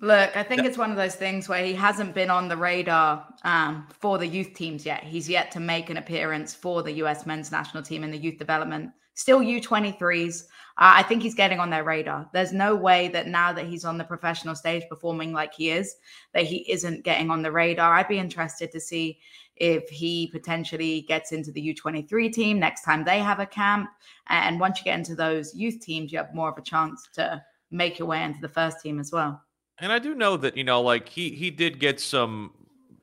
Look, 0.00 0.36
I 0.36 0.42
think 0.42 0.64
it's 0.64 0.78
one 0.78 0.90
of 0.90 0.96
those 0.96 1.14
things 1.14 1.48
where 1.48 1.64
he 1.64 1.72
hasn't 1.72 2.14
been 2.14 2.30
on 2.30 2.48
the 2.48 2.56
radar 2.56 3.26
um, 3.44 3.86
for 4.00 4.18
the 4.18 4.26
youth 4.26 4.54
teams 4.54 4.84
yet. 4.84 5.04
He's 5.04 5.28
yet 5.28 5.50
to 5.52 5.60
make 5.60 5.90
an 5.90 5.96
appearance 5.96 6.54
for 6.54 6.82
the 6.82 6.92
US 7.04 7.26
men's 7.26 7.52
national 7.52 7.82
team 7.82 8.02
in 8.02 8.10
the 8.10 8.18
youth 8.18 8.38
development. 8.38 8.90
Still 9.14 9.40
U23s. 9.40 10.44
Uh, 10.78 10.94
I 10.96 11.02
think 11.02 11.22
he's 11.22 11.34
getting 11.34 11.60
on 11.60 11.70
their 11.70 11.84
radar. 11.84 12.28
There's 12.32 12.52
no 12.52 12.74
way 12.74 13.08
that 13.08 13.28
now 13.28 13.52
that 13.52 13.66
he's 13.66 13.84
on 13.84 13.98
the 13.98 14.04
professional 14.04 14.54
stage 14.54 14.84
performing 14.88 15.32
like 15.32 15.54
he 15.54 15.70
is, 15.70 15.94
that 16.32 16.44
he 16.44 16.70
isn't 16.70 17.04
getting 17.04 17.30
on 17.30 17.42
the 17.42 17.52
radar. 17.52 17.94
I'd 17.94 18.08
be 18.08 18.18
interested 18.18 18.72
to 18.72 18.80
see 18.80 19.18
if 19.56 19.88
he 19.90 20.28
potentially 20.28 21.02
gets 21.02 21.30
into 21.30 21.52
the 21.52 21.74
U23 21.74 22.32
team 22.32 22.58
next 22.58 22.82
time 22.82 23.04
they 23.04 23.18
have 23.18 23.38
a 23.38 23.46
camp. 23.46 23.90
And 24.28 24.58
once 24.58 24.78
you 24.78 24.84
get 24.84 24.98
into 24.98 25.14
those 25.14 25.54
youth 25.54 25.80
teams, 25.80 26.10
you 26.10 26.18
have 26.18 26.34
more 26.34 26.48
of 26.48 26.58
a 26.58 26.62
chance 26.62 27.06
to 27.14 27.42
make 27.70 27.98
your 27.98 28.08
way 28.08 28.22
into 28.24 28.40
the 28.40 28.48
first 28.48 28.80
team 28.80 28.98
as 28.98 29.12
well. 29.12 29.42
And 29.82 29.92
I 29.92 29.98
do 29.98 30.14
know 30.14 30.36
that 30.36 30.56
you 30.56 30.62
know, 30.62 30.80
like 30.80 31.08
he 31.08 31.30
he 31.30 31.50
did 31.50 31.80
get 31.80 32.00
some 32.00 32.52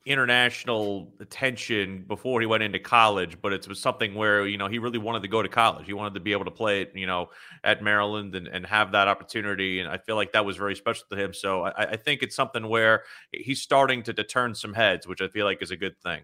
international 0.06 1.12
attention 1.20 2.06
before 2.08 2.40
he 2.40 2.48
went 2.48 2.64
into 2.64 2.80
college, 2.80 3.38
but 3.42 3.52
it 3.52 3.68
was 3.68 3.82
something 3.82 4.16
where 4.16 4.48
you 4.48 4.58
know 4.58 4.68
he 4.68 4.80
really 4.80 4.98
wanted 4.98 5.22
to 5.24 5.28
go 5.28 5.44
to 5.44 5.50
college. 5.50 5.86
He 5.86 5.94
wanted 5.94 6.14
to 6.14 6.22
be 6.22 6.32
able 6.32 6.46
to 6.46 6.52
play 6.52 6.82
it, 6.82 6.94
you 6.96 7.06
know, 7.06 7.32
at 7.66 7.84
Maryland 7.84 8.34
and, 8.34 8.48
and 8.48 8.66
have 8.66 8.94
that 8.94 9.10
opportunity. 9.10 9.82
And 9.82 9.90
I 9.90 9.98
feel 9.98 10.16
like 10.16 10.32
that 10.32 10.46
was 10.46 10.56
very 10.56 10.74
special 10.74 11.04
to 11.12 11.18
him. 11.18 11.34
So 11.34 11.66
I, 11.66 11.92
I 11.92 11.96
think 11.98 12.24
it's 12.24 12.36
something 12.36 12.66
where 12.70 13.04
he's 13.34 13.62
starting 13.62 14.02
to, 14.04 14.14
to 14.14 14.24
turn 14.24 14.56
some 14.56 14.74
heads, 14.74 15.06
which 15.06 15.22
I 15.22 15.28
feel 15.28 15.46
like 15.46 15.62
is 15.62 15.72
a 15.72 15.78
good 15.78 16.00
thing. 16.00 16.22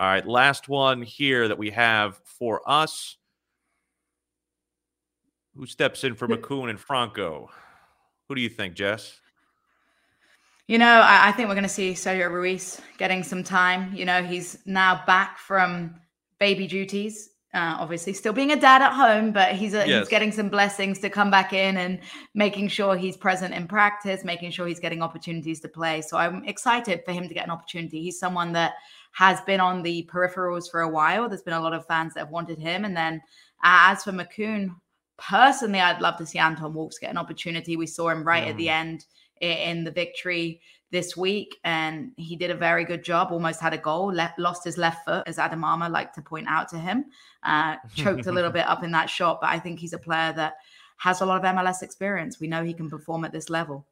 All 0.00 0.06
right, 0.06 0.26
last 0.26 0.68
one 0.68 1.00
here 1.00 1.46
that 1.46 1.58
we 1.58 1.70
have 1.70 2.20
for 2.24 2.60
us. 2.68 3.18
Who 5.54 5.64
steps 5.66 6.02
in 6.02 6.16
for 6.16 6.26
Makoun 6.26 6.70
and 6.70 6.80
Franco? 6.80 7.50
Who 8.28 8.34
do 8.34 8.40
you 8.40 8.48
think, 8.48 8.74
Jess? 8.74 9.20
You 10.70 10.78
know, 10.78 11.00
I, 11.00 11.30
I 11.30 11.32
think 11.32 11.48
we're 11.48 11.56
going 11.56 11.64
to 11.64 11.68
see 11.68 11.94
Sergio 11.94 12.30
Ruiz 12.30 12.80
getting 12.96 13.24
some 13.24 13.42
time. 13.42 13.92
You 13.92 14.04
know, 14.04 14.22
he's 14.22 14.56
now 14.66 15.02
back 15.04 15.36
from 15.36 15.96
baby 16.38 16.68
duties. 16.68 17.30
Uh, 17.52 17.74
obviously, 17.80 18.12
still 18.12 18.32
being 18.32 18.52
a 18.52 18.56
dad 18.56 18.80
at 18.80 18.92
home, 18.92 19.32
but 19.32 19.56
he's 19.56 19.74
a, 19.74 19.78
yes. 19.78 20.02
he's 20.02 20.08
getting 20.08 20.30
some 20.30 20.48
blessings 20.48 21.00
to 21.00 21.10
come 21.10 21.28
back 21.28 21.52
in 21.52 21.76
and 21.76 21.98
making 22.36 22.68
sure 22.68 22.96
he's 22.96 23.16
present 23.16 23.52
in 23.52 23.66
practice, 23.66 24.22
making 24.22 24.52
sure 24.52 24.68
he's 24.68 24.78
getting 24.78 25.02
opportunities 25.02 25.58
to 25.58 25.68
play. 25.68 26.02
So 26.02 26.16
I'm 26.16 26.44
excited 26.44 27.02
for 27.04 27.10
him 27.10 27.26
to 27.26 27.34
get 27.34 27.42
an 27.42 27.50
opportunity. 27.50 28.00
He's 28.00 28.20
someone 28.20 28.52
that 28.52 28.74
has 29.10 29.40
been 29.40 29.58
on 29.58 29.82
the 29.82 30.08
peripherals 30.08 30.70
for 30.70 30.82
a 30.82 30.88
while. 30.88 31.28
There's 31.28 31.42
been 31.42 31.54
a 31.54 31.60
lot 31.60 31.74
of 31.74 31.84
fans 31.86 32.14
that 32.14 32.20
have 32.20 32.30
wanted 32.30 32.60
him. 32.60 32.84
And 32.84 32.96
then 32.96 33.14
uh, 33.64 33.90
as 33.90 34.04
for 34.04 34.12
Makoun, 34.12 34.76
personally, 35.18 35.80
I'd 35.80 36.00
love 36.00 36.16
to 36.18 36.26
see 36.26 36.38
Anton 36.38 36.74
Walkes 36.74 37.00
get 37.00 37.10
an 37.10 37.18
opportunity. 37.18 37.76
We 37.76 37.88
saw 37.88 38.10
him 38.10 38.22
right 38.22 38.44
mm. 38.44 38.50
at 38.50 38.56
the 38.56 38.68
mm. 38.68 38.74
end 38.74 39.06
in 39.40 39.84
the 39.84 39.90
victory 39.90 40.60
this 40.90 41.16
week, 41.16 41.58
and 41.64 42.12
he 42.16 42.36
did 42.36 42.50
a 42.50 42.54
very 42.54 42.84
good 42.84 43.04
job. 43.04 43.30
Almost 43.30 43.60
had 43.60 43.72
a 43.72 43.78
goal, 43.78 44.12
left, 44.12 44.38
lost 44.38 44.64
his 44.64 44.76
left 44.76 45.04
foot, 45.04 45.22
as 45.26 45.38
Adam 45.38 45.64
Armour 45.64 45.88
liked 45.88 46.14
to 46.16 46.22
point 46.22 46.46
out 46.48 46.68
to 46.68 46.78
him. 46.78 47.06
Uh, 47.42 47.76
choked 47.94 48.26
a 48.26 48.32
little 48.32 48.50
bit 48.58 48.66
up 48.66 48.82
in 48.82 48.90
that 48.92 49.08
shot, 49.08 49.40
but 49.40 49.50
I 49.50 49.58
think 49.58 49.78
he's 49.78 49.92
a 49.92 49.98
player 49.98 50.32
that 50.34 50.54
has 50.98 51.20
a 51.20 51.26
lot 51.26 51.44
of 51.44 51.54
MLS 51.54 51.82
experience. 51.82 52.40
We 52.40 52.48
know 52.48 52.64
he 52.64 52.74
can 52.74 52.90
perform 52.90 53.24
at 53.24 53.32
this 53.32 53.48
level. 53.48 53.86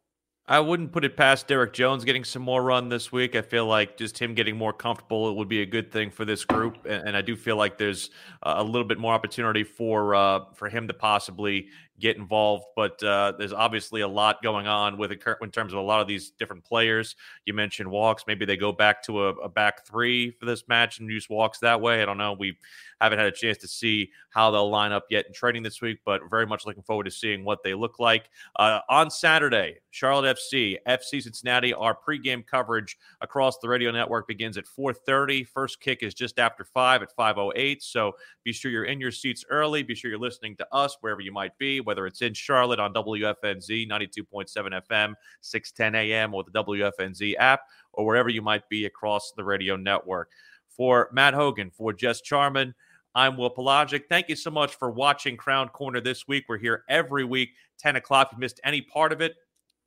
I 0.50 0.60
wouldn't 0.60 0.92
put 0.92 1.04
it 1.04 1.14
past 1.14 1.46
Derek 1.46 1.74
Jones 1.74 2.04
getting 2.04 2.24
some 2.24 2.40
more 2.40 2.62
run 2.62 2.88
this 2.88 3.12
week. 3.12 3.36
I 3.36 3.42
feel 3.42 3.66
like 3.66 3.98
just 3.98 4.18
him 4.18 4.34
getting 4.34 4.56
more 4.56 4.72
comfortable 4.72 5.28
it 5.28 5.36
would 5.36 5.48
be 5.48 5.60
a 5.60 5.66
good 5.66 5.92
thing 5.92 6.10
for 6.10 6.24
this 6.24 6.46
group, 6.46 6.78
and, 6.86 7.08
and 7.08 7.16
I 7.16 7.20
do 7.20 7.36
feel 7.36 7.56
like 7.56 7.76
there's 7.76 8.08
a 8.42 8.64
little 8.64 8.86
bit 8.86 8.98
more 8.98 9.12
opportunity 9.12 9.62
for 9.62 10.14
uh, 10.14 10.40
for 10.54 10.70
him 10.70 10.88
to 10.88 10.94
possibly 10.94 11.68
get 11.98 12.16
involved. 12.16 12.64
But 12.76 13.02
uh, 13.02 13.32
there's 13.38 13.52
obviously 13.52 14.00
a 14.00 14.08
lot 14.08 14.42
going 14.42 14.66
on 14.66 14.98
with 14.98 15.12
it 15.12 15.22
in 15.42 15.50
terms 15.50 15.72
of 15.72 15.78
a 15.78 15.82
lot 15.82 16.00
of 16.00 16.08
these 16.08 16.30
different 16.30 16.64
players. 16.64 17.16
You 17.44 17.54
mentioned 17.54 17.90
Walkes. 17.90 18.24
Maybe 18.26 18.44
they 18.44 18.56
go 18.56 18.72
back 18.72 19.02
to 19.04 19.26
a, 19.26 19.28
a, 19.34 19.48
back 19.48 19.86
three 19.86 20.30
for 20.32 20.46
this 20.46 20.68
match 20.68 21.00
and 21.00 21.10
use 21.10 21.28
Walkes 21.28 21.58
that 21.60 21.80
way. 21.80 22.02
I 22.02 22.04
don't 22.04 22.18
know. 22.18 22.34
We 22.38 22.56
haven't 23.04 23.18
had 23.18 23.28
a 23.28 23.32
chance 23.32 23.58
to 23.58 23.68
see 23.68 24.10
how 24.30 24.50
they'll 24.50 24.70
line 24.70 24.92
up 24.92 25.04
yet 25.10 25.26
in 25.26 25.32
training 25.32 25.62
this 25.62 25.80
week, 25.80 25.98
but 26.04 26.20
very 26.30 26.46
much 26.46 26.66
looking 26.66 26.82
forward 26.82 27.04
to 27.04 27.10
seeing 27.10 27.44
what 27.44 27.62
they 27.62 27.74
look 27.74 27.98
like. 27.98 28.30
Uh, 28.56 28.80
on 28.88 29.10
Saturday, 29.10 29.78
Charlotte 29.90 30.36
FC, 30.36 30.76
FC 30.86 31.22
Cincinnati, 31.22 31.72
our 31.74 31.96
pregame 31.96 32.46
coverage 32.46 32.98
across 33.20 33.58
the 33.58 33.68
radio 33.68 33.90
network 33.90 34.28
begins 34.28 34.58
at 34.58 34.66
4.30. 34.66 35.46
First 35.48 35.80
kick 35.80 36.02
is 36.02 36.14
just 36.14 36.38
after 36.38 36.64
5 36.64 37.02
at 37.02 37.16
5.08. 37.16 37.82
So 37.82 38.12
be 38.44 38.52
sure 38.52 38.70
you're 38.70 38.84
in 38.84 39.00
your 39.00 39.12
seats 39.12 39.44
early. 39.48 39.82
Be 39.82 39.94
sure 39.94 40.10
you're 40.10 40.20
listening 40.20 40.56
to 40.56 40.66
us 40.72 40.96
wherever 41.00 41.20
you 41.20 41.32
might 41.32 41.56
be 41.58 41.78
whether 41.88 42.06
it's 42.06 42.22
in 42.22 42.34
Charlotte 42.34 42.78
on 42.78 42.92
WFNZ 42.92 43.88
92.7 43.88 44.82
FM, 44.90 45.14
610 45.40 45.94
AM, 45.94 46.34
or 46.34 46.44
the 46.44 46.50
WFNZ 46.50 47.34
app, 47.38 47.60
or 47.92 48.04
wherever 48.04 48.28
you 48.28 48.42
might 48.42 48.68
be 48.68 48.86
across 48.86 49.32
the 49.36 49.44
radio 49.44 49.76
network. 49.76 50.30
For 50.68 51.08
Matt 51.12 51.34
Hogan, 51.34 51.70
for 51.70 51.92
Jess 51.92 52.20
Charman, 52.20 52.74
I'm 53.14 53.36
Will 53.36 53.50
Palaszczuk. 53.50 54.02
Thank 54.08 54.28
you 54.28 54.36
so 54.36 54.50
much 54.50 54.76
for 54.76 54.90
watching 54.90 55.36
Crown 55.36 55.68
Corner 55.68 56.00
this 56.00 56.28
week. 56.28 56.44
We're 56.48 56.58
here 56.58 56.84
every 56.88 57.24
week, 57.24 57.50
10 57.78 57.96
o'clock. 57.96 58.28
If 58.30 58.36
you 58.36 58.40
missed 58.40 58.60
any 58.64 58.80
part 58.82 59.12
of 59.12 59.20
it, 59.20 59.34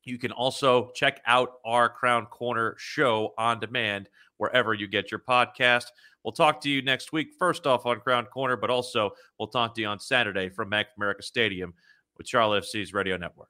you 0.03 0.17
can 0.17 0.31
also 0.31 0.91
check 0.95 1.21
out 1.25 1.53
our 1.63 1.87
Crown 1.89 2.25
Corner 2.25 2.75
show 2.77 3.33
on 3.37 3.59
demand 3.59 4.09
wherever 4.37 4.73
you 4.73 4.87
get 4.87 5.11
your 5.11 5.19
podcast. 5.19 5.85
We'll 6.23 6.31
talk 6.31 6.61
to 6.61 6.69
you 6.69 6.81
next 6.81 7.13
week, 7.13 7.29
first 7.37 7.65
off 7.67 7.85
on 7.85 7.99
Crown 7.99 8.25
Corner, 8.25 8.57
but 8.57 8.69
also 8.69 9.11
we'll 9.39 9.47
talk 9.47 9.75
to 9.75 9.81
you 9.81 9.87
on 9.87 9.99
Saturday 9.99 10.49
from 10.49 10.69
of 10.73 10.85
America 10.97 11.23
Stadium 11.23 11.73
with 12.17 12.27
Charlotte 12.27 12.63
FC's 12.63 12.93
Radio 12.93 13.17
Network. 13.17 13.49